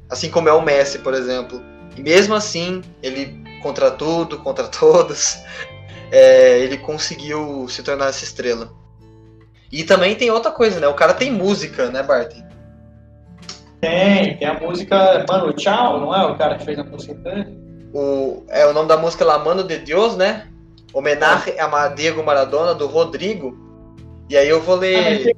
Assim 0.08 0.30
como 0.30 0.48
é 0.48 0.52
o 0.52 0.62
Messi, 0.62 0.98
por 1.00 1.12
exemplo. 1.12 1.60
E 1.96 2.02
mesmo 2.02 2.34
assim, 2.34 2.82
ele 3.02 3.44
contra 3.62 3.90
tudo, 3.90 4.38
contra 4.38 4.68
todos, 4.68 5.38
é, 6.10 6.58
ele 6.58 6.78
conseguiu 6.78 7.68
se 7.68 7.82
tornar 7.82 8.08
essa 8.08 8.24
estrela. 8.24 8.70
E 9.70 9.84
também 9.84 10.14
tem 10.14 10.30
outra 10.30 10.50
coisa, 10.50 10.78
né? 10.78 10.86
O 10.86 10.94
cara 10.94 11.12
tem 11.12 11.30
música, 11.30 11.90
né, 11.90 12.02
Barton? 12.02 12.46
Tem, 13.80 14.36
tem 14.36 14.48
a 14.48 14.54
música 14.54 15.24
Mano 15.28 15.52
Tchau, 15.52 16.00
não 16.00 16.14
é? 16.14 16.24
O 16.26 16.36
cara 16.36 16.56
que 16.56 16.64
fez 16.64 16.78
a 16.78 16.84
música 16.84 17.14
dele. 17.14 17.58
O, 17.92 18.44
é 18.48 18.66
o 18.66 18.72
nome 18.72 18.88
da 18.88 18.96
música 18.96 19.24
La 19.24 19.38
Mano 19.38 19.64
de 19.64 19.78
Deus, 19.78 20.16
né? 20.16 20.48
Homenagem 20.92 21.58
a 21.58 21.88
Diego 21.88 22.22
Maradona, 22.22 22.74
do 22.74 22.86
Rodrigo. 22.86 23.56
E 24.28 24.36
aí 24.36 24.48
eu 24.48 24.60
vou 24.60 24.76
ler. 24.76 25.34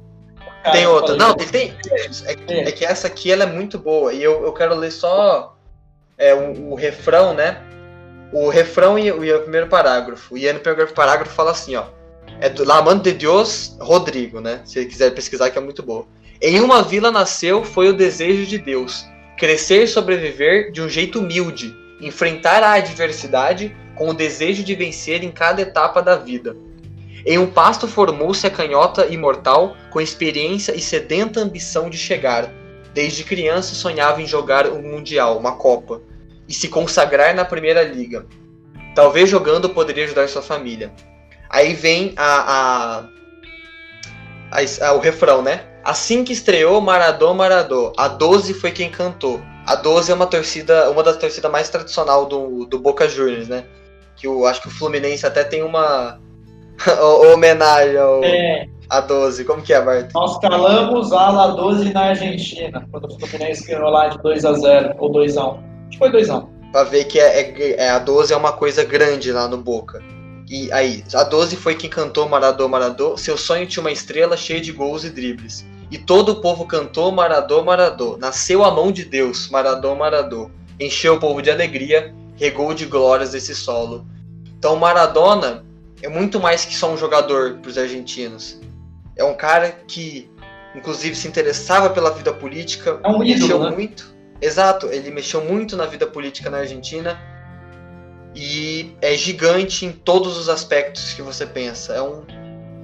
Ah, 0.63 0.71
tem, 0.71 0.73
tem 0.73 0.87
outra. 0.87 1.15
Não, 1.15 1.33
tem. 1.35 1.47
tem 1.47 1.73
é, 1.91 2.69
é, 2.69 2.71
que 2.71 2.85
essa 2.85 3.07
aqui 3.07 3.31
ela 3.31 3.43
é 3.43 3.47
muito 3.47 3.77
boa. 3.77 4.13
E 4.13 4.23
eu, 4.23 4.43
eu 4.43 4.53
quero 4.53 4.75
ler 4.75 4.91
só 4.91 5.55
é, 6.17 6.33
o, 6.33 6.71
o 6.71 6.75
refrão, 6.75 7.33
né? 7.33 7.61
O 8.31 8.49
refrão 8.49 8.97
e, 8.97 9.07
e, 9.07 9.33
o 9.33 9.41
primeiro 9.41 9.67
parágrafo. 9.67 10.37
E 10.37 10.47
aí 10.47 10.53
no 10.53 10.59
primeiro 10.59 10.93
parágrafo 10.93 11.33
fala 11.33 11.51
assim, 11.51 11.75
ó. 11.75 11.85
É 12.39 12.47
do 12.47 12.63
La 12.63 12.81
Mano 12.81 13.01
de 13.01 13.11
Deus, 13.11 13.75
Rodrigo, 13.79 14.39
né? 14.39 14.61
Se 14.63 14.85
quiser 14.85 15.13
pesquisar, 15.13 15.49
que 15.49 15.57
é 15.57 15.61
muito 15.61 15.83
boa. 15.83 16.05
Em 16.41 16.59
uma 16.61 16.81
vila 16.81 17.11
nasceu 17.11 17.63
foi 17.63 17.89
o 17.89 17.93
desejo 17.93 18.45
de 18.45 18.57
Deus. 18.57 19.05
Crescer 19.37 19.83
e 19.83 19.87
sobreviver 19.87 20.71
de 20.71 20.81
um 20.81 20.87
jeito 20.87 21.19
humilde. 21.19 21.75
Enfrentar 21.99 22.63
a 22.63 22.73
adversidade 22.73 23.75
com 23.95 24.09
o 24.09 24.13
desejo 24.13 24.63
de 24.63 24.73
vencer 24.75 25.23
em 25.23 25.31
cada 25.31 25.61
etapa 25.61 26.01
da 26.01 26.15
vida. 26.15 26.55
Em 27.25 27.37
um 27.37 27.47
pasto 27.47 27.87
formou-se 27.87 28.47
a 28.47 28.49
canhota 28.49 29.07
imortal, 29.07 29.75
com 29.91 29.99
experiência 29.99 30.73
e 30.73 30.79
sedenta 30.79 31.41
ambição 31.41 31.89
de 31.89 31.97
chegar. 31.97 32.49
Desde 32.93 33.25
criança 33.25 33.75
sonhava 33.75 34.21
em 34.21 34.25
jogar 34.25 34.67
um 34.67 34.81
mundial, 34.81 35.37
uma 35.37 35.57
copa 35.57 36.01
e 36.49 36.53
se 36.53 36.67
consagrar 36.67 37.35
na 37.35 37.45
primeira 37.45 37.83
liga. 37.83 38.25
Talvez 38.95 39.29
jogando 39.29 39.69
poderia 39.69 40.05
ajudar 40.05 40.27
sua 40.27 40.41
família. 40.41 40.91
Aí 41.47 41.73
vem 41.73 42.13
a, 42.17 43.03
a, 44.51 44.59
a, 44.81 44.93
o 44.93 44.99
refrão, 44.99 45.43
né? 45.43 45.63
Assim 45.83 46.23
que 46.23 46.33
estreou 46.33 46.81
Maradô 46.81 47.33
Maradô, 47.33 47.93
a 47.95 48.07
12 48.07 48.55
foi 48.55 48.71
quem 48.71 48.89
cantou. 48.89 49.39
A 49.65 49.75
12 49.75 50.11
é 50.11 50.15
uma 50.15 50.25
torcida, 50.25 50.89
uma 50.89 51.03
das 51.03 51.17
torcidas 51.17 51.51
mais 51.51 51.69
tradicional 51.69 52.25
do, 52.25 52.65
do 52.65 52.79
Boca 52.79 53.07
Juniors, 53.07 53.47
né? 53.47 53.65
Que 54.15 54.25
eu 54.25 54.45
acho 54.45 54.61
que 54.61 54.67
o 54.67 54.71
Fluminense 54.71 55.25
até 55.25 55.43
tem 55.43 55.61
uma 55.61 56.19
homenagem 57.31 57.95
ao, 57.95 58.23
é. 58.23 58.65
a 58.89 58.99
12. 58.99 59.45
Como 59.45 59.61
que 59.61 59.71
é, 59.71 59.81
Bart? 59.81 60.11
Nós 60.13 60.39
calamos 60.39 61.13
a 61.13 61.29
La 61.29 61.47
12 61.47 61.93
na 61.93 62.05
Argentina, 62.05 62.87
quando 62.91 63.05
o 63.05 63.19
Fluminense 63.19 63.67
ganhou 63.67 63.89
lá 63.89 64.07
de 64.07 64.17
2 64.21 64.45
a 64.45 64.53
0 64.53 64.95
ou 64.97 65.11
2 65.11 65.37
a 65.37 65.47
1 65.47 65.68
Acho 65.89 65.91
que 65.91 65.97
foi 65.97 66.11
2x1. 66.11 66.47
Pra 66.71 66.83
ver 66.83 67.05
que 67.05 67.19
é, 67.19 67.41
é, 67.41 67.71
é, 67.85 67.89
a 67.89 67.99
12 67.99 68.31
é 68.31 68.37
uma 68.37 68.53
coisa 68.53 68.83
grande 68.83 69.31
lá 69.31 69.47
no 69.47 69.57
Boca. 69.57 70.01
E 70.47 70.71
aí, 70.71 71.03
a 71.13 71.23
12 71.23 71.55
foi 71.55 71.75
quem 71.75 71.89
cantou 71.89 72.29
Maradô, 72.29 72.67
Maradô. 72.67 73.17
Seu 73.17 73.37
sonho 73.37 73.67
tinha 73.67 73.81
uma 73.81 73.91
estrela 73.91 74.37
cheia 74.37 74.61
de 74.61 74.71
gols 74.71 75.03
e 75.03 75.09
dribles. 75.09 75.65
E 75.91 75.97
todo 75.97 76.33
o 76.33 76.41
povo 76.41 76.65
cantou 76.65 77.11
Maradô, 77.11 77.63
Maradô. 77.63 78.17
Nasceu 78.17 78.63
a 78.63 78.71
mão 78.71 78.91
de 78.91 79.03
Deus, 79.03 79.49
Maradô, 79.49 79.95
Maradô. 79.95 80.49
Encheu 80.79 81.15
o 81.15 81.19
povo 81.19 81.41
de 81.41 81.49
alegria, 81.49 82.13
regou 82.35 82.73
de 82.73 82.85
glórias 82.85 83.33
esse 83.33 83.55
solo. 83.55 84.07
Então 84.57 84.75
Maradona 84.75 85.65
é 86.01 86.07
muito 86.07 86.39
mais 86.39 86.65
que 86.65 86.75
só 86.75 86.91
um 86.91 86.97
jogador 86.97 87.55
para 87.55 87.69
os 87.69 87.77
argentinos. 87.77 88.59
É 89.15 89.23
um 89.23 89.33
cara 89.33 89.71
que, 89.87 90.29
inclusive, 90.75 91.15
se 91.15 91.27
interessava 91.27 91.89
pela 91.89 92.11
vida 92.11 92.31
política, 92.31 92.99
é 93.03 93.09
um 93.09 93.23
ídolo, 93.23 93.65
né? 93.65 93.71
muito 93.71 94.18
Exato, 94.41 94.87
ele 94.87 95.11
mexeu 95.11 95.43
muito 95.43 95.75
na 95.75 95.85
vida 95.85 96.07
política 96.07 96.49
na 96.49 96.59
Argentina 96.59 97.19
e 98.35 98.95
é 99.01 99.15
gigante 99.15 99.85
em 99.85 99.91
todos 99.91 100.37
os 100.37 100.47
aspectos 100.49 101.13
que 101.13 101.21
você 101.21 101.45
pensa. 101.45 101.93
É 101.93 102.01
um. 102.01 102.23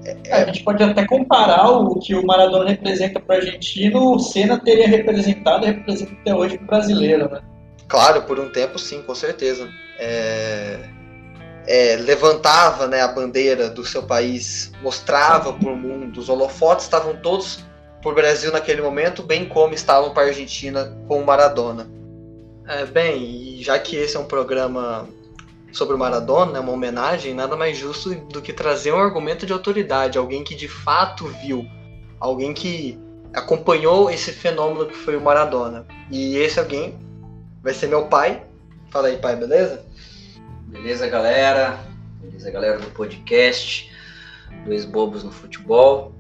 É, 0.04 0.18
é... 0.26 0.34
A 0.34 0.46
gente 0.46 0.64
pode 0.64 0.84
até 0.84 1.06
comparar 1.06 1.70
o 1.70 2.00
que 2.00 2.14
o 2.14 2.26
Maradona 2.26 2.70
representa 2.70 3.20
para 3.20 3.36
o 3.36 3.40
argentino, 3.40 4.16
o 4.16 4.20
Senna 4.20 4.60
teria 4.60 4.88
representado 4.88 5.66
e 5.66 5.68
representa 5.68 6.12
até 6.14 6.36
hoje 6.36 6.58
para 6.58 6.64
o 6.64 6.68
brasileiro, 6.68 7.30
né? 7.32 7.42
Claro, 7.88 8.24
por 8.24 8.40
um 8.40 8.50
tempo 8.50 8.78
sim, 8.78 9.02
com 9.02 9.16
certeza. 9.16 9.68
É... 10.00 10.80
É, 11.68 11.96
levantava 11.96 12.86
né, 12.86 13.02
a 13.02 13.08
bandeira 13.08 13.72
do 13.72 13.84
seu 13.84 14.04
país, 14.04 14.72
mostrava 14.84 15.52
para 15.52 15.72
o 15.72 15.76
mundo, 15.76 16.20
os 16.20 16.30
holofotes 16.30 16.86
estavam 16.86 17.16
todos 17.16 17.66
por 18.06 18.14
Brasil 18.14 18.52
naquele 18.52 18.84
momento, 18.84 19.24
bem 19.24 19.50
como 19.50 19.74
estavam 19.74 20.14
para 20.14 20.26
a 20.26 20.28
Argentina 20.28 20.96
com 21.08 21.20
o 21.20 21.26
Maradona. 21.26 21.90
É, 22.68 22.86
bem, 22.86 23.58
já 23.64 23.80
que 23.80 23.96
esse 23.96 24.16
é 24.16 24.20
um 24.20 24.26
programa 24.26 25.10
sobre 25.72 25.96
o 25.96 25.98
Maradona, 25.98 26.52
né, 26.52 26.60
uma 26.60 26.72
homenagem, 26.72 27.34
nada 27.34 27.56
mais 27.56 27.76
justo 27.76 28.14
do 28.14 28.44
que 28.44 28.54
trazer 28.54 28.92
um 28.92 29.00
argumento 29.00 29.48
de 29.48 29.52
autoridade, 29.52 30.20
alguém 30.20 30.44
que 30.44 30.54
de 30.54 30.68
fato 30.68 31.26
viu, 31.44 31.66
alguém 32.20 32.54
que 32.54 32.96
acompanhou 33.34 34.12
esse 34.12 34.32
fenômeno 34.32 34.86
que 34.86 34.96
foi 34.96 35.16
o 35.16 35.22
Maradona. 35.22 35.88
E 36.12 36.38
esse 36.38 36.60
alguém 36.60 37.00
vai 37.64 37.74
ser 37.74 37.88
meu 37.88 38.06
pai. 38.06 38.44
Fala 38.92 39.08
aí, 39.08 39.18
pai, 39.18 39.36
beleza? 39.36 39.84
Beleza, 40.68 41.08
galera? 41.08 41.80
Beleza, 42.22 42.52
galera 42.52 42.78
do 42.78 42.92
podcast 42.92 43.92
Dois 44.64 44.86
Bobos 44.86 45.24
no 45.24 45.32
Futebol. 45.32 46.14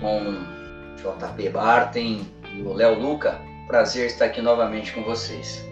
Com 0.00 0.59
JP 1.00 1.48
Bartem 1.50 2.30
e 2.52 2.62
o 2.62 2.72
Léo 2.72 2.98
Luca. 2.98 3.40
Prazer 3.66 4.06
estar 4.06 4.26
aqui 4.26 4.42
novamente 4.42 4.92
com 4.92 5.02
vocês. 5.02 5.64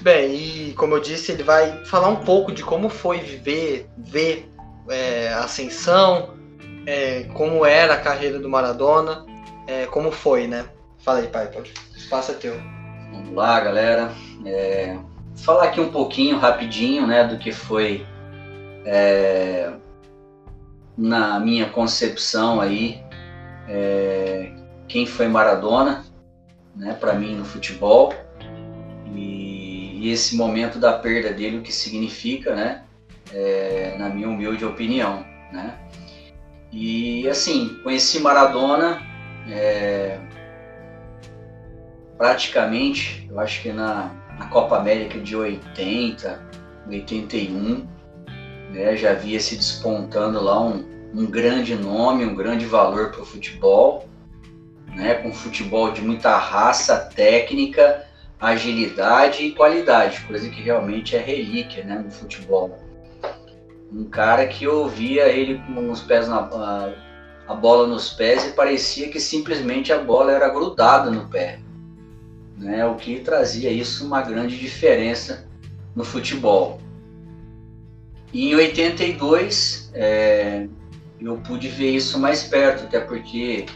Bem, 0.00 0.34
e 0.34 0.72
como 0.74 0.94
eu 0.94 1.00
disse, 1.00 1.32
ele 1.32 1.42
vai 1.42 1.84
falar 1.84 2.08
um 2.08 2.24
pouco 2.24 2.52
de 2.52 2.62
como 2.62 2.88
foi 2.88 3.18
viver, 3.18 3.86
ver 3.98 4.50
é, 4.88 5.28
a 5.28 5.40
ascensão, 5.40 6.34
é, 6.86 7.24
como 7.34 7.66
era 7.66 7.94
a 7.94 8.00
carreira 8.00 8.38
do 8.38 8.48
Maradona, 8.48 9.26
é, 9.66 9.84
como 9.86 10.10
foi, 10.10 10.46
né? 10.46 10.64
Fala 11.00 11.18
aí, 11.18 11.28
pai, 11.28 11.48
pode. 11.48 11.74
Espaço 11.94 12.32
é 12.32 12.34
teu. 12.34 12.54
Vamos 13.12 13.34
lá, 13.34 13.60
galera. 13.60 14.10
É, 14.46 14.96
falar 15.36 15.64
aqui 15.64 15.80
um 15.80 15.90
pouquinho, 15.90 16.38
rapidinho, 16.38 17.06
né, 17.06 17.24
do 17.24 17.38
que 17.38 17.52
foi 17.52 18.06
é, 18.86 19.70
na 21.00 21.40
minha 21.40 21.66
concepção 21.70 22.60
aí, 22.60 23.02
é, 23.66 24.52
quem 24.86 25.06
foi 25.06 25.26
Maradona, 25.28 26.04
né, 26.76 26.92
para 26.92 27.14
mim 27.14 27.34
no 27.36 27.44
futebol 27.44 28.12
e, 29.14 29.98
e, 30.02 30.10
esse 30.12 30.36
momento 30.36 30.78
da 30.78 30.92
perda 30.92 31.32
dele, 31.32 31.58
o 31.58 31.62
que 31.62 31.72
significa, 31.72 32.54
né, 32.54 32.84
é, 33.32 33.96
na 33.98 34.10
minha 34.10 34.28
humilde 34.28 34.64
opinião, 34.64 35.24
né. 35.50 35.78
E 36.70 37.26
assim, 37.28 37.80
conheci 37.82 38.20
Maradona 38.20 39.00
é, 39.48 40.20
praticamente, 42.18 43.26
eu 43.30 43.40
acho 43.40 43.62
que 43.62 43.72
na, 43.72 44.10
na 44.38 44.46
Copa 44.48 44.76
América 44.76 45.18
de 45.18 45.34
80, 45.34 46.42
81, 46.86 47.88
né, 48.72 48.96
já 48.96 49.12
via 49.12 49.40
se 49.40 49.56
despontando 49.56 50.40
lá 50.40 50.60
um, 50.60 50.84
um 51.14 51.26
grande 51.26 51.74
nome, 51.74 52.24
um 52.24 52.34
grande 52.34 52.66
valor 52.66 53.10
para 53.10 53.22
o 53.22 53.26
futebol, 53.26 54.08
né, 54.94 55.14
com 55.14 55.32
futebol 55.32 55.92
de 55.92 56.02
muita 56.02 56.36
raça, 56.36 56.96
técnica, 57.14 58.06
agilidade 58.40 59.44
e 59.44 59.52
qualidade, 59.52 60.20
coisa 60.22 60.48
que 60.48 60.62
realmente 60.62 61.14
é 61.14 61.20
relíquia 61.20 61.84
né, 61.84 61.98
no 61.98 62.10
futebol. 62.10 62.78
Um 63.92 64.04
cara 64.04 64.46
que 64.46 64.64
eu 64.64 64.88
via 64.88 65.28
ele 65.28 65.60
com 65.66 65.90
os 65.90 66.00
pés 66.00 66.28
na 66.28 66.38
a, 66.38 66.92
a 67.48 67.54
bola 67.54 67.86
nos 67.86 68.10
pés 68.10 68.46
e 68.46 68.52
parecia 68.52 69.08
que 69.08 69.20
simplesmente 69.20 69.92
a 69.92 69.98
bola 69.98 70.32
era 70.32 70.48
grudada 70.48 71.10
no 71.10 71.28
pé, 71.28 71.58
né, 72.56 72.86
o 72.86 72.94
que 72.94 73.18
trazia 73.20 73.70
isso 73.70 74.06
uma 74.06 74.22
grande 74.22 74.56
diferença 74.56 75.46
no 75.94 76.04
futebol. 76.04 76.80
Em 78.32 78.54
82 78.54 79.90
é, 79.92 80.66
eu 81.20 81.36
pude 81.38 81.68
ver 81.68 81.90
isso 81.90 82.18
mais 82.18 82.44
perto, 82.44 82.84
até 82.84 83.00
porque 83.00 83.66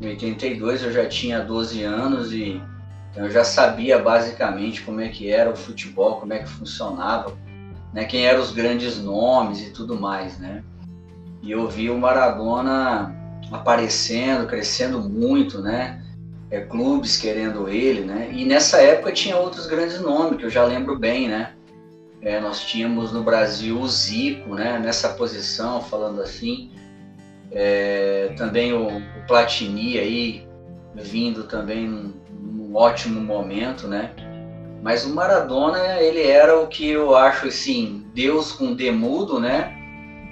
em 0.00 0.08
82 0.08 0.84
eu 0.84 0.92
já 0.92 1.06
tinha 1.06 1.40
12 1.40 1.82
anos 1.82 2.32
e 2.32 2.62
eu 3.16 3.30
já 3.30 3.42
sabia 3.42 3.98
basicamente 3.98 4.82
como 4.82 5.00
é 5.00 5.08
que 5.08 5.30
era 5.30 5.50
o 5.50 5.56
futebol, 5.56 6.20
como 6.20 6.32
é 6.32 6.38
que 6.38 6.48
funcionava, 6.48 7.36
né, 7.92 8.04
quem 8.04 8.26
eram 8.26 8.40
os 8.40 8.52
grandes 8.52 8.98
nomes 8.98 9.60
e 9.66 9.70
tudo 9.70 9.98
mais, 9.98 10.38
né? 10.38 10.62
E 11.42 11.50
eu 11.50 11.68
vi 11.68 11.88
o 11.88 11.98
Maradona 11.98 13.14
aparecendo, 13.50 14.46
crescendo 14.46 15.00
muito, 15.00 15.60
né? 15.60 16.02
É, 16.50 16.60
clubes 16.60 17.16
querendo 17.16 17.68
ele, 17.68 18.02
né? 18.02 18.28
E 18.32 18.44
nessa 18.44 18.78
época 18.78 19.12
tinha 19.12 19.36
outros 19.36 19.66
grandes 19.66 20.00
nomes 20.00 20.38
que 20.38 20.44
eu 20.44 20.50
já 20.50 20.64
lembro 20.64 20.98
bem, 20.98 21.28
né? 21.28 21.55
É, 22.26 22.40
nós 22.40 22.64
tínhamos 22.64 23.12
no 23.12 23.22
Brasil 23.22 23.78
o 23.78 23.86
Zico, 23.86 24.52
né? 24.52 24.80
Nessa 24.80 25.10
posição, 25.10 25.80
falando 25.80 26.20
assim. 26.20 26.72
É, 27.52 28.34
também 28.36 28.72
o, 28.72 28.88
o, 28.88 29.26
Platini 29.28 29.96
aí 29.96 30.48
vindo 30.96 31.44
também 31.44 31.86
num, 31.86 32.14
num, 32.28 32.74
ótimo 32.74 33.20
momento, 33.20 33.86
né? 33.86 34.10
Mas 34.82 35.04
o 35.04 35.14
Maradona 35.14 36.00
ele 36.00 36.26
era 36.26 36.58
o 36.58 36.66
que 36.66 36.88
eu 36.88 37.14
acho 37.14 37.46
assim 37.46 38.04
Deus 38.12 38.50
com 38.50 38.74
D 38.74 38.90
mudo, 38.90 39.38
né? 39.38 39.72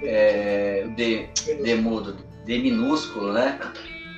É, 0.03 0.85
D, 0.97 1.29
D 1.63 1.75
mudo, 1.75 2.17
D 2.43 2.57
minúsculo, 2.57 3.31
né? 3.31 3.57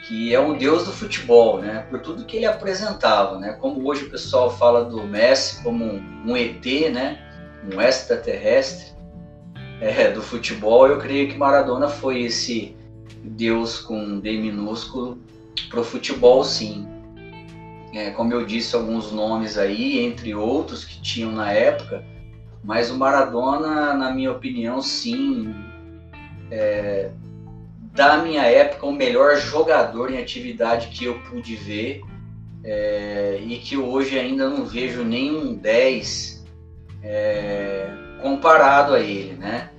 Que 0.07 0.33
é 0.33 0.39
o 0.39 0.55
Deus 0.55 0.85
do 0.85 0.91
futebol, 0.91 1.61
né? 1.61 1.85
Por 1.91 1.99
tudo 1.99 2.25
que 2.25 2.37
ele 2.37 2.47
apresentava, 2.47 3.37
né? 3.37 3.53
Como 3.61 3.87
hoje 3.87 4.05
o 4.05 4.09
pessoal 4.09 4.49
fala 4.49 4.83
do 4.83 5.03
Messi 5.03 5.61
como 5.61 5.85
um, 5.85 6.23
um 6.25 6.35
ET, 6.35 6.65
né? 6.91 7.26
Um 7.63 7.81
extraterrestre 7.81 8.97
é, 9.81 10.11
do 10.11 10.21
futebol, 10.21 10.87
eu 10.87 10.97
creio 10.97 11.29
que 11.29 11.37
Maradona 11.37 11.87
foi 11.87 12.23
esse 12.23 12.75
Deus 13.23 13.79
com 13.79 14.19
D 14.19 14.37
minúsculo 14.37 15.19
para 15.69 15.81
o 15.81 15.83
futebol, 15.83 16.43
sim. 16.43 16.87
É, 17.93 18.11
como 18.11 18.33
eu 18.33 18.45
disse, 18.45 18.75
alguns 18.75 19.11
nomes 19.11 19.57
aí, 19.57 19.99
entre 19.99 20.33
outros 20.35 20.83
que 20.83 21.01
tinham 21.01 21.31
na 21.31 21.51
época, 21.51 22.03
mas 22.63 22.89
o 22.91 22.97
Maradona, 22.97 23.93
na 23.93 24.11
minha 24.11 24.31
opinião, 24.31 24.81
sim, 24.81 25.53
é, 26.51 27.11
da 27.93 28.17
minha 28.17 28.43
época, 28.43 28.85
o 28.85 28.91
melhor 28.91 29.37
jogador 29.37 30.11
em 30.11 30.19
atividade 30.19 30.87
que 30.87 31.05
eu 31.05 31.19
pude 31.21 31.55
ver 31.55 32.01
é, 32.63 33.39
e 33.43 33.57
que 33.57 33.77
hoje 33.77 34.19
ainda 34.19 34.49
não 34.49 34.65
vejo 34.65 35.03
nenhum 35.03 35.55
10 35.55 36.36
é, 37.07 37.89
comparado 38.21 38.93
a 38.93 38.99
ele, 38.99 39.33
né? 39.33 39.69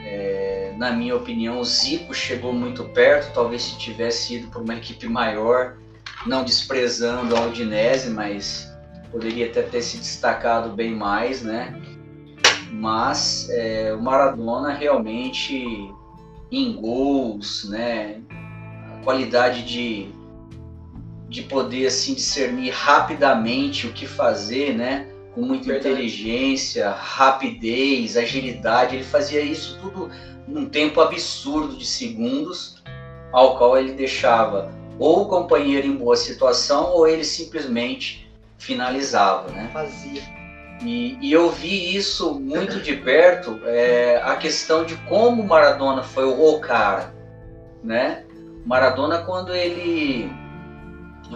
É, 0.00 0.72
na 0.78 0.92
minha 0.92 1.16
opinião, 1.16 1.58
o 1.58 1.64
Zico 1.64 2.14
chegou 2.14 2.52
muito 2.52 2.84
perto, 2.84 3.34
talvez 3.34 3.62
se 3.62 3.76
tivesse 3.76 4.36
ido 4.36 4.48
para 4.48 4.60
uma 4.60 4.74
equipe 4.74 5.08
maior, 5.08 5.76
não 6.24 6.44
desprezando 6.44 7.36
a 7.36 7.46
Udinese, 7.46 8.10
mas 8.10 8.72
poderia 9.10 9.46
até 9.46 9.62
ter 9.62 9.82
se 9.82 9.98
destacado 9.98 10.70
bem 10.70 10.94
mais, 10.94 11.42
né? 11.42 11.74
Mas 12.70 13.48
é, 13.50 13.92
o 13.92 14.00
Maradona 14.00 14.72
realmente 14.72 15.90
em 16.52 16.72
gols, 16.72 17.68
né? 17.68 18.20
A 18.94 19.02
qualidade 19.02 19.64
de, 19.64 20.08
de 21.28 21.42
poder 21.42 21.86
assim 21.86 22.14
discernir 22.14 22.70
rapidamente 22.70 23.86
o 23.86 23.92
que 23.92 24.06
fazer, 24.06 24.74
né? 24.74 25.08
Com 25.36 25.42
muita 25.42 25.66
Verdade. 25.66 25.90
inteligência, 25.90 26.90
rapidez, 26.90 28.16
agilidade, 28.16 28.96
ele 28.96 29.04
fazia 29.04 29.42
isso 29.42 29.78
tudo 29.82 30.10
num 30.48 30.66
tempo 30.66 30.98
absurdo 31.00 31.76
de 31.76 31.84
segundos, 31.84 32.82
ao 33.32 33.58
qual 33.58 33.76
ele 33.76 33.92
deixava 33.92 34.72
ou 34.98 35.24
o 35.24 35.28
companheiro 35.28 35.86
em 35.86 35.94
boa 35.94 36.16
situação 36.16 36.94
ou 36.94 37.06
ele 37.06 37.22
simplesmente 37.22 38.26
finalizava, 38.56 39.50
né? 39.50 39.68
Fazia. 39.74 40.22
E, 40.82 41.18
e 41.20 41.32
eu 41.32 41.50
vi 41.50 41.94
isso 41.94 42.34
muito 42.40 42.80
de 42.80 42.96
perto, 42.96 43.60
é, 43.64 44.20
a 44.24 44.36
questão 44.36 44.84
de 44.84 44.96
como 45.08 45.42
Maradona 45.42 46.02
foi 46.02 46.24
o 46.24 46.58
cara, 46.60 47.14
né? 47.84 48.24
Maradona 48.64 49.18
quando 49.18 49.54
ele 49.54 50.30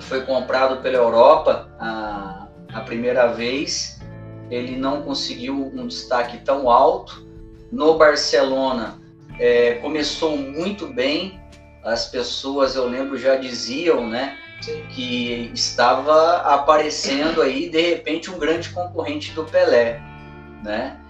foi 0.00 0.22
comprado 0.22 0.82
pela 0.82 0.96
Europa 0.96 1.68
a, 1.78 2.39
a 2.72 2.80
primeira 2.80 3.26
vez, 3.28 4.00
ele 4.50 4.76
não 4.76 5.02
conseguiu 5.02 5.70
um 5.74 5.86
destaque 5.86 6.38
tão 6.38 6.68
alto. 6.68 7.26
No 7.70 7.96
Barcelona 7.96 9.00
é, 9.38 9.74
começou 9.74 10.36
muito 10.36 10.86
bem, 10.88 11.40
as 11.84 12.06
pessoas, 12.06 12.76
eu 12.76 12.86
lembro, 12.86 13.16
já 13.16 13.36
diziam, 13.36 14.06
né? 14.06 14.36
Que 14.90 15.50
estava 15.54 16.38
aparecendo 16.38 17.40
aí 17.40 17.70
de 17.70 17.80
repente 17.80 18.30
um 18.30 18.38
grande 18.38 18.68
concorrente 18.70 19.32
do 19.32 19.44
Pelé, 19.44 20.00
né? 20.62 21.00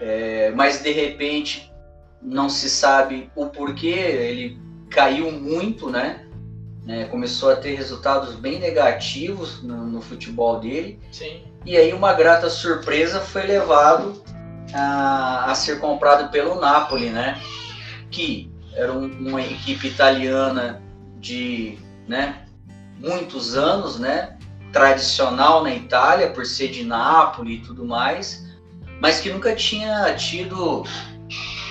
É, 0.00 0.52
mas 0.54 0.82
de 0.82 0.92
repente 0.92 1.72
não 2.20 2.48
se 2.48 2.68
sabe 2.68 3.30
o 3.34 3.46
porquê 3.46 3.88
ele 3.88 4.58
caiu 4.90 5.32
muito, 5.32 5.88
né? 5.88 6.27
É, 6.88 7.04
começou 7.04 7.50
a 7.50 7.56
ter 7.56 7.74
resultados 7.74 8.34
bem 8.34 8.58
negativos 8.58 9.62
no, 9.62 9.84
no, 9.84 10.00
futebol 10.00 10.58
dele. 10.58 10.98
Sim. 11.12 11.42
E 11.64 11.76
aí 11.76 11.92
uma 11.92 12.14
grata 12.14 12.48
surpresa 12.48 13.20
foi 13.20 13.42
levado 13.42 14.22
a, 14.72 15.50
a 15.50 15.54
ser 15.54 15.80
comprado 15.80 16.30
pelo 16.30 16.58
Napoli, 16.58 17.10
né? 17.10 17.38
Que 18.10 18.50
era 18.74 18.90
um, 18.90 19.04
uma 19.04 19.42
equipe 19.42 19.86
italiana 19.86 20.82
de, 21.20 21.78
né? 22.06 22.48
muitos 22.98 23.56
anos, 23.56 23.98
né? 23.98 24.36
Tradicional 24.72 25.62
na 25.62 25.74
Itália, 25.74 26.30
por 26.30 26.44
ser 26.44 26.68
de 26.68 26.84
Nápoles 26.84 27.58
e 27.58 27.62
tudo 27.62 27.84
mais, 27.84 28.46
mas 29.00 29.20
que 29.20 29.30
nunca 29.30 29.54
tinha 29.54 30.14
tido 30.14 30.84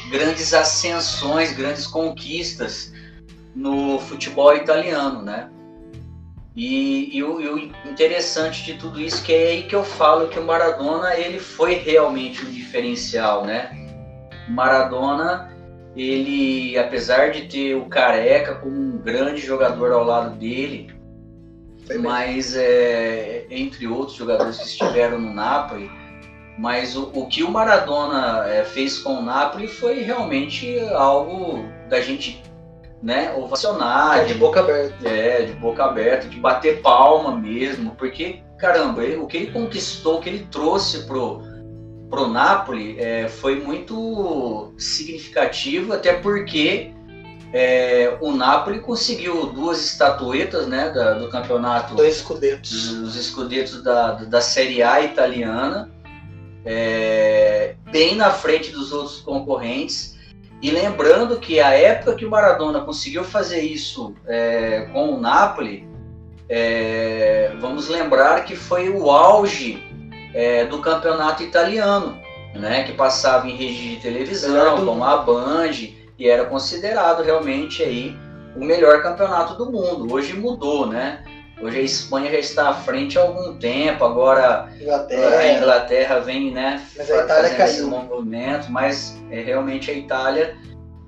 grandes 0.10 0.54
ascensões, 0.54 1.54
grandes 1.54 1.86
conquistas 1.86 2.94
no 3.58 3.98
futebol 4.00 4.56
italiano, 4.56 5.24
né? 5.24 5.50
E, 6.56 7.16
e, 7.18 7.24
o, 7.24 7.42
e, 7.42 7.48
o, 7.50 7.58
interessante 7.90 8.64
de 8.64 8.76
tudo 8.76 9.02
isso 9.02 9.24
que 9.24 9.34
é 9.34 9.48
aí 9.50 9.64
que 9.64 9.76
eu 9.76 9.84
falo 9.84 10.28
que 10.28 10.40
o 10.40 10.44
Maradona 10.44 11.16
ele 11.16 11.40
foi 11.40 11.74
realmente 11.74 12.46
um 12.46 12.52
diferencial, 12.52 13.46
né? 13.46 13.72
Maradona 14.48 15.52
ele, 15.96 16.78
apesar 16.78 17.32
de 17.32 17.48
ter 17.48 17.76
o 17.76 17.86
Careca 17.86 18.56
como 18.56 18.76
um 18.76 18.98
grande 19.00 19.42
jogador 19.42 19.92
ao 19.92 20.04
lado 20.04 20.36
dele, 20.36 20.96
mas 22.00 22.56
é, 22.56 23.48
entre 23.50 23.88
outros 23.88 24.18
jogadores 24.18 24.58
que 24.58 24.66
estiveram 24.66 25.20
no 25.20 25.34
Napoli, 25.34 25.90
Mas 26.60 26.96
o, 26.96 27.12
o 27.14 27.28
que 27.28 27.44
o 27.44 27.52
Maradona 27.52 28.48
é, 28.48 28.64
fez 28.64 29.00
com 29.00 29.20
o 29.20 29.22
Napoli 29.22 29.68
foi 29.68 30.02
realmente 30.02 30.80
algo 30.96 31.64
da 31.88 32.02
gente 32.02 32.42
né, 33.02 33.34
ovacionar. 33.36 34.20
É 34.20 34.24
de 34.26 34.34
boca 34.34 34.60
aberta. 34.60 35.08
É, 35.08 35.44
de 35.44 35.54
boca 35.54 35.84
aberta, 35.84 36.28
de 36.28 36.40
bater 36.40 36.82
palma 36.82 37.36
mesmo, 37.36 37.96
porque, 37.96 38.42
caramba, 38.58 39.04
ele, 39.04 39.18
o 39.18 39.28
que 39.28 39.38
ele 39.38 39.52
conquistou, 39.52 40.18
o 40.18 40.22
que 40.22 40.30
ele 40.30 40.48
trouxe 40.52 41.06
pro, 41.06 41.42
pro 42.10 42.28
Napoli 42.28 43.00
é, 43.00 43.28
foi 43.28 43.60
muito 43.60 44.74
significativo, 44.78 45.94
até 45.94 46.14
porque 46.14 46.92
é, 47.54 48.18
o 48.20 48.32
Napoli 48.32 48.80
conseguiu 48.80 49.48
duas 49.48 49.84
estatuetas 49.84 50.68
né, 50.68 50.90
da, 50.90 51.14
do 51.14 51.30
campeonato. 51.30 51.96
Dois 51.96 52.18
escudetos. 52.18 52.92
Os 52.92 53.16
escudetos 53.16 53.84
da, 53.84 54.14
da 54.14 54.42
Série 54.42 54.84
A 54.84 55.02
italiana, 55.02 55.90
é, 56.66 57.76
bem 57.92 58.16
na 58.16 58.32
frente 58.32 58.72
dos 58.72 58.92
outros 58.92 59.22
concorrentes. 59.22 60.17
E 60.62 60.72
lembrando 60.72 61.40
que 61.40 61.60
a 61.60 61.72
época 61.74 62.16
que 62.16 62.26
o 62.26 62.30
Maradona 62.30 62.82
conseguiu 62.82 63.24
fazer 63.24 63.62
isso 63.62 64.16
é, 64.26 64.90
com 64.92 65.14
o 65.14 65.20
Napoli, 65.20 65.88
é, 66.50 67.54
vamos 67.60 67.90
lembrar 67.90 68.44
que 68.46 68.56
foi 68.56 68.90
o 68.90 69.12
auge 69.12 69.84
é, 70.34 70.66
do 70.66 70.80
campeonato 70.80 71.44
italiano, 71.44 72.20
né, 72.56 72.84
que 72.84 72.94
passava 72.94 73.48
em 73.48 73.56
rede 73.56 73.96
de 73.96 74.02
televisão, 74.02 74.84
como 74.84 75.04
a 75.04 75.18
Band, 75.18 75.72
e 76.18 76.28
era 76.28 76.46
considerado 76.46 77.22
realmente 77.22 77.84
aí 77.84 78.18
o 78.56 78.64
melhor 78.64 79.04
campeonato 79.04 79.54
do 79.54 79.72
mundo. 79.72 80.12
Hoje 80.12 80.34
mudou, 80.34 80.88
né? 80.88 81.24
Hoje 81.60 81.80
a 81.80 81.82
Espanha 81.82 82.32
já 82.32 82.38
está 82.38 82.70
à 82.70 82.74
frente 82.74 83.18
há 83.18 83.22
algum 83.22 83.58
tempo, 83.58 84.06
agora 84.06 84.70
Inglaterra. 84.80 85.38
a 85.38 85.54
Inglaterra 85.58 86.20
vem, 86.20 86.52
né, 86.52 86.86
Mas 86.96 87.10
a 87.10 87.24
Itália 87.24 87.50
fazendo 87.50 87.62
esse 87.68 87.78
caiu. 87.78 87.90
movimento, 87.90 88.72
mas 88.72 89.18
é, 89.32 89.42
realmente 89.42 89.90
a 89.90 89.94
Itália 89.94 90.56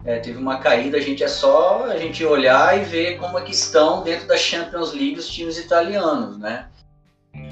é, 0.06 0.18
teve 0.20 0.40
uma 0.40 0.58
caída, 0.58 0.98
a 0.98 1.02
gente 1.02 1.24
é 1.24 1.28
só 1.28 1.86
a 1.86 1.98
gente 1.98 2.26
olhar 2.26 2.80
e 2.80 2.84
ver 2.84 3.18
como 3.20 3.38
é 3.38 3.42
que 3.42 3.52
estão 3.52 4.02
dentro 4.02 4.28
da 4.28 4.38
Champions 4.38 4.92
League 4.92 5.20
os 5.20 5.28
times 5.28 5.58
italianos, 5.58 6.40
né? 6.40 6.68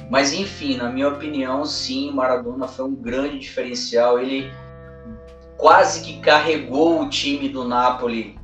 Mas 0.09 0.33
enfim, 0.33 0.77
na 0.77 0.89
minha 0.89 1.09
opinião, 1.09 1.65
sim, 1.65 2.09
o 2.09 2.13
Maradona 2.15 2.67
foi 2.67 2.85
um 2.85 2.95
grande 2.95 3.37
diferencial, 3.39 4.19
ele 4.19 4.51
quase 5.57 6.01
que 6.01 6.19
carregou 6.19 7.01
o 7.01 7.09
time 7.09 7.49
do 7.49 7.63
Napoli 7.63 8.39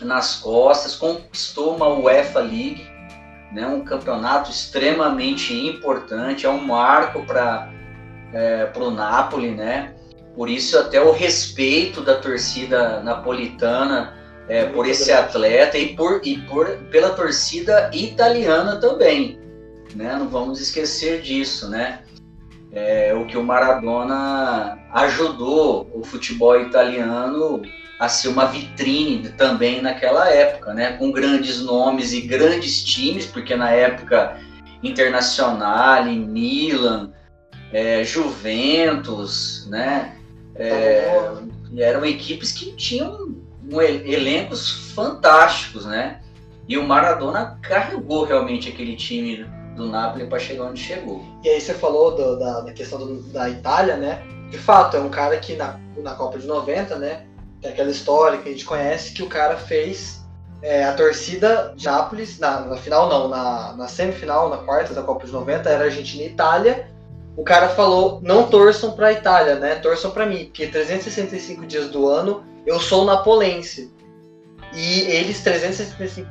nas 0.00 0.36
costas, 0.36 0.94
conquistou 0.94 1.74
uma 1.74 1.88
UEFA 1.88 2.40
League, 2.40 2.86
né, 3.54 3.66
um 3.68 3.84
campeonato 3.84 4.50
extremamente 4.50 5.54
importante, 5.54 6.44
é 6.44 6.50
um 6.50 6.64
marco 6.64 7.24
para 7.24 7.70
é, 8.32 8.68
o 8.76 8.90
Napoli, 8.90 9.52
né? 9.52 9.94
Por 10.34 10.50
isso 10.50 10.76
até 10.76 11.00
o 11.00 11.12
respeito 11.12 12.00
da 12.00 12.16
torcida 12.16 13.00
napolitana 13.00 14.14
é, 14.48 14.64
por 14.66 14.86
esse 14.86 15.12
atleta 15.12 15.78
e 15.78 15.94
por 15.94 16.20
e 16.24 16.38
por 16.38 16.66
pela 16.90 17.10
torcida 17.10 17.90
italiana 17.94 18.80
também, 18.80 19.38
né? 19.94 20.16
Não 20.18 20.28
vamos 20.28 20.60
esquecer 20.60 21.22
disso, 21.22 21.70
né? 21.70 22.00
É, 22.72 23.14
o 23.14 23.24
que 23.24 23.38
o 23.38 23.44
Maradona 23.44 24.76
ajudou 24.92 25.88
o 25.94 26.02
futebol 26.02 26.60
italiano 26.60 27.62
a 27.98 28.08
ser 28.08 28.28
uma 28.28 28.46
vitrine 28.46 29.28
também 29.30 29.80
naquela 29.80 30.28
época, 30.28 30.74
né? 30.74 30.92
Com 30.92 31.10
grandes 31.12 31.60
nomes 31.60 32.12
e 32.12 32.20
grandes 32.22 32.82
times, 32.84 33.26
porque 33.26 33.54
na 33.54 33.70
época 33.70 34.36
Internacional, 34.82 36.04
Milan, 36.04 37.12
é, 37.72 38.04
Juventus, 38.04 39.66
né? 39.70 40.16
É, 40.56 41.32
eram 41.78 42.04
equipes 42.04 42.52
que 42.52 42.72
tinham 42.72 43.34
um 43.70 43.80
el- 43.80 44.06
elencos 44.06 44.92
fantásticos, 44.94 45.84
né? 45.86 46.20
E 46.68 46.78
o 46.78 46.86
Maradona 46.86 47.58
carregou 47.62 48.24
realmente 48.24 48.68
aquele 48.68 48.94
time 48.96 49.44
do 49.76 49.88
Napoli 49.88 50.26
para 50.26 50.38
chegar 50.38 50.64
onde 50.64 50.80
chegou. 50.80 51.24
E 51.42 51.48
aí 51.48 51.60
você 51.60 51.74
falou 51.74 52.14
do- 52.14 52.38
da, 52.38 52.60
da 52.60 52.72
questão 52.72 52.98
do- 52.98 53.22
da 53.32 53.50
Itália, 53.50 53.96
né? 53.96 54.22
De 54.50 54.58
fato, 54.58 54.96
é 54.96 55.00
um 55.00 55.08
cara 55.10 55.36
que 55.38 55.56
na, 55.56 55.78
na 55.96 56.14
Copa 56.14 56.38
de 56.38 56.46
90, 56.46 56.96
né? 56.96 57.24
Tem 57.64 57.72
aquela 57.72 57.90
história 57.90 58.38
que 58.40 58.48
a 58.50 58.52
gente 58.52 58.66
conhece 58.66 59.14
que 59.14 59.22
o 59.22 59.26
cara 59.26 59.56
fez 59.56 60.22
é, 60.60 60.84
a 60.84 60.92
torcida 60.92 61.72
de 61.74 61.86
Nápoles, 61.86 62.38
na, 62.38 62.60
na 62.60 62.76
final 62.76 63.08
não, 63.08 63.26
na, 63.26 63.72
na 63.72 63.88
semifinal, 63.88 64.50
na 64.50 64.58
quarta 64.58 64.92
da 64.92 65.02
Copa 65.02 65.24
de 65.24 65.32
90, 65.32 65.70
era 65.70 65.84
Argentina 65.84 66.24
e 66.24 66.26
Itália. 66.26 66.90
O 67.34 67.42
cara 67.42 67.70
falou, 67.70 68.20
não 68.22 68.50
torçam 68.50 68.92
pra 68.92 69.14
Itália, 69.14 69.54
né? 69.54 69.76
Torçam 69.76 70.10
pra 70.10 70.26
mim, 70.26 70.44
porque 70.44 70.66
365 70.66 71.64
dias 71.64 71.88
do 71.88 72.06
ano 72.06 72.44
eu 72.66 72.78
sou 72.78 73.06
napolense. 73.06 73.90
E 74.74 75.00
eles 75.00 75.40
365, 75.40 76.28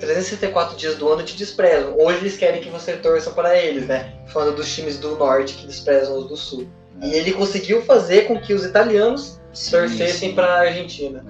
364 0.00 0.76
dias 0.76 0.96
do 0.96 1.08
ano 1.12 1.22
te 1.22 1.36
desprezam. 1.36 1.94
Hoje 1.96 2.18
eles 2.18 2.36
querem 2.36 2.60
que 2.60 2.70
você 2.70 2.94
torça 2.94 3.30
para 3.30 3.56
eles, 3.56 3.86
né? 3.86 4.14
Falando 4.26 4.56
dos 4.56 4.74
times 4.74 4.98
do 4.98 5.14
norte 5.14 5.54
que 5.54 5.64
desprezam 5.64 6.18
os 6.18 6.26
do 6.26 6.36
sul. 6.36 6.66
E 7.00 7.14
ele 7.14 7.32
conseguiu 7.32 7.82
fazer 7.82 8.22
com 8.22 8.40
que 8.40 8.52
os 8.52 8.64
italianos 8.64 9.40
torcessem 9.52 10.30
sim. 10.30 10.34
para 10.34 10.46
a 10.46 10.60
Argentina. 10.60 11.24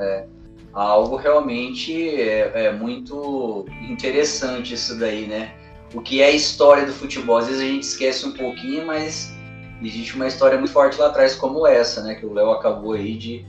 algo 0.73 1.17
realmente 1.17 2.09
é, 2.21 2.67
é 2.67 2.73
muito 2.73 3.67
interessante 3.83 4.75
isso 4.75 4.99
daí, 4.99 5.27
né? 5.27 5.53
O 5.95 6.01
que 6.01 6.23
é 6.23 6.27
a 6.27 6.31
história 6.31 6.87
do 6.87 6.93
futebol. 6.93 7.37
Às 7.37 7.47
vezes 7.47 7.61
a 7.63 7.67
gente 7.67 7.83
esquece 7.83 8.27
um 8.27 8.33
pouquinho, 8.33 8.87
mas 8.87 9.35
existe 9.83 10.15
uma 10.15 10.27
história 10.27 10.59
muito 10.59 10.73
forte 10.73 10.99
lá 10.99 11.09
atrás 11.09 11.35
como 11.35 11.67
essa, 11.67 12.03
né? 12.03 12.15
Que 12.15 12.25
o 12.25 12.33
Léo 12.33 12.51
acabou 12.51 12.93
aí 12.93 13.17
de, 13.17 13.45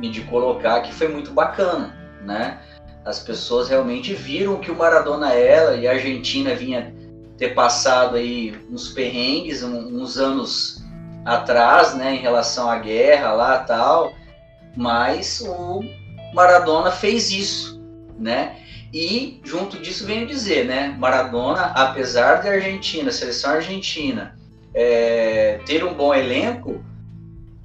de 0.00 0.20
colocar, 0.22 0.80
que 0.80 0.92
foi 0.92 1.08
muito 1.08 1.32
bacana, 1.32 1.94
né? 2.24 2.60
As 3.04 3.18
pessoas 3.18 3.68
realmente 3.68 4.14
viram 4.14 4.58
que 4.60 4.70
o 4.70 4.76
Maradona 4.76 5.34
era 5.34 5.76
e 5.76 5.86
a 5.86 5.92
Argentina 5.92 6.54
vinha 6.54 6.94
ter 7.36 7.54
passado 7.54 8.16
aí 8.16 8.54
uns 8.70 8.88
perrengues, 8.90 9.62
uns 9.62 10.16
anos 10.16 10.83
atrás, 11.24 11.94
né? 11.94 12.14
Em 12.14 12.18
relação 12.18 12.70
à 12.70 12.78
guerra 12.78 13.32
lá 13.32 13.58
tal, 13.58 14.14
mas 14.76 15.40
o 15.40 15.82
Maradona 16.32 16.90
fez 16.90 17.30
isso, 17.30 17.82
né? 18.18 18.56
E 18.92 19.40
junto 19.42 19.78
disso 19.78 20.06
venho 20.06 20.26
dizer, 20.26 20.66
né? 20.66 20.94
Maradona, 20.98 21.72
apesar 21.74 22.42
de 22.42 22.48
Argentina, 22.48 23.10
seleção 23.10 23.52
argentina, 23.52 24.38
é, 24.72 25.60
ter 25.66 25.84
um 25.84 25.94
bom 25.94 26.14
elenco, 26.14 26.84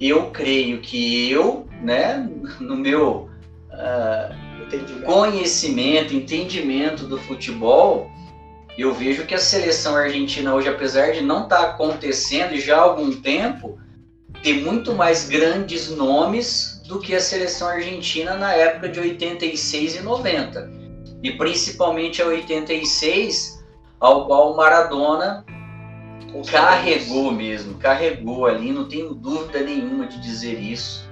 eu 0.00 0.30
creio 0.30 0.80
que 0.80 1.30
eu, 1.30 1.68
né, 1.82 2.28
no 2.58 2.76
meu 2.76 3.28
Entendimento. 4.66 5.04
conhecimento, 5.04 6.14
entendimento 6.14 7.06
do 7.06 7.18
futebol, 7.18 8.10
eu 8.82 8.94
vejo 8.94 9.26
que 9.26 9.34
a 9.34 9.38
seleção 9.38 9.96
argentina 9.96 10.54
hoje, 10.54 10.68
apesar 10.68 11.12
de 11.12 11.20
não 11.20 11.44
estar 11.44 11.60
acontecendo 11.60 12.56
já 12.56 12.78
há 12.78 12.82
algum 12.82 13.12
tempo, 13.12 13.78
tem 14.42 14.62
muito 14.62 14.94
mais 14.94 15.28
grandes 15.28 15.90
nomes 15.90 16.80
do 16.86 16.98
que 16.98 17.14
a 17.14 17.20
seleção 17.20 17.68
argentina 17.68 18.34
na 18.36 18.52
época 18.52 18.88
de 18.88 18.98
86 19.00 19.96
e 19.96 20.02
90. 20.02 20.70
E 21.22 21.32
principalmente 21.32 22.22
a 22.22 22.26
86, 22.26 23.62
ao 23.98 24.26
qual 24.26 24.52
o 24.52 24.56
Maradona 24.56 25.44
carregou 26.50 27.32
mesmo, 27.32 27.74
carregou 27.74 28.46
ali, 28.46 28.72
não 28.72 28.88
tenho 28.88 29.12
dúvida 29.14 29.60
nenhuma 29.60 30.06
de 30.06 30.20
dizer 30.20 30.58
isso. 30.58 31.08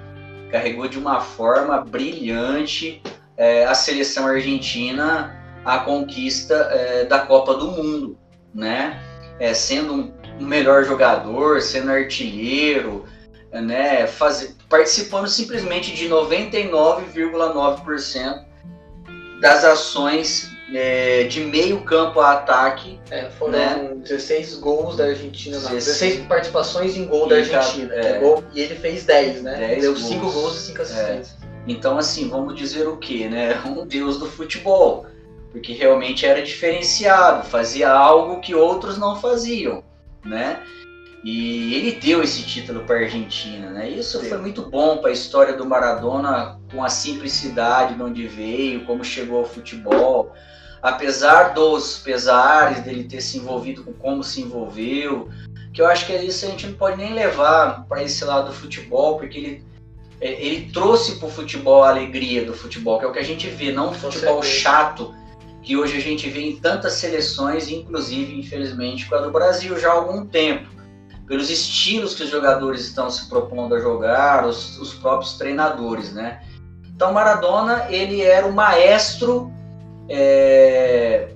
Carregou 0.50 0.88
de 0.88 0.98
uma 0.98 1.20
forma 1.20 1.82
brilhante 1.82 3.02
é, 3.36 3.66
a 3.66 3.74
seleção 3.74 4.26
argentina 4.26 5.37
à 5.68 5.78
conquista 5.80 6.54
é, 6.72 7.04
da 7.04 7.18
Copa 7.18 7.52
do 7.54 7.70
Mundo, 7.70 8.16
né? 8.54 8.98
É, 9.38 9.52
sendo 9.52 9.92
um, 9.92 10.10
melhor 10.40 10.82
jogador, 10.84 11.60
sendo 11.60 11.90
artilheiro, 11.90 13.04
é, 13.52 13.60
né? 13.60 14.06
Faz, 14.06 14.56
participando 14.66 15.28
simplesmente 15.28 15.94
de 15.94 16.08
99,9% 16.08 18.46
das 19.42 19.62
ações 19.62 20.50
é, 20.74 21.24
de 21.24 21.40
meio 21.40 21.82
campo 21.82 22.18
a 22.20 22.32
ataque 22.32 22.98
É, 23.10 23.28
foram 23.30 23.52
Né? 23.52 23.90
16 24.08 24.54
gols 24.54 24.96
da 24.96 25.04
Argentina, 25.04 25.58
não, 25.58 25.70
16 25.70 25.98
16 25.98 26.26
participações 26.28 26.96
em 26.96 27.06
gol 27.06 27.28
da 27.28 27.36
Argentina. 27.36 27.94
é. 27.94 28.12
é 28.12 28.18
gol, 28.18 28.42
e 28.54 28.60
ele 28.60 28.74
fez 28.74 29.04
10, 29.04 29.42
né? 29.42 29.54
10 29.54 29.82
Deu 29.82 29.92
gols. 29.92 30.06
5 30.06 30.32
gols 30.32 30.56
e 30.56 30.60
5 30.68 30.82
assistências. 30.82 31.36
Então, 31.66 31.98
assim, 31.98 32.30
vamos 32.30 32.56
dizer 32.56 32.88
o 32.88 32.96
que, 32.96 33.28
né? 33.28 33.60
Um 33.68 33.86
deus 33.86 34.18
do 34.18 34.24
futebol. 34.24 35.04
Porque 35.58 35.72
realmente 35.72 36.24
era 36.24 36.40
diferenciado, 36.40 37.44
fazia 37.44 37.90
algo 37.90 38.40
que 38.40 38.54
outros 38.54 38.96
não 38.96 39.20
faziam, 39.20 39.82
né? 40.24 40.62
E 41.24 41.74
ele 41.74 41.92
deu 41.92 42.22
esse 42.22 42.44
título 42.44 42.84
para 42.84 42.96
a 42.96 43.00
Argentina, 43.00 43.70
né? 43.70 43.90
Isso 43.90 44.20
Sim. 44.20 44.28
foi 44.28 44.38
muito 44.38 44.62
bom 44.62 44.98
para 44.98 45.10
a 45.10 45.12
história 45.12 45.54
do 45.54 45.66
Maradona, 45.66 46.60
com 46.70 46.84
a 46.84 46.88
simplicidade 46.88 47.94
de 47.96 48.02
onde 48.02 48.28
veio, 48.28 48.84
como 48.84 49.02
chegou 49.02 49.40
ao 49.40 49.44
futebol. 49.44 50.32
Apesar 50.80 51.54
dos 51.54 51.98
pesares 51.98 52.84
dele 52.84 53.02
ter 53.02 53.20
se 53.20 53.36
envolvido 53.36 53.82
com 53.82 53.92
como 53.92 54.22
se 54.22 54.42
envolveu, 54.42 55.28
que 55.74 55.82
eu 55.82 55.88
acho 55.88 56.06
que 56.06 56.16
isso 56.18 56.46
a 56.46 56.50
gente 56.50 56.68
não 56.68 56.74
pode 56.74 56.96
nem 56.96 57.12
levar 57.12 57.84
para 57.88 58.00
esse 58.04 58.24
lado 58.24 58.46
do 58.46 58.52
futebol, 58.52 59.18
porque 59.18 59.38
ele, 59.38 59.64
é, 60.20 60.40
ele 60.40 60.70
trouxe 60.70 61.16
para 61.16 61.26
o 61.26 61.30
futebol 61.30 61.82
a 61.82 61.88
alegria 61.88 62.44
do 62.44 62.54
futebol, 62.54 62.96
que 63.00 63.04
é 63.04 63.08
o 63.08 63.12
que 63.12 63.18
a 63.18 63.24
gente 63.24 63.48
vê, 63.48 63.72
não 63.72 63.90
um 63.90 63.92
futebol 63.92 64.40
chato, 64.40 65.12
que 65.68 65.76
hoje 65.76 65.98
a 65.98 66.00
gente 66.00 66.30
vê 66.30 66.40
em 66.40 66.56
tantas 66.56 66.94
seleções, 66.94 67.68
inclusive, 67.68 68.40
infelizmente, 68.40 69.06
com 69.06 69.16
a 69.16 69.18
do 69.18 69.30
Brasil 69.30 69.78
já 69.78 69.90
há 69.90 69.92
algum 69.92 70.24
tempo. 70.24 70.66
Pelos 71.26 71.50
estilos 71.50 72.14
que 72.14 72.22
os 72.22 72.30
jogadores 72.30 72.80
estão 72.86 73.10
se 73.10 73.28
propondo 73.28 73.74
a 73.74 73.78
jogar, 73.78 74.46
os, 74.46 74.78
os 74.78 74.94
próprios 74.94 75.36
treinadores, 75.36 76.10
né? 76.14 76.42
Então, 76.86 77.12
Maradona, 77.12 77.84
ele 77.90 78.22
era 78.22 78.46
o 78.46 78.52
maestro 78.52 79.52
é, 80.08 81.34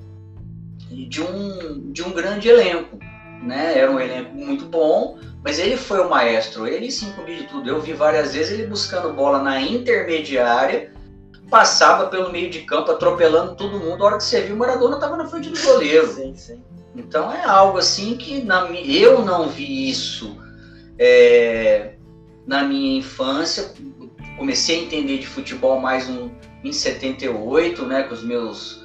de, 0.90 1.20
um, 1.20 1.92
de 1.92 2.02
um 2.02 2.12
grande 2.12 2.48
elenco, 2.48 2.98
né? 3.42 3.76
Era 3.76 3.90
um 3.90 4.00
elenco 4.00 4.34
muito 4.34 4.64
bom, 4.64 5.18
mas 5.44 5.58
ele 5.58 5.76
foi 5.76 6.00
o 6.00 6.08
maestro, 6.08 6.66
ele 6.66 6.90
sim 6.90 7.12
comia 7.12 7.36
de 7.36 7.44
tudo. 7.48 7.68
Eu 7.68 7.82
vi 7.82 7.92
várias 7.92 8.32
vezes 8.32 8.58
ele 8.58 8.66
buscando 8.66 9.12
bola 9.12 9.42
na 9.42 9.60
intermediária, 9.60 10.90
passava 11.52 12.06
pelo 12.06 12.32
meio 12.32 12.48
de 12.48 12.62
campo, 12.62 12.90
atropelando 12.90 13.54
todo 13.54 13.78
mundo. 13.78 14.02
A 14.02 14.06
hora 14.06 14.16
que 14.16 14.24
você 14.24 14.40
viu, 14.40 14.56
o 14.56 14.58
Maradona 14.58 14.94
estava 14.94 15.18
na 15.18 15.26
frente 15.26 15.50
do 15.50 15.62
goleiro. 15.62 16.06
Sim, 16.06 16.34
sim. 16.34 16.62
Então 16.96 17.30
é 17.30 17.44
algo 17.44 17.76
assim 17.76 18.16
que 18.16 18.42
na, 18.42 18.70
eu 18.70 19.22
não 19.22 19.50
vi 19.50 19.90
isso 19.90 20.40
é, 20.98 21.92
na 22.46 22.64
minha 22.64 22.98
infância. 22.98 23.70
Comecei 24.38 24.80
a 24.80 24.82
entender 24.84 25.18
de 25.18 25.26
futebol 25.26 25.78
mais 25.78 26.08
um, 26.08 26.30
em 26.64 26.72
78, 26.72 27.84
né, 27.84 28.04
com 28.04 28.14
os 28.14 28.24
meus 28.24 28.82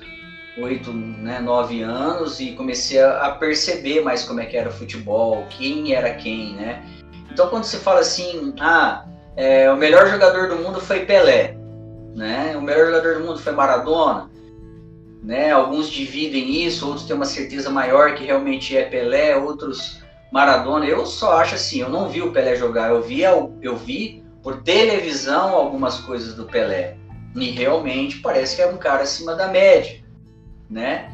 oito, 0.57 0.91
né, 0.91 1.39
nove 1.39 1.81
anos 1.81 2.41
e 2.41 2.51
comecei 2.51 2.99
a, 2.99 3.27
a, 3.27 3.31
perceber 3.31 4.01
mais 4.01 4.23
como 4.23 4.41
é 4.41 4.45
que 4.45 4.57
era 4.57 4.69
o 4.69 4.73
futebol, 4.73 5.45
quem 5.49 5.93
era 5.93 6.15
quem, 6.15 6.55
né? 6.55 6.83
Então 7.31 7.47
quando 7.49 7.63
se 7.63 7.77
fala 7.77 8.01
assim, 8.01 8.53
ah, 8.59 9.05
é, 9.37 9.71
o 9.71 9.77
melhor 9.77 10.09
jogador 10.09 10.49
do 10.49 10.55
mundo 10.57 10.81
foi 10.81 11.05
Pelé, 11.05 11.55
né? 12.17 12.57
O 12.57 12.61
melhor 12.61 12.87
jogador 12.87 13.19
do 13.19 13.25
mundo 13.25 13.39
foi 13.39 13.53
Maradona, 13.53 14.29
né? 15.23 15.51
Alguns 15.51 15.89
dividem 15.89 16.65
isso, 16.65 16.85
outros 16.87 17.05
têm 17.05 17.15
uma 17.15 17.25
certeza 17.25 17.69
maior 17.69 18.15
que 18.15 18.25
realmente 18.25 18.75
é 18.75 18.83
Pelé, 18.83 19.37
outros 19.37 20.01
Maradona. 20.33 20.85
Eu 20.85 21.05
só 21.05 21.37
acho 21.37 21.55
assim, 21.55 21.79
eu 21.79 21.89
não 21.89 22.09
vi 22.09 22.21
o 22.21 22.31
Pelé 22.31 22.55
jogar, 22.55 22.89
eu 22.89 23.01
vi, 23.01 23.21
eu 23.21 23.77
vi 23.77 24.23
por 24.43 24.63
televisão 24.63 25.55
algumas 25.55 25.99
coisas 25.99 26.33
do 26.33 26.45
Pelé. 26.45 26.97
E 27.35 27.51
realmente 27.51 28.19
parece 28.19 28.55
que 28.55 28.61
é 28.63 28.67
um 28.67 28.77
cara 28.77 29.03
acima 29.03 29.35
da 29.35 29.47
média 29.47 30.07
né? 30.69 31.11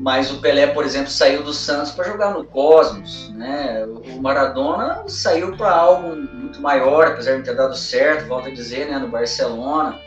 Mas 0.00 0.30
o 0.30 0.40
Pelé, 0.40 0.68
por 0.68 0.82
exemplo, 0.82 1.10
saiu 1.10 1.42
do 1.42 1.52
Santos 1.52 1.90
para 1.90 2.08
jogar 2.08 2.32
no 2.32 2.42
Cosmos, 2.42 3.28
né? 3.34 3.84
O 3.84 4.22
Maradona 4.22 5.04
saiu 5.06 5.54
para 5.58 5.70
algo 5.70 6.16
muito 6.16 6.58
maior, 6.62 7.08
apesar 7.08 7.36
de 7.36 7.42
ter 7.42 7.54
dado 7.54 7.76
certo, 7.76 8.26
volto 8.26 8.48
a 8.48 8.50
dizer, 8.50 8.88
né, 8.88 8.98
no 8.98 9.08
Barcelona, 9.08 10.00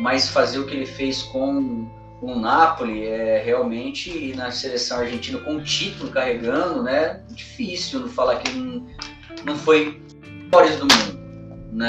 mas 0.00 0.28
fazer 0.28 0.58
o 0.58 0.66
que 0.66 0.74
ele 0.74 0.84
fez 0.84 1.22
com 1.22 1.88
o 2.20 2.34
Napoli 2.34 3.06
é 3.06 3.40
realmente 3.40 4.34
na 4.34 4.50
seleção 4.50 4.98
argentina 4.98 5.38
com 5.38 5.54
o 5.54 5.62
título 5.62 6.10
carregando, 6.10 6.82
né? 6.82 7.20
Difícil 7.30 8.00
não 8.00 8.08
falar 8.08 8.40
que 8.40 8.50
não, 8.50 8.84
não 9.44 9.54
foi 9.54 10.02
melhores 10.42 10.74
do 10.74 10.88
mundo, 10.92 11.72
né? 11.72 11.86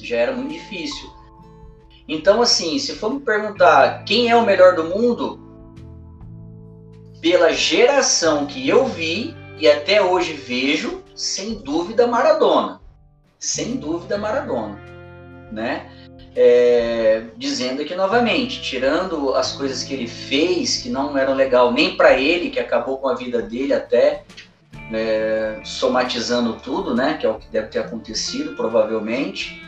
Já 0.00 0.18
era 0.18 0.32
muito 0.32 0.52
difícil. 0.52 1.10
Então, 2.06 2.40
assim, 2.40 2.78
se 2.78 2.94
for 2.94 3.12
me 3.12 3.18
perguntar 3.18 4.04
quem 4.04 4.30
é 4.30 4.36
o 4.36 4.46
melhor 4.46 4.76
do 4.76 4.84
mundo, 4.84 5.45
pela 7.20 7.52
geração 7.52 8.46
que 8.46 8.68
eu 8.68 8.86
vi 8.86 9.34
e 9.58 9.68
até 9.68 10.02
hoje 10.02 10.32
vejo, 10.32 11.02
sem 11.14 11.54
dúvida 11.54 12.06
Maradona. 12.06 12.80
Sem 13.38 13.76
dúvida 13.76 14.18
Maradona, 14.18 14.78
né? 15.50 15.90
É, 16.34 17.24
dizendo 17.36 17.80
aqui 17.80 17.94
novamente, 17.94 18.60
tirando 18.60 19.34
as 19.34 19.52
coisas 19.52 19.82
que 19.82 19.94
ele 19.94 20.06
fez 20.06 20.78
que 20.78 20.90
não 20.90 21.16
eram 21.16 21.34
legal 21.34 21.72
nem 21.72 21.96
para 21.96 22.18
ele, 22.18 22.50
que 22.50 22.60
acabou 22.60 22.98
com 22.98 23.08
a 23.08 23.14
vida 23.14 23.40
dele 23.40 23.72
até, 23.72 24.24
é, 24.92 25.60
somatizando 25.64 26.54
tudo, 26.62 26.94
né? 26.94 27.16
Que 27.18 27.24
é 27.24 27.30
o 27.30 27.38
que 27.38 27.48
deve 27.48 27.68
ter 27.68 27.78
acontecido 27.78 28.54
provavelmente. 28.54 29.62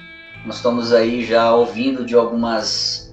Nós 0.44 0.56
estamos 0.56 0.92
aí 0.92 1.24
já 1.24 1.54
ouvindo 1.54 2.04
de 2.04 2.14
algumas 2.14 3.07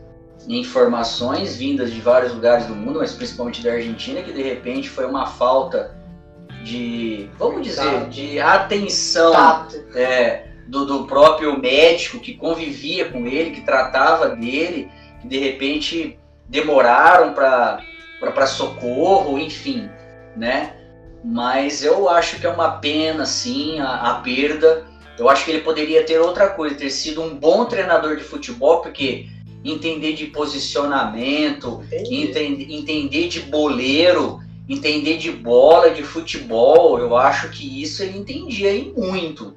informações 0.47 1.55
vindas 1.55 1.91
de 1.91 1.99
vários 1.99 2.33
lugares 2.33 2.65
do 2.65 2.75
mundo, 2.75 2.99
mas 2.99 3.13
principalmente 3.13 3.63
da 3.63 3.73
Argentina, 3.73 4.21
que 4.21 4.31
de 4.31 4.41
repente 4.41 4.89
foi 4.89 5.05
uma 5.05 5.27
falta 5.27 5.95
de, 6.63 7.29
vamos 7.37 7.61
dizer, 7.63 7.83
tá. 7.83 7.99
de 8.05 8.39
atenção 8.39 9.67
é, 9.95 10.47
do, 10.67 10.85
do, 10.85 11.05
próprio 11.05 11.59
médico 11.59 12.19
que 12.19 12.33
convivia 12.33 13.09
com 13.11 13.25
ele, 13.25 13.51
que 13.51 13.61
tratava 13.61 14.29
dele, 14.29 14.89
que 15.21 15.27
de 15.27 15.37
repente 15.37 16.19
demoraram 16.47 17.33
para 17.33 18.47
socorro, 18.47 19.37
enfim, 19.37 19.89
né? 20.35 20.75
Mas 21.23 21.83
eu 21.83 22.07
acho 22.07 22.39
que 22.39 22.45
é 22.45 22.49
uma 22.49 22.77
pena, 22.77 23.25
sim, 23.25 23.79
a, 23.79 24.11
a 24.11 24.13
perda 24.15 24.85
eu 25.17 25.29
acho 25.29 25.45
que 25.45 25.51
ele 25.51 25.61
poderia 25.61 26.03
ter 26.03 26.19
outra 26.19 26.49
coisa, 26.49 26.75
ter 26.75 26.89
sido 26.89 27.21
um 27.21 27.35
bom 27.35 27.65
treinador 27.65 28.17
de 28.17 28.23
futebol, 28.23 28.81
porque 28.81 29.27
entender 29.71 30.13
de 30.13 30.27
posicionamento, 30.27 31.81
entender, 31.91 32.67
entender 32.71 33.27
de 33.27 33.41
boleiro, 33.41 34.39
entender 34.67 35.17
de 35.17 35.31
bola, 35.31 35.91
de 35.91 36.03
futebol, 36.03 36.99
eu 36.99 37.15
acho 37.15 37.49
que 37.49 37.81
isso 37.81 38.03
ele 38.03 38.17
entendia 38.17 38.69
aí 38.69 38.93
muito. 38.95 39.55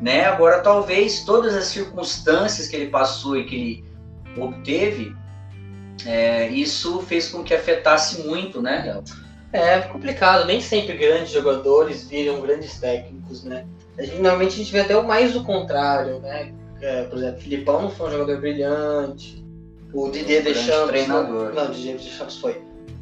Né? 0.00 0.24
Agora, 0.24 0.60
talvez 0.60 1.24
todas 1.24 1.54
as 1.54 1.66
circunstâncias 1.66 2.68
que 2.68 2.76
ele 2.76 2.88
passou 2.88 3.36
e 3.36 3.44
que 3.44 3.54
ele 3.54 3.84
obteve, 4.38 5.14
é, 6.04 6.48
isso 6.48 7.00
fez 7.00 7.28
com 7.28 7.42
que 7.42 7.54
afetasse 7.54 8.26
muito, 8.26 8.60
né, 8.60 9.02
É 9.52 9.80
complicado, 9.80 10.46
nem 10.46 10.60
sempre 10.60 10.96
grandes 10.96 11.32
jogadores 11.32 12.06
viram 12.06 12.40
grandes 12.42 12.78
técnicos, 12.78 13.42
né? 13.44 13.64
Normalmente 13.96 14.54
a 14.54 14.56
gente 14.58 14.72
vê 14.72 14.80
até 14.80 14.94
o 14.94 15.06
mais 15.06 15.34
o 15.34 15.42
contrário, 15.42 16.20
né? 16.20 16.52
É, 16.82 17.04
por 17.04 17.16
exemplo, 17.16 17.40
Filipão 17.40 17.82
não 17.82 17.90
foi 17.90 18.08
um 18.08 18.10
jogador 18.10 18.38
brilhante. 18.38 19.45
O 19.92 20.10
Didier 20.10 20.42
Deschamps. 20.42 20.88
Treinador. 20.88 21.52
Não, 21.54 21.66
o 21.66 21.70
Didier 21.70 21.96
Deschamps 21.96 22.36
foi. 22.38 22.60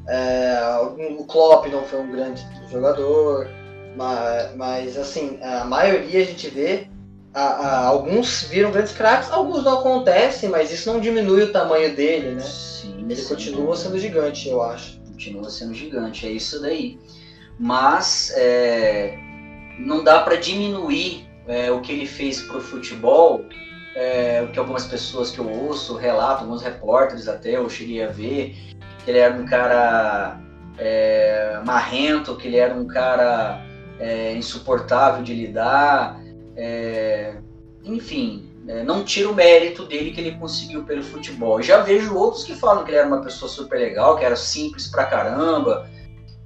É, 0.08 0.58
o 1.18 1.24
Klopp 1.24 1.66
não 1.66 1.82
foi 1.84 2.00
um 2.00 2.10
grande 2.10 2.46
jogador. 2.70 3.48
Mas, 3.96 4.56
mas 4.56 4.98
assim, 4.98 5.38
a 5.42 5.64
maioria 5.64 6.20
a 6.20 6.24
gente 6.24 6.48
vê. 6.48 6.88
A, 7.32 7.42
a, 7.42 7.86
alguns 7.86 8.44
viram 8.44 8.70
grandes 8.70 8.92
craques, 8.92 9.28
alguns 9.30 9.64
não 9.64 9.80
acontecem, 9.80 10.48
mas 10.48 10.70
isso 10.70 10.92
não 10.92 11.00
diminui 11.00 11.42
o 11.42 11.52
tamanho 11.52 11.94
dele, 11.94 12.36
né? 12.36 12.40
Sim, 12.40 12.94
Ele 13.00 13.16
sim. 13.16 13.28
continua 13.28 13.76
sendo 13.76 13.98
gigante, 13.98 14.48
eu 14.48 14.62
acho. 14.62 15.00
Continua 15.00 15.50
sendo 15.50 15.74
gigante, 15.74 16.26
é 16.26 16.30
isso 16.30 16.60
daí. 16.60 16.96
Mas 17.58 18.32
é, 18.36 19.18
não 19.80 20.04
dá 20.04 20.20
para 20.20 20.36
diminuir 20.36 21.26
é, 21.48 21.72
o 21.72 21.80
que 21.80 21.92
ele 21.92 22.06
fez 22.06 22.40
para 22.42 22.58
o 22.58 22.60
futebol, 22.60 23.44
é, 23.94 24.42
o 24.42 24.50
que 24.50 24.58
algumas 24.58 24.86
pessoas 24.86 25.30
que 25.30 25.38
eu 25.38 25.48
ouço 25.48 25.96
relatam, 25.96 26.44
alguns 26.44 26.62
repórteres 26.62 27.28
até 27.28 27.56
eu 27.56 27.68
cheguei 27.68 28.02
a 28.02 28.08
ver, 28.08 28.56
que 29.04 29.10
ele 29.10 29.18
era 29.18 29.34
um 29.34 29.44
cara 29.44 30.40
é, 30.78 31.60
marrento, 31.64 32.36
que 32.36 32.48
ele 32.48 32.56
era 32.56 32.74
um 32.74 32.86
cara 32.86 33.64
é, 33.98 34.34
insuportável 34.34 35.22
de 35.22 35.34
lidar, 35.34 36.20
é, 36.56 37.34
enfim, 37.84 38.50
é, 38.66 38.82
não 38.82 39.04
tira 39.04 39.28
o 39.28 39.34
mérito 39.34 39.84
dele 39.84 40.10
que 40.10 40.20
ele 40.20 40.38
conseguiu 40.38 40.84
pelo 40.84 41.02
futebol. 41.02 41.60
Já 41.62 41.78
vejo 41.78 42.16
outros 42.16 42.44
que 42.44 42.54
falam 42.54 42.84
que 42.84 42.90
ele 42.90 42.98
era 42.98 43.06
uma 43.06 43.22
pessoa 43.22 43.48
super 43.48 43.78
legal, 43.78 44.16
que 44.16 44.24
era 44.24 44.36
simples 44.36 44.86
pra 44.86 45.04
caramba, 45.04 45.88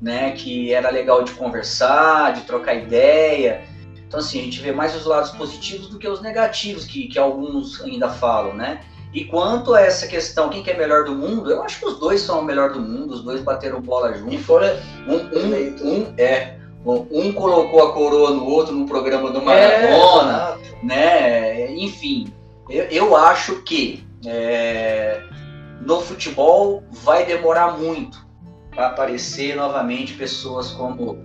né, 0.01 0.33
que 0.33 0.73
era 0.73 0.91
legal 0.91 1.23
de 1.23 1.33
conversar, 1.33 2.33
de 2.33 2.43
trocar 2.43 2.75
ideia. 2.75 3.63
Então, 4.09 4.21
assim, 4.21 4.41
a 4.41 4.43
gente 4.43 4.61
vê 4.61 4.73
mais 4.73 4.97
os 4.97 5.05
lados 5.05 5.31
positivos 5.33 5.89
do 5.89 5.99
que 5.99 6.09
os 6.09 6.23
negativos, 6.23 6.87
que, 6.87 7.09
que 7.09 7.19
alguns 7.19 7.79
ainda 7.83 8.09
falam, 8.09 8.55
né? 8.55 8.81
E 9.13 9.25
quanto 9.25 9.75
a 9.75 9.83
essa 9.83 10.07
questão, 10.07 10.49
quem 10.49 10.63
que 10.63 10.71
é 10.71 10.77
melhor 10.77 11.05
do 11.05 11.15
mundo, 11.15 11.51
eu 11.51 11.63
acho 11.63 11.79
que 11.79 11.87
os 11.87 11.99
dois 11.99 12.23
são 12.23 12.41
o 12.41 12.45
melhor 12.45 12.73
do 12.73 12.81
mundo, 12.81 13.13
os 13.13 13.23
dois 13.23 13.43
bateram 13.43 13.83
bola 13.83 14.15
junto. 14.15 14.35
E 14.35 14.39
fora 14.39 14.83
um, 15.07 15.17
um, 15.17 15.93
um 15.93 16.15
é, 16.17 16.57
um 16.85 17.33
colocou 17.33 17.87
a 17.87 17.93
coroa 17.93 18.31
no 18.31 18.47
outro 18.47 18.75
no 18.75 18.87
programa 18.87 19.31
do 19.31 19.43
Maradona, 19.43 20.59
é, 20.83 20.87
né? 20.87 21.73
Enfim, 21.73 22.33
eu, 22.71 22.85
eu 22.85 23.17
acho 23.17 23.63
que 23.63 24.07
é, 24.25 25.23
no 25.83 26.01
futebol 26.01 26.83
vai 26.91 27.27
demorar 27.27 27.79
muito 27.79 28.27
para 28.71 28.87
aparecer 28.87 29.55
novamente 29.55 30.15
pessoas 30.15 30.71
como 30.71 31.19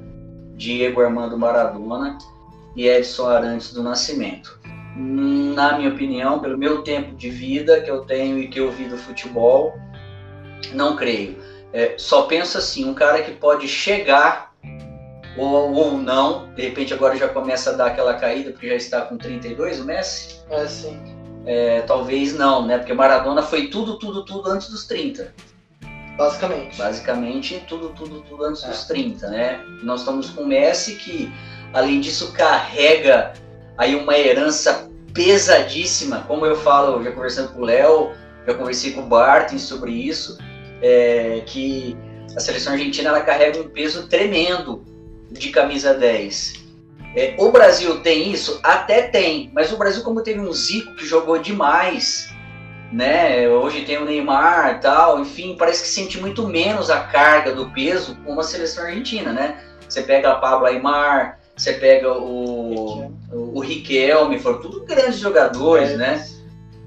Diego 0.57 1.01
Armando 1.01 1.37
Maradona 1.37 2.17
e 2.75 2.87
Edson 2.87 3.27
Arantes 3.27 3.73
do 3.73 3.83
Nascimento. 3.83 4.59
Na 4.95 5.77
minha 5.77 5.89
opinião, 5.89 6.39
pelo 6.39 6.57
meu 6.57 6.83
tempo 6.83 7.15
de 7.15 7.29
vida 7.29 7.81
que 7.81 7.89
eu 7.89 8.05
tenho 8.05 8.37
e 8.39 8.47
que 8.47 8.59
eu 8.59 8.71
vi 8.71 8.85
do 8.85 8.97
futebol, 8.97 9.73
não 10.73 10.95
creio. 10.95 11.37
É, 11.71 11.95
só 11.97 12.23
penso 12.23 12.57
assim, 12.57 12.87
um 12.87 12.93
cara 12.93 13.23
que 13.23 13.31
pode 13.31 13.67
chegar 13.67 14.53
ou, 15.35 15.73
ou 15.73 15.97
não. 15.97 16.53
De 16.53 16.61
repente 16.61 16.93
agora 16.93 17.15
já 17.15 17.27
começa 17.27 17.71
a 17.71 17.73
dar 17.73 17.87
aquela 17.87 18.13
caída, 18.13 18.51
porque 18.51 18.69
já 18.69 18.75
está 18.75 19.01
com 19.01 19.17
32 19.17 19.79
o 19.79 19.85
Messi. 19.85 20.41
É, 20.49 20.67
sim. 20.67 20.99
É, 21.45 21.81
talvez 21.81 22.35
não, 22.35 22.65
né? 22.65 22.77
Porque 22.77 22.93
Maradona 22.93 23.41
foi 23.41 23.67
tudo, 23.67 23.97
tudo, 23.97 24.23
tudo 24.23 24.49
antes 24.49 24.69
dos 24.69 24.85
30. 24.85 25.33
Basicamente. 26.17 26.77
Basicamente, 26.77 27.63
tudo, 27.67 27.89
tudo, 27.89 28.21
tudo 28.21 28.45
antes 28.45 28.63
É. 28.63 28.67
dos 28.67 28.85
30, 28.85 29.27
né? 29.29 29.59
Nós 29.81 30.01
estamos 30.01 30.29
com 30.29 30.43
o 30.43 30.47
Messi, 30.47 30.95
que 30.95 31.33
além 31.73 31.99
disso 31.99 32.31
carrega 32.31 33.33
aí 33.77 33.95
uma 33.95 34.17
herança 34.17 34.89
pesadíssima. 35.13 36.23
Como 36.27 36.45
eu 36.45 36.55
falo, 36.55 37.03
já 37.03 37.11
conversando 37.11 37.53
com 37.53 37.61
o 37.61 37.65
Léo, 37.65 38.11
já 38.47 38.53
conversei 38.53 38.91
com 38.91 39.01
o 39.01 39.05
Barton 39.05 39.57
sobre 39.57 39.91
isso, 39.91 40.37
é, 40.81 41.41
que 41.45 41.97
a 42.35 42.39
seleção 42.39 42.73
argentina 42.73 43.09
ela 43.09 43.21
carrega 43.21 43.59
um 43.59 43.69
peso 43.69 44.07
tremendo 44.07 44.83
de 45.31 45.49
camisa 45.49 45.93
10. 45.93 46.63
É, 47.15 47.35
o 47.37 47.51
Brasil 47.51 48.01
tem 48.01 48.31
isso? 48.31 48.59
Até 48.63 49.03
tem, 49.03 49.51
mas 49.53 49.71
o 49.71 49.77
Brasil, 49.77 50.03
como 50.03 50.23
teve 50.23 50.39
um 50.39 50.51
Zico 50.51 50.95
que 50.95 51.05
jogou 51.05 51.37
demais, 51.37 52.33
né? 52.91 53.47
Hoje 53.47 53.85
tem 53.85 53.97
o 53.97 54.05
Neymar 54.05 54.79
tal, 54.79 55.19
enfim, 55.19 55.55
parece 55.57 55.83
que 55.83 55.89
sente 55.89 56.19
muito 56.19 56.47
menos 56.47 56.89
a 56.89 57.01
carga 57.01 57.53
do 57.53 57.69
peso 57.69 58.15
com 58.23 58.39
a 58.39 58.43
seleção 58.43 58.85
argentina, 58.85 59.31
né? 59.31 59.59
Você 59.87 60.01
pega 60.01 60.31
a 60.31 60.35
Pablo 60.35 60.65
Aymar, 60.65 61.39
você 61.55 61.73
pega 61.73 62.11
o, 62.11 63.07
o, 63.31 63.57
o 63.57 63.59
Riquelme, 63.59 64.39
foram 64.39 64.61
tudo 64.61 64.85
grandes 64.85 65.19
jogadores, 65.19 65.91
É. 65.91 65.97
né? 65.97 66.27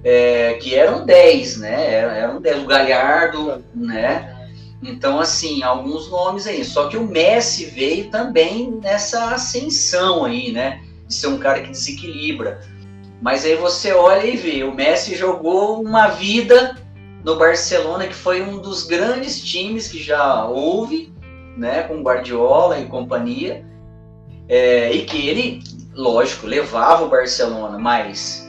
É, 0.04 0.54
que 0.54 0.74
eram 0.74 1.04
10, 1.04 1.58
né? 1.58 1.94
Eram, 1.94 2.10
eram 2.10 2.40
10, 2.40 2.62
o 2.62 2.66
Galhardo, 2.66 3.64
né? 3.74 4.32
Então, 4.82 5.18
assim, 5.18 5.62
alguns 5.64 6.08
nomes 6.10 6.46
aí. 6.46 6.64
Só 6.64 6.88
que 6.88 6.96
o 6.96 7.06
Messi 7.06 7.64
veio 7.64 8.08
também 8.08 8.70
nessa 8.82 9.34
ascensão 9.34 10.24
aí, 10.24 10.52
né? 10.52 10.80
De 11.08 11.14
ser 11.14 11.26
um 11.28 11.38
cara 11.38 11.60
que 11.60 11.70
desequilibra. 11.70 12.60
Mas 13.20 13.44
aí 13.44 13.56
você 13.56 13.92
olha 13.92 14.26
e 14.26 14.36
vê, 14.36 14.62
o 14.62 14.72
Messi 14.74 15.16
jogou 15.16 15.80
uma 15.80 16.08
vida 16.08 16.76
no 17.24 17.36
Barcelona, 17.36 18.06
que 18.06 18.14
foi 18.14 18.42
um 18.42 18.58
dos 18.58 18.84
grandes 18.84 19.40
times 19.42 19.88
que 19.88 20.00
já 20.00 20.44
houve, 20.46 21.12
né? 21.56 21.82
Com 21.82 22.02
Guardiola 22.02 22.78
e 22.78 22.86
companhia. 22.86 23.64
É, 24.48 24.92
e 24.92 25.04
que 25.04 25.28
ele, 25.28 25.62
lógico, 25.94 26.46
levava 26.46 27.04
o 27.04 27.08
Barcelona, 27.08 27.78
mas 27.78 28.48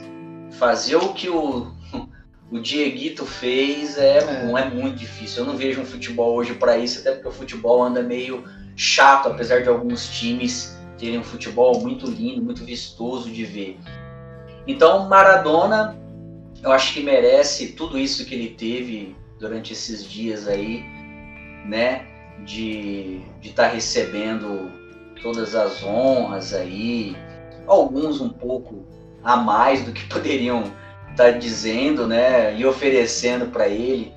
fazer 0.52 0.96
o 0.96 1.12
que 1.12 1.28
o, 1.28 1.72
o 2.50 2.58
Dieguito 2.60 3.26
fez 3.26 3.98
é, 3.98 4.18
É. 4.18 4.44
não 4.46 4.56
é 4.56 4.68
muito 4.68 4.96
difícil. 4.96 5.42
Eu 5.42 5.46
não 5.46 5.56
vejo 5.56 5.80
um 5.80 5.84
futebol 5.86 6.34
hoje 6.34 6.54
para 6.54 6.78
isso, 6.78 7.00
até 7.00 7.12
porque 7.12 7.28
o 7.28 7.32
futebol 7.32 7.82
anda 7.82 8.02
meio 8.02 8.44
chato, 8.76 9.28
apesar 9.28 9.62
de 9.62 9.68
alguns 9.68 10.08
times 10.08 10.78
terem 10.98 11.18
um 11.18 11.24
futebol 11.24 11.80
muito 11.80 12.06
lindo, 12.06 12.42
muito 12.42 12.64
vistoso 12.64 13.30
de 13.30 13.44
ver. 13.44 13.78
Então, 14.66 15.08
Maradona, 15.08 15.98
eu 16.62 16.70
acho 16.72 16.92
que 16.92 17.00
merece 17.00 17.72
tudo 17.72 17.98
isso 17.98 18.24
que 18.24 18.34
ele 18.34 18.50
teve 18.50 19.16
durante 19.38 19.72
esses 19.72 20.04
dias 20.04 20.46
aí, 20.46 20.84
né? 21.64 22.06
De 22.44 23.20
estar 23.42 23.68
recebendo 23.68 24.70
todas 25.22 25.54
as 25.54 25.82
honras 25.82 26.52
aí, 26.54 27.16
alguns 27.66 28.20
um 28.20 28.28
pouco 28.28 28.84
a 29.22 29.36
mais 29.36 29.84
do 29.84 29.92
que 29.92 30.04
poderiam 30.08 30.64
estar 31.10 31.32
dizendo, 31.32 32.06
né? 32.06 32.54
E 32.56 32.64
oferecendo 32.64 33.46
para 33.46 33.68
ele. 33.68 34.12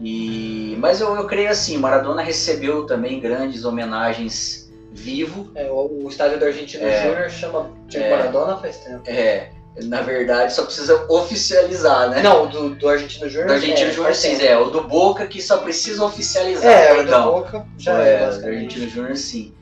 E, 0.00 0.76
mas 0.78 1.00
eu, 1.00 1.14
eu 1.14 1.26
creio 1.26 1.50
assim, 1.50 1.76
Maradona 1.76 2.22
recebeu 2.22 2.86
também 2.86 3.20
grandes 3.20 3.64
homenagens 3.64 4.70
vivo. 4.92 5.50
É, 5.54 5.70
o, 5.70 6.04
o 6.04 6.08
estádio 6.08 6.38
do 6.38 6.44
Argentino 6.46 6.84
É. 6.84 7.02
Júnior 7.06 7.30
chama 7.30 7.70
Diego 7.86 8.06
É. 8.06 8.10
Maradona 8.10 8.56
faz 8.56 8.78
tempo. 8.78 9.02
É, 9.06 9.50
na 9.84 10.00
verdade, 10.00 10.52
só 10.52 10.64
precisa 10.64 11.06
oficializar, 11.08 12.10
né? 12.10 12.22
Não, 12.22 12.46
do, 12.46 12.70
do 12.70 12.88
Argentino 12.88 13.28
Júnior. 13.28 13.48
Do 13.48 13.54
Argentino 13.54 13.90
é, 13.90 13.92
Júnior 13.92 14.14
sim, 14.14 14.42
é. 14.42 14.58
O 14.58 14.70
do 14.70 14.82
Boca 14.84 15.26
que 15.26 15.40
só 15.40 15.58
precisa 15.58 16.04
oficializar, 16.04 16.72
É, 16.72 16.92
o 16.92 16.96
do 16.96 17.02
perdão. 17.02 17.24
Boca 17.32 17.66
já 17.78 18.02
é, 18.02 18.14
é, 18.14 18.30
do. 18.30 18.46
Argentino 18.46 18.88
Júnior 18.88 19.16
sim. 19.16 19.54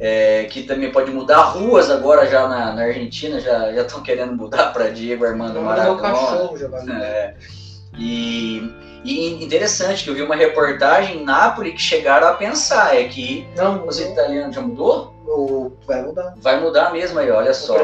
É, 0.00 0.44
que 0.44 0.62
também 0.62 0.92
pode 0.92 1.10
mudar 1.10 1.42
ruas 1.42 1.90
agora 1.90 2.24
já 2.28 2.46
na, 2.46 2.72
na 2.72 2.82
Argentina, 2.82 3.40
já 3.40 3.72
estão 3.72 4.00
querendo 4.00 4.32
mudar 4.32 4.72
para 4.72 4.90
Diego 4.90 5.26
Armando 5.26 5.60
Maradona. 5.60 5.96
É, 7.04 7.34
e, 7.98 8.62
e 9.04 9.44
interessante 9.44 10.04
que 10.04 10.10
eu 10.10 10.14
vi 10.14 10.22
uma 10.22 10.36
reportagem 10.36 11.18
em 11.18 11.24
Nápoles 11.24 11.72
que 11.72 11.80
chegaram 11.80 12.28
a 12.28 12.34
pensar, 12.34 12.96
é 12.96 13.04
que 13.04 13.48
Não, 13.56 13.86
os 13.86 13.98
italianos 13.98 14.54
já 14.54 14.62
mudou? 14.62 15.18
o, 15.28 15.72
vai 15.86 16.02
mudar. 16.02 16.34
Vai 16.38 16.60
mudar 16.60 16.92
mesmo 16.92 17.18
aí, 17.18 17.30
olha 17.30 17.52
só. 17.52 17.82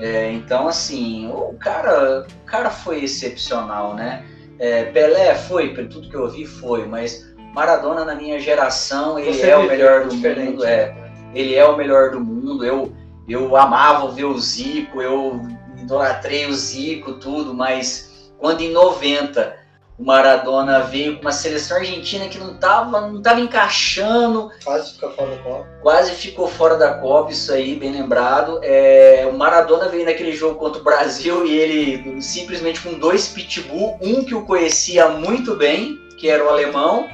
É, 0.00 0.32
então, 0.32 0.66
assim, 0.66 1.30
o 1.30 1.54
cara, 1.60 2.26
o 2.26 2.46
cara 2.46 2.70
foi 2.70 3.04
excepcional, 3.04 3.94
né? 3.94 4.24
É, 4.58 4.84
Pelé 4.84 5.34
foi, 5.34 5.74
pelo 5.74 5.88
tudo 5.88 6.08
que 6.08 6.16
eu 6.16 6.28
vi, 6.28 6.46
foi, 6.46 6.86
mas 6.86 7.26
Maradona, 7.54 8.04
na 8.04 8.14
minha 8.14 8.38
geração, 8.38 9.18
ele 9.18 9.34
Você 9.34 9.50
é 9.50 9.56
o 9.56 9.66
melhor 9.66 10.06
do 10.06 10.14
mundo. 10.14 10.64
É, 10.64 10.92
né? 10.92 11.09
Ele 11.34 11.54
é 11.54 11.64
o 11.64 11.76
melhor 11.76 12.10
do 12.10 12.20
mundo. 12.20 12.64
Eu, 12.64 12.92
eu 13.28 13.56
amava 13.56 14.10
ver 14.10 14.24
o 14.24 14.38
Zico, 14.38 15.00
eu 15.00 15.40
idolatrei 15.78 16.46
o 16.46 16.52
Zico, 16.52 17.14
tudo, 17.14 17.54
mas 17.54 18.30
quando 18.38 18.62
em 18.62 18.72
90 18.72 19.60
o 20.00 20.04
Maradona 20.04 20.80
veio 20.80 21.16
com 21.16 21.22
uma 21.22 21.30
seleção 21.30 21.76
argentina 21.76 22.26
que 22.26 22.38
não 22.38 22.54
estava 22.54 23.02
não 23.02 23.20
tava 23.20 23.38
encaixando, 23.40 24.50
Quase 24.64 24.94
fica 24.94 25.10
fora 25.10 25.36
da 25.36 25.42
Copa. 25.42 25.68
quase 25.82 26.12
ficou 26.12 26.48
fora 26.48 26.76
da 26.78 26.94
Copa, 26.94 27.30
isso 27.30 27.52
aí, 27.52 27.76
bem 27.76 27.92
lembrado. 27.92 28.60
É, 28.62 29.28
o 29.30 29.36
Maradona 29.36 29.88
veio 29.88 30.06
naquele 30.06 30.32
jogo 30.32 30.58
contra 30.58 30.80
o 30.80 30.84
Brasil 30.84 31.44
e 31.44 31.54
ele 31.54 32.22
simplesmente 32.22 32.80
com 32.80 32.98
dois 32.98 33.28
pitbull, 33.28 33.98
um 34.00 34.24
que 34.24 34.34
o 34.34 34.46
conhecia 34.46 35.06
muito 35.10 35.54
bem, 35.54 36.00
que 36.16 36.30
era 36.30 36.44
o 36.44 36.48
alemão, 36.48 37.06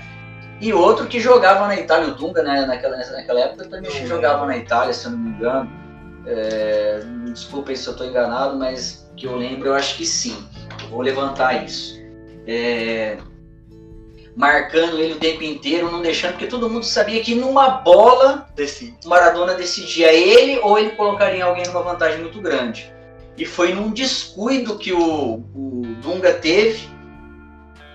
e 0.60 0.72
outro 0.72 1.06
que 1.06 1.20
jogava 1.20 1.66
na 1.66 1.76
Itália, 1.76 2.08
o 2.08 2.14
Dunga, 2.14 2.42
né, 2.42 2.64
naquela, 2.64 2.96
naquela 2.96 3.40
época 3.40 3.64
também 3.68 4.00
Não 4.00 4.06
jogava 4.06 4.46
na 4.46 4.56
Itália, 4.56 4.94
se 4.94 5.06
eu 5.06 5.12
não 5.12 5.18
me 5.18 5.30
engano. 5.30 5.70
É, 6.26 7.00
desculpem 7.32 7.76
se 7.76 7.86
eu 7.86 7.92
estou 7.92 8.06
enganado, 8.06 8.56
mas 8.56 9.08
que 9.16 9.26
eu 9.26 9.36
lembro, 9.36 9.68
eu 9.68 9.74
acho 9.74 9.96
que 9.96 10.06
sim. 10.06 10.36
Eu 10.82 10.88
vou 10.88 11.02
levantar 11.02 11.64
isso. 11.64 12.00
É, 12.46 13.18
marcando 14.34 14.98
ele 14.98 15.14
o 15.14 15.18
tempo 15.18 15.42
inteiro, 15.42 15.90
não 15.90 16.00
deixando, 16.02 16.32
porque 16.32 16.46
todo 16.46 16.68
mundo 16.70 16.84
sabia 16.84 17.22
que 17.22 17.34
numa 17.34 17.68
bola 17.68 18.48
Decide. 18.54 18.96
o 19.04 19.08
Maradona 19.08 19.54
decidia 19.54 20.12
ele 20.12 20.58
ou 20.58 20.78
ele 20.78 20.90
colocaria 20.90 21.44
alguém 21.44 21.66
numa 21.66 21.82
vantagem 21.82 22.20
muito 22.20 22.40
grande. 22.40 22.92
E 23.36 23.44
foi 23.44 23.74
num 23.74 23.90
descuido 23.90 24.78
que 24.78 24.92
o, 24.92 25.44
o 25.54 25.82
Dunga 26.00 26.32
teve, 26.32 26.88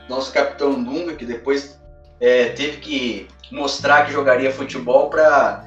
nosso 0.07 0.32
capitão 0.32 0.84
Dunga, 0.84 1.16
que 1.16 1.26
depois 1.26 1.81
é, 2.22 2.45
teve 2.49 2.78
que 2.78 3.28
mostrar 3.51 4.05
que 4.05 4.13
jogaria 4.13 4.51
futebol 4.53 5.09
para 5.09 5.65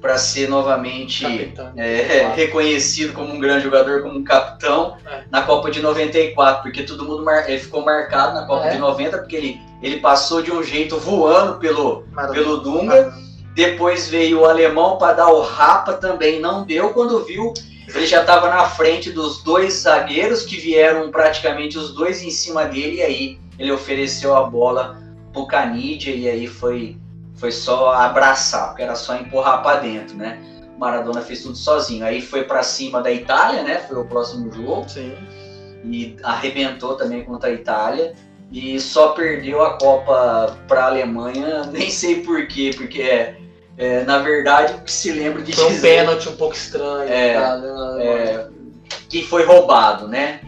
para 0.00 0.16
ser 0.16 0.48
novamente 0.48 1.20
Capitão. 1.22 1.72
é, 1.76 2.32
reconhecido 2.34 3.12
como 3.12 3.34
um 3.34 3.38
grande 3.38 3.64
jogador, 3.64 4.00
como 4.00 4.18
um 4.18 4.24
capitão 4.24 4.96
É. 5.06 5.24
na 5.30 5.42
Copa 5.42 5.70
de 5.70 5.82
94, 5.82 6.62
porque 6.62 6.84
todo 6.84 7.04
mundo 7.04 7.22
mar... 7.22 7.44
ele 7.50 7.58
ficou 7.58 7.84
marcado 7.84 8.32
na 8.32 8.46
Copa 8.46 8.68
É. 8.68 8.70
de 8.70 8.78
90 8.78 9.18
porque 9.18 9.36
ele, 9.36 9.60
ele 9.82 10.00
passou 10.00 10.40
de 10.40 10.50
um 10.50 10.62
jeito 10.62 10.96
voando 10.96 11.58
pelo 11.58 12.04
Maradona. 12.12 12.32
pelo 12.40 12.56
Dunga. 12.62 13.12
Depois 13.54 14.08
veio 14.08 14.40
o 14.40 14.46
alemão 14.46 14.96
para 14.96 15.12
dar 15.12 15.28
o 15.28 15.42
rapa 15.42 15.92
também, 15.92 16.40
não 16.40 16.64
deu. 16.64 16.94
Quando 16.94 17.22
viu, 17.26 17.52
ele 17.94 18.06
já 18.06 18.22
estava 18.22 18.48
na 18.48 18.64
frente 18.70 19.10
dos 19.10 19.42
dois 19.42 19.74
zagueiros 19.82 20.44
que 20.46 20.56
vieram 20.56 21.10
praticamente 21.10 21.76
os 21.76 21.92
dois 21.92 22.22
em 22.22 22.30
cima 22.30 22.64
dele. 22.64 22.96
E 22.96 23.02
aí 23.02 23.38
ele 23.58 23.70
ofereceu 23.70 24.34
a 24.34 24.44
bola 24.44 24.96
Canidia 25.46 26.14
e 26.14 26.28
aí 26.28 26.46
foi, 26.46 26.96
foi 27.34 27.52
só 27.52 27.92
abraçar, 27.92 28.68
porque 28.68 28.82
era 28.82 28.94
só 28.94 29.16
empurrar 29.16 29.62
para 29.62 29.80
dentro, 29.80 30.16
né? 30.16 30.38
Maradona 30.78 31.20
fez 31.20 31.42
tudo 31.42 31.56
sozinho. 31.56 32.04
Aí 32.04 32.22
foi 32.22 32.44
para 32.44 32.62
cima 32.62 33.02
da 33.02 33.12
Itália, 33.12 33.62
né? 33.62 33.78
Foi 33.86 33.98
o 33.98 34.04
próximo 34.06 34.50
jogo 34.50 34.88
Sim. 34.88 35.14
e 35.84 36.16
arrebentou 36.22 36.94
também 36.94 37.22
contra 37.22 37.50
a 37.50 37.52
Itália 37.52 38.14
e 38.50 38.80
só 38.80 39.08
perdeu 39.08 39.62
a 39.62 39.78
Copa 39.78 40.58
para 40.66 40.84
a 40.84 40.86
Alemanha, 40.86 41.64
nem 41.70 41.90
sei 41.90 42.22
por 42.22 42.46
quê, 42.48 42.70
porque 42.76 43.02
é, 43.02 43.36
é, 43.76 44.04
na 44.04 44.18
verdade 44.18 44.74
o 44.74 44.80
que 44.80 44.90
se 44.90 45.12
lembra 45.12 45.42
de 45.42 45.52
Foi 45.52 45.66
um 45.66 45.68
dizer 45.68 45.96
pênalti 45.98 46.28
um 46.28 46.36
pouco 46.36 46.54
estranho. 46.54 47.08
É, 47.08 47.34
tá, 47.34 47.60
é, 48.00 48.48
que 49.08 49.22
foi 49.22 49.44
roubado, 49.44 50.08
né? 50.08 50.40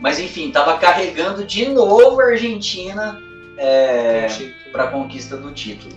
Mas 0.00 0.18
enfim, 0.18 0.48
estava 0.48 0.78
carregando 0.78 1.44
de 1.44 1.68
novo 1.68 2.20
a 2.20 2.24
Argentina 2.24 3.20
é, 3.58 4.26
para 4.72 4.84
a 4.84 4.86
conquista 4.88 5.36
do 5.36 5.52
título. 5.52 5.94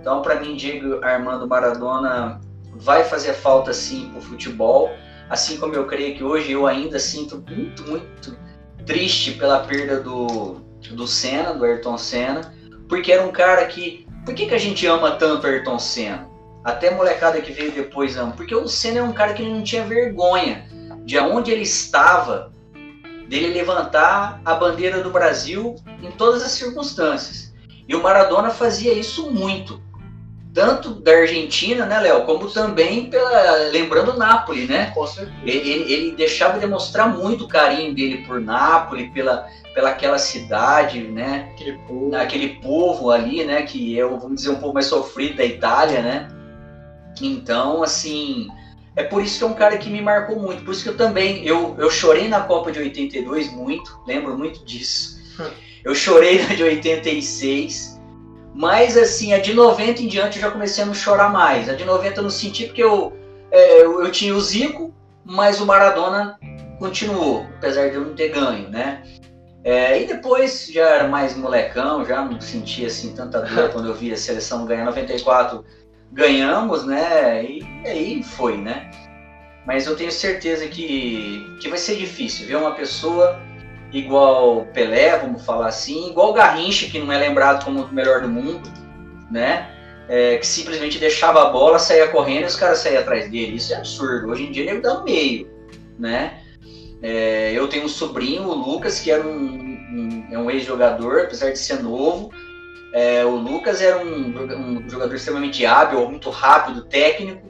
Então, 0.00 0.22
para 0.22 0.40
mim, 0.40 0.56
Diego 0.56 1.04
Armando 1.04 1.46
Maradona 1.46 2.40
vai 2.74 3.04
fazer 3.04 3.34
falta 3.34 3.72
sim 3.72 4.08
para 4.10 4.18
o 4.18 4.22
futebol, 4.22 4.90
assim 5.28 5.56
como 5.58 5.74
eu 5.74 5.86
creio 5.86 6.16
que 6.16 6.24
hoje 6.24 6.52
eu 6.52 6.66
ainda 6.66 6.98
sinto 6.98 7.44
muito, 7.48 7.82
muito 7.84 8.36
triste 8.86 9.32
pela 9.32 9.60
perda 9.60 10.00
do, 10.00 10.60
do 10.90 11.06
Senna, 11.06 11.54
do 11.54 11.64
Ayrton 11.64 11.98
Senna, 11.98 12.54
porque 12.88 13.12
era 13.12 13.22
um 13.22 13.32
cara 13.32 13.64
que. 13.66 14.06
Por 14.24 14.34
que, 14.34 14.46
que 14.46 14.54
a 14.54 14.58
gente 14.58 14.86
ama 14.86 15.12
tanto 15.12 15.46
Ayrton 15.46 15.78
Senna? 15.78 16.28
até 16.64 16.90
molecada 16.90 17.40
que 17.40 17.52
veio 17.52 17.72
depois 17.72 18.16
não, 18.16 18.32
porque 18.32 18.54
o 18.54 18.68
Senna 18.68 18.98
é 18.98 19.02
um 19.02 19.12
cara 19.12 19.32
que 19.32 19.42
não 19.42 19.62
tinha 19.62 19.84
vergonha 19.84 20.66
de 21.04 21.18
onde 21.18 21.50
ele 21.50 21.62
estava, 21.62 22.52
dele 23.28 23.54
levantar 23.54 24.40
a 24.44 24.54
bandeira 24.54 25.02
do 25.02 25.10
Brasil 25.10 25.76
em 26.02 26.10
todas 26.10 26.42
as 26.42 26.52
circunstâncias. 26.52 27.52
E 27.86 27.94
o 27.94 28.02
Maradona 28.02 28.50
fazia 28.50 28.92
isso 28.92 29.30
muito 29.30 29.80
tanto 30.58 30.90
da 30.94 31.12
Argentina, 31.12 31.86
né, 31.86 32.00
Léo, 32.00 32.24
como 32.24 32.50
também 32.50 33.08
pela 33.08 33.68
lembrando 33.70 34.18
Napoli, 34.18 34.66
né? 34.66 34.90
Com 34.92 35.06
certeza. 35.06 35.36
Ele, 35.44 35.92
ele 35.92 36.16
deixava 36.16 36.58
demonstrar 36.58 37.16
muito 37.16 37.44
o 37.44 37.48
carinho 37.48 37.94
dele 37.94 38.24
por 38.26 38.40
Nápoles, 38.40 39.08
pela, 39.12 39.46
pela 39.72 39.90
aquela 39.90 40.18
cidade, 40.18 41.00
né? 41.02 41.50
Aquele 41.52 41.78
povo. 41.86 42.16
Aquele 42.16 42.48
povo 42.60 43.10
ali, 43.12 43.44
né? 43.44 43.62
Que 43.62 44.00
é, 44.00 44.04
vamos 44.04 44.36
dizer, 44.36 44.50
um 44.50 44.56
pouco 44.56 44.74
mais 44.74 44.86
sofrido 44.86 45.36
da 45.36 45.44
Itália, 45.44 46.02
né? 46.02 46.28
Então, 47.20 47.82
assim, 47.82 48.48
é 48.98 49.04
por 49.04 49.22
isso 49.22 49.38
que 49.38 49.44
é 49.44 49.46
um 49.46 49.54
cara 49.54 49.78
que 49.78 49.88
me 49.88 50.02
marcou 50.02 50.36
muito. 50.40 50.64
Por 50.64 50.72
isso 50.72 50.82
que 50.82 50.88
eu 50.88 50.96
também, 50.96 51.46
eu, 51.46 51.76
eu 51.78 51.88
chorei 51.88 52.26
na 52.26 52.40
Copa 52.40 52.72
de 52.72 52.80
82 52.80 53.52
muito, 53.52 53.96
lembro 54.04 54.36
muito 54.36 54.64
disso. 54.64 55.16
Hum. 55.40 55.48
Eu 55.84 55.94
chorei 55.94 56.42
na 56.42 56.52
de 56.52 56.64
86. 56.64 58.00
Mas 58.52 58.96
assim, 58.96 59.32
a 59.32 59.38
de 59.38 59.54
90 59.54 60.02
em 60.02 60.08
diante 60.08 60.38
eu 60.38 60.42
já 60.42 60.50
comecei 60.50 60.82
a 60.82 60.86
não 60.86 60.94
chorar 60.94 61.32
mais. 61.32 61.68
A 61.68 61.74
de 61.74 61.84
90 61.84 62.18
eu 62.18 62.22
não 62.24 62.30
senti 62.30 62.64
porque 62.64 62.82
eu, 62.82 63.16
é, 63.52 63.82
eu, 63.82 64.02
eu 64.02 64.10
tinha 64.10 64.34
o 64.34 64.40
Zico, 64.40 64.92
mas 65.24 65.60
o 65.60 65.66
Maradona 65.66 66.36
continuou, 66.80 67.46
apesar 67.56 67.90
de 67.90 67.94
eu 67.94 68.00
não 68.00 68.14
ter 68.14 68.30
ganho, 68.30 68.68
né? 68.68 69.04
É, 69.62 70.02
e 70.02 70.08
depois 70.08 70.66
já 70.72 70.88
era 70.88 71.06
mais 71.06 71.36
molecão, 71.36 72.04
já 72.04 72.24
não 72.24 72.40
sentia 72.40 72.88
assim 72.88 73.14
tanta 73.14 73.42
dor 73.42 73.70
quando 73.72 73.86
eu 73.86 73.94
vi 73.94 74.12
a 74.12 74.16
seleção 74.16 74.66
ganhar 74.66 74.86
94, 74.86 75.64
ganhamos, 76.12 76.86
né? 76.86 77.44
E, 77.44 77.64
aí 77.84 78.22
foi, 78.22 78.56
né? 78.56 78.90
Mas 79.66 79.86
eu 79.86 79.96
tenho 79.96 80.10
certeza 80.10 80.66
que, 80.66 81.56
que 81.60 81.68
vai 81.68 81.78
ser 81.78 81.96
difícil 81.96 82.46
ver 82.46 82.56
uma 82.56 82.72
pessoa 82.72 83.38
igual 83.92 84.66
Pelé, 84.72 85.18
vamos 85.18 85.44
falar 85.44 85.68
assim, 85.68 86.10
igual 86.10 86.32
Garrincha, 86.32 86.88
que 86.90 86.98
não 86.98 87.12
é 87.12 87.18
lembrado 87.18 87.64
como 87.64 87.82
o 87.82 87.92
melhor 87.92 88.22
do 88.22 88.28
mundo, 88.28 88.70
né? 89.30 89.70
É, 90.08 90.38
que 90.38 90.46
simplesmente 90.46 90.98
deixava 90.98 91.42
a 91.42 91.50
bola, 91.50 91.78
saía 91.78 92.08
correndo 92.08 92.44
e 92.44 92.46
os 92.46 92.56
caras 92.56 92.78
saíam 92.78 93.02
atrás 93.02 93.30
dele. 93.30 93.56
Isso 93.56 93.74
é 93.74 93.76
absurdo. 93.76 94.28
Hoje 94.28 94.44
em 94.44 94.50
dia 94.50 94.70
ele 94.70 94.80
dá 94.80 94.94
no 94.94 95.04
meio, 95.04 95.50
né? 95.98 96.40
É, 97.02 97.52
eu 97.54 97.68
tenho 97.68 97.84
um 97.84 97.88
sobrinho, 97.88 98.44
o 98.44 98.54
Lucas, 98.54 99.00
que 99.00 99.10
era 99.10 99.22
um, 99.22 99.36
um, 99.36 100.26
é 100.30 100.38
um 100.38 100.50
ex-jogador, 100.50 101.20
apesar 101.24 101.50
de 101.50 101.58
ser 101.58 101.82
novo. 101.82 102.30
É, 102.92 103.24
o 103.24 103.36
Lucas 103.36 103.80
era 103.80 103.98
um, 103.98 104.80
um 104.80 104.88
jogador 104.88 105.14
extremamente 105.14 105.64
hábil, 105.66 106.08
muito 106.08 106.30
rápido, 106.30 106.84
técnico 106.84 107.48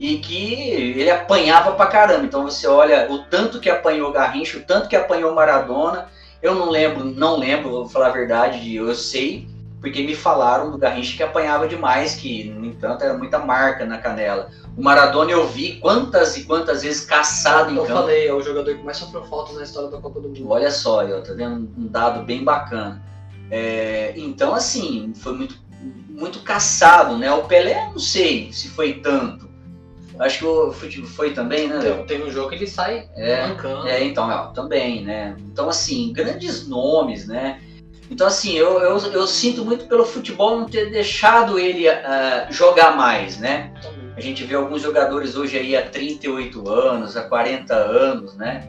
e 0.00 0.16
que 0.16 0.54
ele 0.70 1.10
apanhava 1.10 1.72
pra 1.72 1.86
caramba. 1.86 2.24
Então 2.24 2.42
você 2.42 2.66
olha 2.66 3.06
o 3.10 3.18
tanto 3.18 3.60
que 3.60 3.68
apanhou 3.68 4.10
Garrincha, 4.10 4.56
o 4.56 4.62
tanto 4.62 4.88
que 4.88 4.96
apanhou 4.96 5.34
Maradona. 5.34 6.08
Eu 6.42 6.54
não 6.54 6.70
lembro, 6.70 7.04
não 7.04 7.38
lembro, 7.38 7.70
vou 7.70 7.88
falar 7.88 8.06
a 8.06 8.12
verdade, 8.12 8.74
eu 8.74 8.94
sei, 8.94 9.46
porque 9.78 10.02
me 10.02 10.14
falaram 10.14 10.70
do 10.70 10.78
Garrincha 10.78 11.14
que 11.14 11.22
apanhava 11.22 11.68
demais, 11.68 12.14
que, 12.14 12.44
no 12.44 12.64
entanto, 12.64 13.04
era 13.04 13.12
muita 13.12 13.38
marca 13.38 13.84
na 13.84 13.98
canela. 13.98 14.48
O 14.74 14.82
Maradona 14.82 15.32
eu 15.32 15.46
vi 15.46 15.76
quantas 15.76 16.38
e 16.38 16.44
quantas 16.44 16.82
vezes 16.82 17.04
caçado 17.04 17.68
eu 17.70 17.84
em 17.84 17.86
campo. 17.86 18.00
falei, 18.00 18.26
é 18.26 18.32
o 18.32 18.40
jogador 18.40 18.74
que 18.74 18.82
mais 18.82 18.96
sofreu 18.96 19.22
faltas 19.24 19.56
na 19.56 19.64
história 19.64 19.90
da 19.90 19.98
Copa 19.98 20.18
do 20.18 20.28
Mundo. 20.28 20.50
Olha 20.50 20.70
só, 20.70 21.02
eu 21.02 21.22
tá 21.22 21.34
vendo 21.34 21.70
um 21.76 21.86
dado 21.86 22.24
bem 22.24 22.42
bacana. 22.42 23.02
É, 23.50 24.12
então, 24.16 24.54
assim, 24.54 25.12
foi 25.14 25.34
muito, 25.34 25.56
muito 26.08 26.40
caçado, 26.40 27.18
né? 27.18 27.32
O 27.32 27.44
Pelé, 27.44 27.86
não 27.86 27.98
sei 27.98 28.52
se 28.52 28.68
foi 28.68 28.94
tanto. 28.94 29.50
Acho 30.18 30.38
que 30.38 30.44
o 30.44 30.70
futebol 30.70 31.08
foi 31.08 31.32
também, 31.32 31.66
né? 31.66 31.78
Léo? 31.78 32.04
Tem, 32.04 32.18
tem 32.18 32.26
um 32.26 32.30
jogo 32.30 32.50
que 32.50 32.56
ele 32.56 32.66
sai 32.66 33.08
É, 33.16 33.46
mancando. 33.46 33.88
É, 33.88 34.04
então, 34.04 34.30
é, 34.30 34.52
também, 34.54 35.02
né? 35.02 35.34
Então, 35.50 35.68
assim, 35.68 36.12
grandes 36.12 36.68
nomes, 36.68 37.26
né? 37.26 37.60
Então, 38.10 38.26
assim, 38.26 38.52
eu, 38.54 38.80
eu, 38.80 38.98
eu 39.12 39.26
sinto 39.26 39.64
muito 39.64 39.86
pelo 39.86 40.04
futebol 40.04 40.58
não 40.58 40.66
ter 40.66 40.90
deixado 40.90 41.58
ele 41.58 41.88
uh, 41.88 41.92
jogar 42.50 42.96
mais, 42.96 43.38
né? 43.38 43.72
A 44.16 44.20
gente 44.20 44.44
vê 44.44 44.56
alguns 44.56 44.82
jogadores 44.82 45.36
hoje 45.36 45.56
aí 45.56 45.74
há 45.74 45.88
38 45.88 46.68
anos, 46.68 47.16
há 47.16 47.22
40 47.22 47.74
anos, 47.74 48.36
né? 48.36 48.68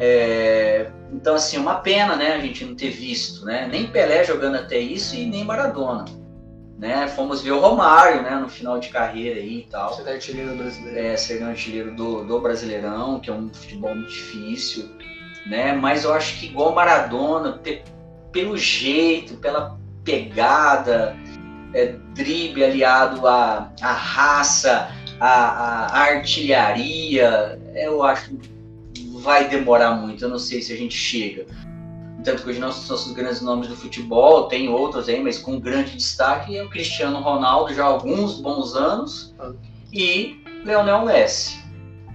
É, 0.00 0.90
então, 1.12 1.34
assim, 1.34 1.58
uma 1.58 1.76
pena, 1.76 2.16
né, 2.16 2.34
a 2.34 2.38
gente 2.40 2.64
não 2.64 2.74
ter 2.74 2.90
visto, 2.90 3.44
né? 3.44 3.68
Nem 3.70 3.86
Pelé 3.86 4.22
jogando 4.24 4.56
até 4.56 4.78
isso 4.78 5.16
e 5.16 5.26
nem 5.26 5.44
Maradona. 5.44 6.04
Né? 6.78 7.08
Fomos 7.08 7.42
ver 7.42 7.50
o 7.50 7.58
Romário, 7.60 8.22
né, 8.22 8.36
no 8.36 8.48
final 8.48 8.78
de 8.78 8.88
carreira 8.88 9.40
aí 9.40 9.60
e 9.60 9.66
tal. 9.68 9.92
Você 9.94 10.08
é 10.08 10.12
artilheiro 10.12 10.54
brasileiro. 10.54 10.98
É, 10.98 11.16
ser 11.16 11.42
artilheiro 11.42 11.92
do, 11.96 12.24
do 12.24 12.40
Brasileirão, 12.40 13.18
que 13.18 13.28
é 13.28 13.32
um 13.32 13.52
futebol 13.52 13.92
muito 13.96 14.10
difícil, 14.10 14.88
né? 15.46 15.72
Mas 15.72 16.04
eu 16.04 16.12
acho 16.14 16.38
que 16.38 16.46
igual 16.46 16.72
Maradona, 16.72 17.54
pe- 17.54 17.82
pelo 18.30 18.56
jeito, 18.56 19.38
pela 19.38 19.76
pegada, 20.04 21.16
é, 21.74 21.96
drible 22.14 22.62
aliado 22.62 23.26
à, 23.26 23.72
à 23.82 23.92
raça, 23.92 24.88
à, 25.18 25.28
à- 25.28 25.98
artilharia, 26.00 27.58
eu 27.74 28.04
acho 28.04 28.38
vai 29.20 29.48
demorar 29.48 29.92
muito. 29.92 30.24
Eu 30.24 30.28
não 30.28 30.38
sei 30.38 30.62
se 30.62 30.72
a 30.72 30.76
gente 30.76 30.94
chega. 30.94 31.46
Tanto 32.24 32.42
que 32.42 32.50
hoje 32.50 32.58
nós 32.58 32.74
somos 32.74 33.06
os 33.06 33.12
grandes 33.12 33.40
nomes 33.40 33.68
do 33.68 33.76
futebol, 33.76 34.48
tem 34.48 34.68
outros 34.68 35.08
aí, 35.08 35.22
mas 35.22 35.38
com 35.38 35.60
grande 35.60 35.96
destaque 35.96 36.56
é 36.56 36.64
o 36.64 36.68
Cristiano 36.68 37.20
Ronaldo, 37.20 37.72
já 37.72 37.84
há 37.84 37.86
alguns 37.86 38.40
bons 38.40 38.74
anos, 38.74 39.34
e 39.92 40.42
Leonel 40.64 41.04
Messi. 41.04 41.62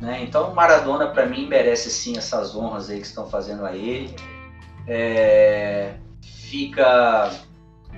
Né? 0.01 0.21
Então 0.23 0.53
Maradona 0.53 1.07
para 1.07 1.25
mim 1.25 1.47
merece 1.47 1.89
sim 1.89 2.17
essas 2.17 2.53
honras 2.53 2.89
aí 2.89 2.99
que 2.99 3.07
estão 3.07 3.29
fazendo 3.29 3.65
a 3.65 3.73
ele. 3.73 4.13
É, 4.85 5.93
fica 6.21 7.31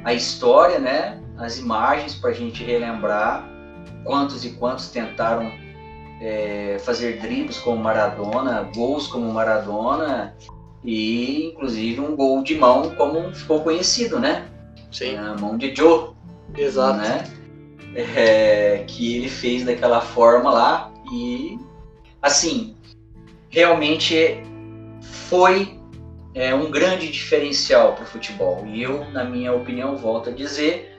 a 0.04 0.14
história, 0.14 0.78
né? 0.78 1.20
As 1.38 1.58
imagens 1.58 2.14
para 2.14 2.30
a 2.30 2.34
gente 2.34 2.64
relembrar 2.64 3.50
quantos 4.04 4.46
e 4.46 4.52
quantos 4.52 4.90
tentaram 4.90 5.52
é, 6.22 6.78
fazer 6.80 7.20
dribles 7.20 7.58
como 7.58 7.82
Maradona, 7.84 8.70
gols 8.76 9.08
como 9.08 9.32
Maradona 9.32 10.36
e 10.84 11.48
inclusive 11.48 12.00
um 12.00 12.16
gol 12.16 12.44
de 12.44 12.56
mão 12.56 12.94
como 12.96 13.34
ficou 13.34 13.62
conhecido, 13.62 14.20
né? 14.20 14.48
Sim, 14.92 15.18
A 15.18 15.36
mão 15.36 15.58
de 15.58 15.76
Joe 15.76 16.12
exato. 16.56 16.98
né? 16.98 17.24
É, 17.96 18.84
que 18.88 19.16
ele 19.16 19.30
fez 19.30 19.64
daquela 19.64 20.02
forma 20.02 20.52
lá 20.52 20.92
e 21.12 21.58
assim 22.22 22.76
realmente 23.50 24.38
foi 25.02 25.80
é, 26.34 26.54
um 26.54 26.70
grande 26.70 27.10
diferencial 27.10 27.94
para 27.94 28.04
o 28.04 28.08
futebol 28.08 28.66
e 28.68 28.84
eu 28.84 29.10
na 29.12 29.24
minha 29.24 29.54
opinião 29.54 29.96
volto 29.96 30.30
a 30.30 30.34
dizer 30.34 30.95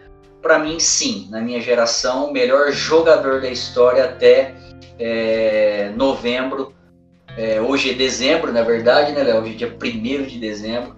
para 0.47 0.61
mim 0.61 0.79
sim 0.79 1.27
na 1.29 1.41
minha 1.41 1.61
geração 1.61 2.29
o 2.29 2.33
melhor 2.33 2.71
jogador 2.71 3.41
da 3.41 3.51
história 3.51 4.05
até 4.05 4.55
é, 4.97 5.91
novembro 5.97 6.73
é, 7.37 7.61
hoje 7.61 7.91
é 7.91 7.95
dezembro 7.95 8.53
na 8.53 8.63
verdade 8.63 9.11
né 9.11 9.25
Léo? 9.25 9.43
hoje 9.43 9.55
é 9.55 9.57
dia 9.57 9.77
1 9.77 10.27
de 10.27 10.39
dezembro 10.39 10.95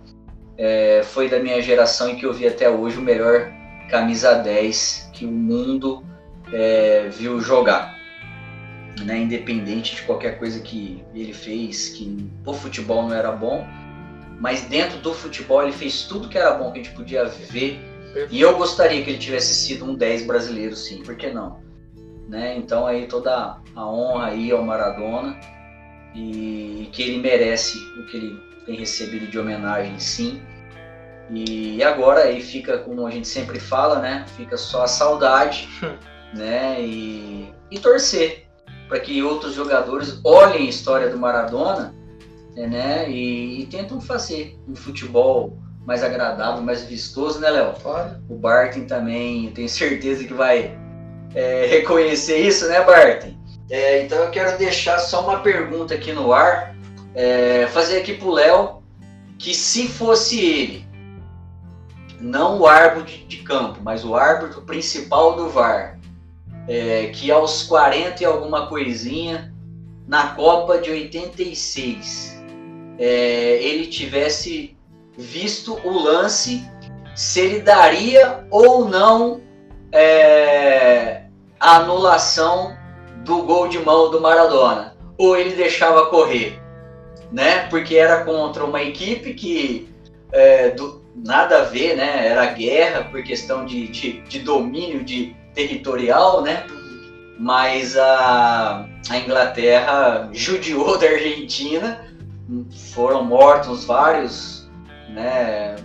é, 0.58 1.02
foi 1.02 1.30
da 1.30 1.38
minha 1.38 1.62
geração 1.62 2.10
e 2.10 2.16
que 2.16 2.26
eu 2.26 2.32
vi 2.32 2.46
até 2.46 2.68
hoje 2.68 2.98
o 2.98 3.00
melhor 3.00 3.50
camisa 3.88 4.34
10 4.34 5.12
que 5.14 5.24
o 5.24 5.30
mundo 5.30 6.04
é, 6.52 7.08
viu 7.08 7.40
jogar. 7.40 7.96
Né? 9.04 9.18
Independente 9.20 9.94
de 9.94 10.02
qualquer 10.02 10.38
coisa 10.38 10.60
que 10.60 11.02
ele 11.14 11.32
fez, 11.32 11.90
que 11.90 12.28
o 12.44 12.52
futebol 12.52 13.04
não 13.08 13.14
era 13.14 13.30
bom, 13.30 13.64
mas 14.40 14.62
dentro 14.62 14.98
do 14.98 15.14
futebol 15.14 15.62
ele 15.62 15.72
fez 15.72 16.02
tudo 16.02 16.28
que 16.28 16.36
era 16.36 16.52
bom 16.52 16.72
que 16.72 16.80
a 16.80 16.82
gente 16.82 16.94
podia 16.94 17.24
ver. 17.24 17.80
E 18.30 18.40
eu 18.40 18.56
gostaria 18.56 19.02
que 19.02 19.10
ele 19.10 19.18
tivesse 19.18 19.54
sido 19.54 19.84
um 19.84 19.94
10 19.94 20.26
brasileiro, 20.26 20.74
sim, 20.74 21.02
por 21.02 21.16
que 21.16 21.30
não? 21.30 21.60
Né? 22.28 22.56
Então 22.56 22.86
aí 22.86 23.06
toda 23.06 23.58
a 23.74 23.86
honra 23.86 24.26
aí 24.26 24.50
ao 24.50 24.62
Maradona 24.62 25.38
e 26.14 26.88
que 26.92 27.02
ele 27.02 27.18
merece 27.18 27.78
o 27.98 28.06
que 28.06 28.16
ele 28.16 28.40
tem 28.66 28.76
recebido 28.76 29.26
de 29.26 29.38
homenagem, 29.38 29.98
sim. 29.98 30.42
E 31.30 31.82
agora 31.82 32.22
aí 32.24 32.40
fica, 32.40 32.78
como 32.78 33.06
a 33.06 33.10
gente 33.10 33.28
sempre 33.28 33.60
fala, 33.60 33.98
né? 33.98 34.24
Fica 34.36 34.56
só 34.56 34.84
a 34.84 34.86
saudade, 34.86 35.68
né? 36.34 36.80
E, 36.80 37.52
e 37.70 37.78
torcer 37.78 38.46
para 38.88 38.98
que 38.98 39.22
outros 39.22 39.54
jogadores 39.54 40.20
olhem 40.24 40.66
a 40.66 40.70
história 40.70 41.10
do 41.10 41.18
Maradona, 41.18 41.94
né? 42.56 43.10
E, 43.10 43.62
e 43.62 43.66
tentam 43.66 44.00
fazer 44.00 44.58
um 44.66 44.74
futebol 44.74 45.58
mais 45.88 46.04
agradável, 46.04 46.62
mais 46.62 46.82
vistoso, 46.82 47.40
né, 47.40 47.48
Léo? 47.48 47.72
Olha, 47.82 48.20
O 48.28 48.34
Barton 48.34 48.84
também, 48.84 49.46
eu 49.46 49.52
tenho 49.52 49.68
certeza 49.70 50.22
que 50.22 50.34
vai 50.34 50.78
é, 51.34 51.64
reconhecer 51.64 52.36
isso, 52.36 52.68
né, 52.68 52.84
Barton? 52.84 53.34
É, 53.70 54.02
então 54.02 54.18
eu 54.18 54.30
quero 54.30 54.58
deixar 54.58 54.98
só 54.98 55.22
uma 55.22 55.40
pergunta 55.40 55.94
aqui 55.94 56.12
no 56.12 56.30
ar, 56.30 56.76
é, 57.14 57.66
fazer 57.68 58.00
aqui 58.00 58.12
pro 58.12 58.30
Léo, 58.30 58.82
que 59.38 59.54
se 59.54 59.88
fosse 59.88 60.38
ele, 60.38 60.86
não 62.20 62.60
o 62.60 62.66
árbitro 62.66 63.06
de, 63.06 63.24
de 63.24 63.36
campo, 63.38 63.80
mas 63.82 64.04
o 64.04 64.14
árbitro 64.14 64.60
principal 64.60 65.36
do 65.36 65.48
VAR, 65.48 65.98
é, 66.68 67.06
que 67.14 67.30
aos 67.30 67.62
40 67.62 68.22
e 68.22 68.26
alguma 68.26 68.66
coisinha, 68.66 69.54
na 70.06 70.34
Copa 70.34 70.76
de 70.76 70.90
86, 70.90 72.44
é, 72.98 73.62
ele 73.62 73.86
tivesse 73.86 74.76
visto 75.18 75.76
o 75.84 75.98
lance, 75.98 76.64
se 77.16 77.40
ele 77.40 77.60
daria 77.60 78.46
ou 78.50 78.88
não 78.88 79.40
é, 79.90 81.24
a 81.58 81.78
anulação 81.78 82.76
do 83.24 83.42
gol 83.42 83.68
de 83.68 83.80
mão 83.80 84.10
do 84.10 84.20
Maradona, 84.20 84.96
ou 85.18 85.36
ele 85.36 85.56
deixava 85.56 86.06
correr, 86.06 86.62
né? 87.32 87.66
Porque 87.68 87.96
era 87.96 88.24
contra 88.24 88.64
uma 88.64 88.80
equipe 88.80 89.34
que 89.34 89.92
é, 90.30 90.70
do, 90.70 91.02
nada 91.16 91.62
a 91.62 91.64
ver, 91.64 91.96
né? 91.96 92.28
Era 92.28 92.46
guerra 92.46 93.04
por 93.10 93.22
questão 93.24 93.66
de, 93.66 93.88
de, 93.88 94.20
de 94.22 94.38
domínio 94.38 95.02
de 95.02 95.34
territorial, 95.52 96.42
né? 96.42 96.64
Mas 97.38 97.96
a, 97.96 98.88
a 99.10 99.18
Inglaterra 99.18 100.28
judiou 100.32 100.96
da 100.96 101.06
Argentina, 101.06 102.06
foram 102.94 103.24
mortos 103.24 103.84
vários, 103.84 104.57
né? 105.10 105.76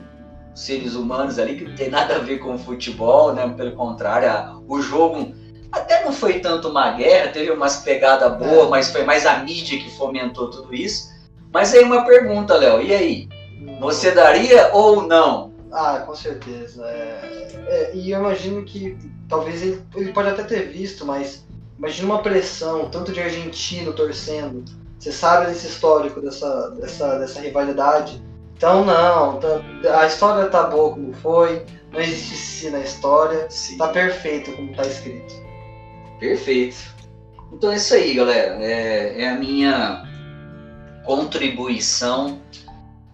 seres 0.56 0.96
humanos 0.96 1.40
ali 1.40 1.58
que 1.58 1.66
não 1.66 1.76
tem 1.76 1.90
nada 1.90 2.16
a 2.16 2.20
ver 2.20 2.38
com 2.40 2.56
o 2.56 2.60
futebol, 2.60 3.34
né? 3.34 3.48
Pelo 3.56 3.72
contrário, 3.76 4.64
o 4.68 4.82
jogo 4.82 5.34
até 5.72 6.04
não 6.04 6.14
foi 6.14 6.40
tanto 6.40 6.70
uma 6.70 6.92
guerra, 6.92 7.32
teve 7.32 7.50
umas 7.52 7.78
pegadas 7.78 8.38
boas, 8.38 8.68
é. 8.68 8.70
mas 8.70 8.92
foi 8.92 9.04
mais 9.04 9.26
a 9.26 9.40
mídia 9.40 9.80
que 9.80 9.90
fomentou 9.98 10.50
tudo 10.52 10.74
isso. 10.74 11.12
Mas 11.52 11.74
aí 11.74 11.84
uma 11.84 12.06
pergunta, 12.06 12.56
Léo, 12.56 12.82
e 12.82 12.94
aí? 12.94 13.30
Você 13.80 14.12
daria 14.12 14.70
ou 14.74 15.02
não? 15.02 15.52
Ah, 15.72 16.04
com 16.06 16.16
certeza. 16.16 16.86
É, 16.86 17.48
é, 17.68 17.92
e 17.96 18.12
eu 18.12 18.20
imagino 18.20 18.64
que 18.64 18.98
talvez 19.28 19.64
ele, 19.64 19.82
ele 19.96 20.14
pode 20.14 20.30
até 20.30 20.44
ter 20.44 20.70
visto, 20.70 21.06
mas 21.06 21.46
imagina 21.78 22.08
uma 22.08 22.22
pressão, 22.22 22.90
tanto 22.90 23.12
de 23.12 23.20
argentino 23.20 23.94
torcendo. 23.94 24.64
Você 25.00 25.12
sabe 25.12 25.48
desse 25.48 25.68
histórico 25.68 26.22
dessa, 26.22 26.70
dessa, 26.72 27.18
dessa 27.18 27.42
rivalidade. 27.42 28.22
Então 28.64 28.86
não, 28.86 29.42
tá, 29.42 29.62
a 30.00 30.08
história 30.08 30.50
tá 30.50 30.64
boa 30.64 30.94
como 30.94 31.14
foi, 31.16 31.66
não 31.92 32.00
existe 32.00 32.38
si 32.38 32.70
na 32.70 32.80
história, 32.80 33.46
Sim. 33.50 33.78
tá 33.78 33.90
perfeito 33.90 34.54
como 34.54 34.74
tá 34.74 34.84
escrito. 34.84 35.34
Perfeito. 36.18 36.78
Então 37.52 37.74
é 37.74 37.76
isso 37.76 37.94
aí, 37.94 38.14
galera. 38.14 38.64
É, 38.64 39.22
é 39.22 39.30
a 39.32 39.36
minha 39.36 40.06
contribuição 41.04 42.40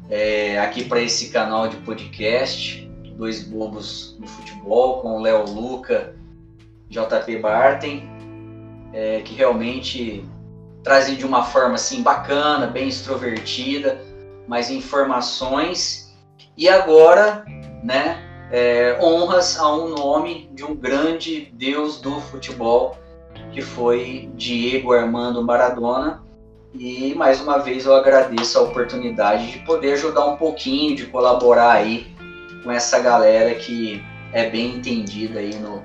é, 0.07 0.59
aqui 0.59 0.83
para 0.83 1.01
esse 1.01 1.31
canal 1.31 1.67
de 1.67 1.77
podcast, 1.77 2.87
Dois 3.17 3.41
Bobos 3.41 4.17
no 4.19 4.27
Futebol, 4.27 5.01
com 5.01 5.17
o 5.17 5.19
Léo 5.19 5.45
Luca, 5.45 6.13
JP 6.91 7.39
Bartem, 7.39 8.07
é, 8.93 9.21
que 9.21 9.33
realmente 9.33 10.23
trazem 10.83 11.15
de 11.15 11.25
uma 11.25 11.43
forma 11.43 11.73
assim 11.73 12.03
bacana, 12.03 12.67
bem 12.67 12.87
extrovertida, 12.87 14.08
mais 14.49 14.71
informações 14.71 16.11
e 16.57 16.67
agora, 16.67 17.45
né, 17.83 18.17
é, 18.51 18.97
honras 18.99 19.59
a 19.59 19.71
um 19.71 19.89
nome 19.89 20.49
de 20.53 20.65
um 20.65 20.75
grande 20.75 21.53
deus 21.53 22.01
do 22.01 22.19
futebol, 22.19 22.97
que 23.51 23.61
foi 23.61 24.27
Diego 24.33 24.91
Armando 24.91 25.43
Maradona. 25.43 26.23
E 26.73 27.13
mais 27.13 27.39
uma 27.39 27.59
vez 27.59 27.85
eu 27.85 27.93
agradeço 27.93 28.57
a 28.57 28.63
oportunidade 28.63 29.51
de 29.51 29.59
poder 29.59 29.93
ajudar 29.93 30.25
um 30.25 30.35
pouquinho, 30.35 30.95
de 30.95 31.05
colaborar 31.05 31.73
aí 31.73 32.07
com 32.63 32.71
essa 32.71 32.99
galera 32.99 33.53
que 33.53 34.03
é 34.33 34.49
bem 34.49 34.77
entendida 34.77 35.39
aí 35.39 35.53
no, 35.55 35.83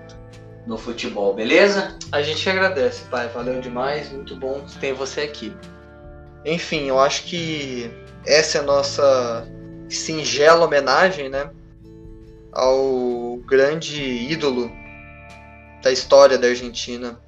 no 0.66 0.78
futebol, 0.78 1.34
beleza? 1.34 1.98
A 2.10 2.22
gente 2.22 2.48
agradece, 2.48 3.04
pai. 3.10 3.28
Valeu 3.28 3.60
demais, 3.60 4.10
muito 4.10 4.34
bom 4.36 4.62
ter 4.80 4.94
você 4.94 5.22
aqui. 5.22 5.54
Enfim, 6.44 6.88
eu 6.88 6.98
acho 6.98 7.24
que 7.24 8.03
essa 8.26 8.58
é 8.58 8.60
a 8.60 8.64
nossa 8.64 9.46
singela 9.88 10.64
homenagem, 10.64 11.28
né? 11.28 11.50
ao 12.54 13.40
grande 13.44 14.00
ídolo 14.00 14.70
da 15.82 15.90
história 15.90 16.38
da 16.38 16.46
Argentina. 16.46 17.18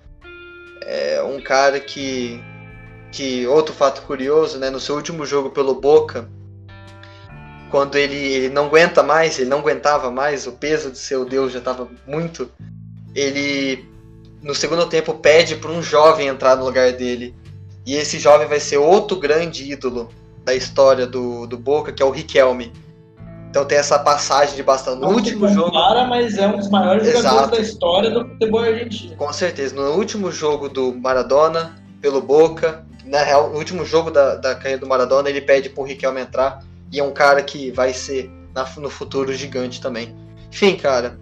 É 0.82 1.20
um 1.20 1.40
cara 1.40 1.80
que, 1.80 2.40
que 3.10 3.44
outro 3.48 3.74
fato 3.74 4.02
curioso, 4.02 4.58
né, 4.58 4.70
no 4.70 4.78
seu 4.78 4.94
último 4.94 5.26
jogo 5.26 5.50
pelo 5.50 5.74
Boca, 5.74 6.28
quando 7.72 7.96
ele, 7.96 8.14
ele 8.14 8.48
não 8.48 8.66
aguenta 8.66 9.02
mais, 9.02 9.38
ele 9.38 9.50
não 9.50 9.58
aguentava 9.58 10.10
mais, 10.12 10.46
o 10.46 10.52
peso 10.52 10.92
de 10.92 10.98
seu 10.98 11.24
Deus 11.24 11.52
já 11.52 11.58
estava 11.58 11.88
muito, 12.06 12.48
ele 13.12 13.84
no 14.40 14.54
segundo 14.54 14.86
tempo 14.86 15.14
pede 15.14 15.56
para 15.56 15.72
um 15.72 15.82
jovem 15.82 16.28
entrar 16.28 16.56
no 16.56 16.64
lugar 16.64 16.92
dele. 16.92 17.34
E 17.84 17.96
esse 17.96 18.18
jovem 18.18 18.46
vai 18.46 18.60
ser 18.60 18.76
outro 18.76 19.18
grande 19.18 19.72
ídolo 19.72 20.08
da 20.46 20.54
história 20.54 21.06
do, 21.06 21.46
do 21.46 21.58
Boca, 21.58 21.92
que 21.92 22.02
é 22.02 22.06
o 22.06 22.10
Riquelme 22.10 22.72
então 23.56 23.64
tem 23.64 23.78
essa 23.78 23.98
passagem 23.98 24.54
de 24.54 24.62
bastante. 24.62 25.00
No 25.00 25.08
Não 25.08 25.14
último 25.14 25.48
jogo. 25.48 25.72
mas 26.10 26.36
é 26.36 26.46
um 26.46 26.58
dos 26.58 26.68
maiores 26.68 27.08
Exato. 27.08 27.22
jogadores 27.22 27.50
da 27.50 27.62
história 27.62 28.10
do 28.10 28.28
futebol 28.28 28.60
argentino. 28.60 29.16
Com 29.16 29.32
certeza. 29.32 29.74
No 29.74 29.92
último 29.92 30.30
jogo 30.30 30.68
do 30.68 30.94
Maradona, 30.94 31.74
pelo 32.02 32.20
Boca, 32.20 32.84
na 33.06 33.22
real, 33.22 33.48
no 33.48 33.56
último 33.56 33.82
jogo 33.86 34.10
da, 34.10 34.34
da 34.34 34.54
carreira 34.54 34.80
do 34.80 34.86
Maradona, 34.86 35.30
ele 35.30 35.40
pede 35.40 35.70
pro 35.70 35.84
Riquelme 35.84 36.20
entrar. 36.20 36.62
E 36.92 37.00
é 37.00 37.02
um 37.02 37.12
cara 37.12 37.42
que 37.42 37.70
vai 37.70 37.94
ser 37.94 38.30
na, 38.54 38.68
no 38.76 38.90
futuro 38.90 39.32
gigante 39.32 39.80
também. 39.80 40.14
Enfim, 40.52 40.76
cara. 40.76 41.18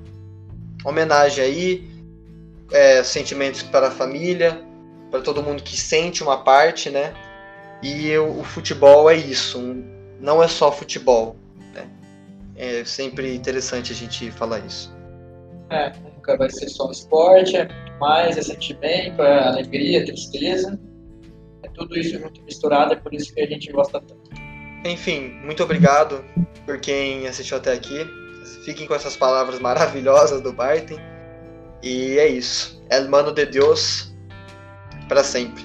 Homenagem 0.85 1.45
aí. 1.45 1.95
É, 2.72 3.05
sentimentos 3.05 3.62
para 3.62 3.87
a 3.87 3.91
família. 3.93 4.61
Para 5.09 5.20
todo 5.20 5.41
mundo 5.41 5.62
que 5.62 5.77
sente 5.77 6.20
uma 6.20 6.39
parte, 6.39 6.91
né? 6.91 7.14
E 7.85 8.16
o, 8.16 8.41
o 8.41 8.45
futebol 8.45 9.09
é 9.11 9.16
isso. 9.16 9.59
Um, 9.59 9.85
não 10.20 10.43
é 10.43 10.49
só 10.49 10.72
futebol 10.72 11.37
é 12.57 12.85
sempre 12.85 13.35
interessante 13.35 13.93
a 13.93 13.95
gente 13.95 14.30
falar 14.30 14.61
isso. 14.61 14.95
É, 15.70 15.93
nunca 16.03 16.37
vai 16.37 16.51
ser 16.51 16.68
só 16.68 16.91
esporte, 16.91 17.57
é 17.57 17.68
mais, 17.99 18.37
é 18.37 18.43
sentimento, 18.43 19.22
é 19.22 19.49
alegria, 19.49 20.01
é 20.01 20.05
tristeza. 20.05 20.78
É 21.62 21.68
tudo 21.68 21.99
isso 21.99 22.18
junto 22.18 22.43
misturado, 22.43 22.93
é 22.93 22.97
por 22.97 23.12
isso 23.12 23.35
que 23.35 23.41
a 23.41 23.47
gente 23.47 23.72
gosta 23.72 24.01
tanto. 24.01 24.30
Enfim, 24.85 25.41
muito 25.43 25.62
obrigado 25.62 26.24
por 26.66 26.78
quem 26.78 27.26
assistiu 27.26 27.57
até 27.57 27.72
aqui. 27.72 28.07
Fiquem 28.64 28.87
com 28.87 28.95
essas 28.95 29.16
palavras 29.16 29.59
maravilhosas 29.59 30.41
do 30.41 30.53
Barton. 30.53 30.99
E 31.82 32.18
é 32.18 32.28
isso. 32.28 32.82
El 32.91 33.09
mano 33.09 33.32
de 33.32 33.47
Deus 33.47 34.14
para 35.09 35.24
sempre. 35.24 35.64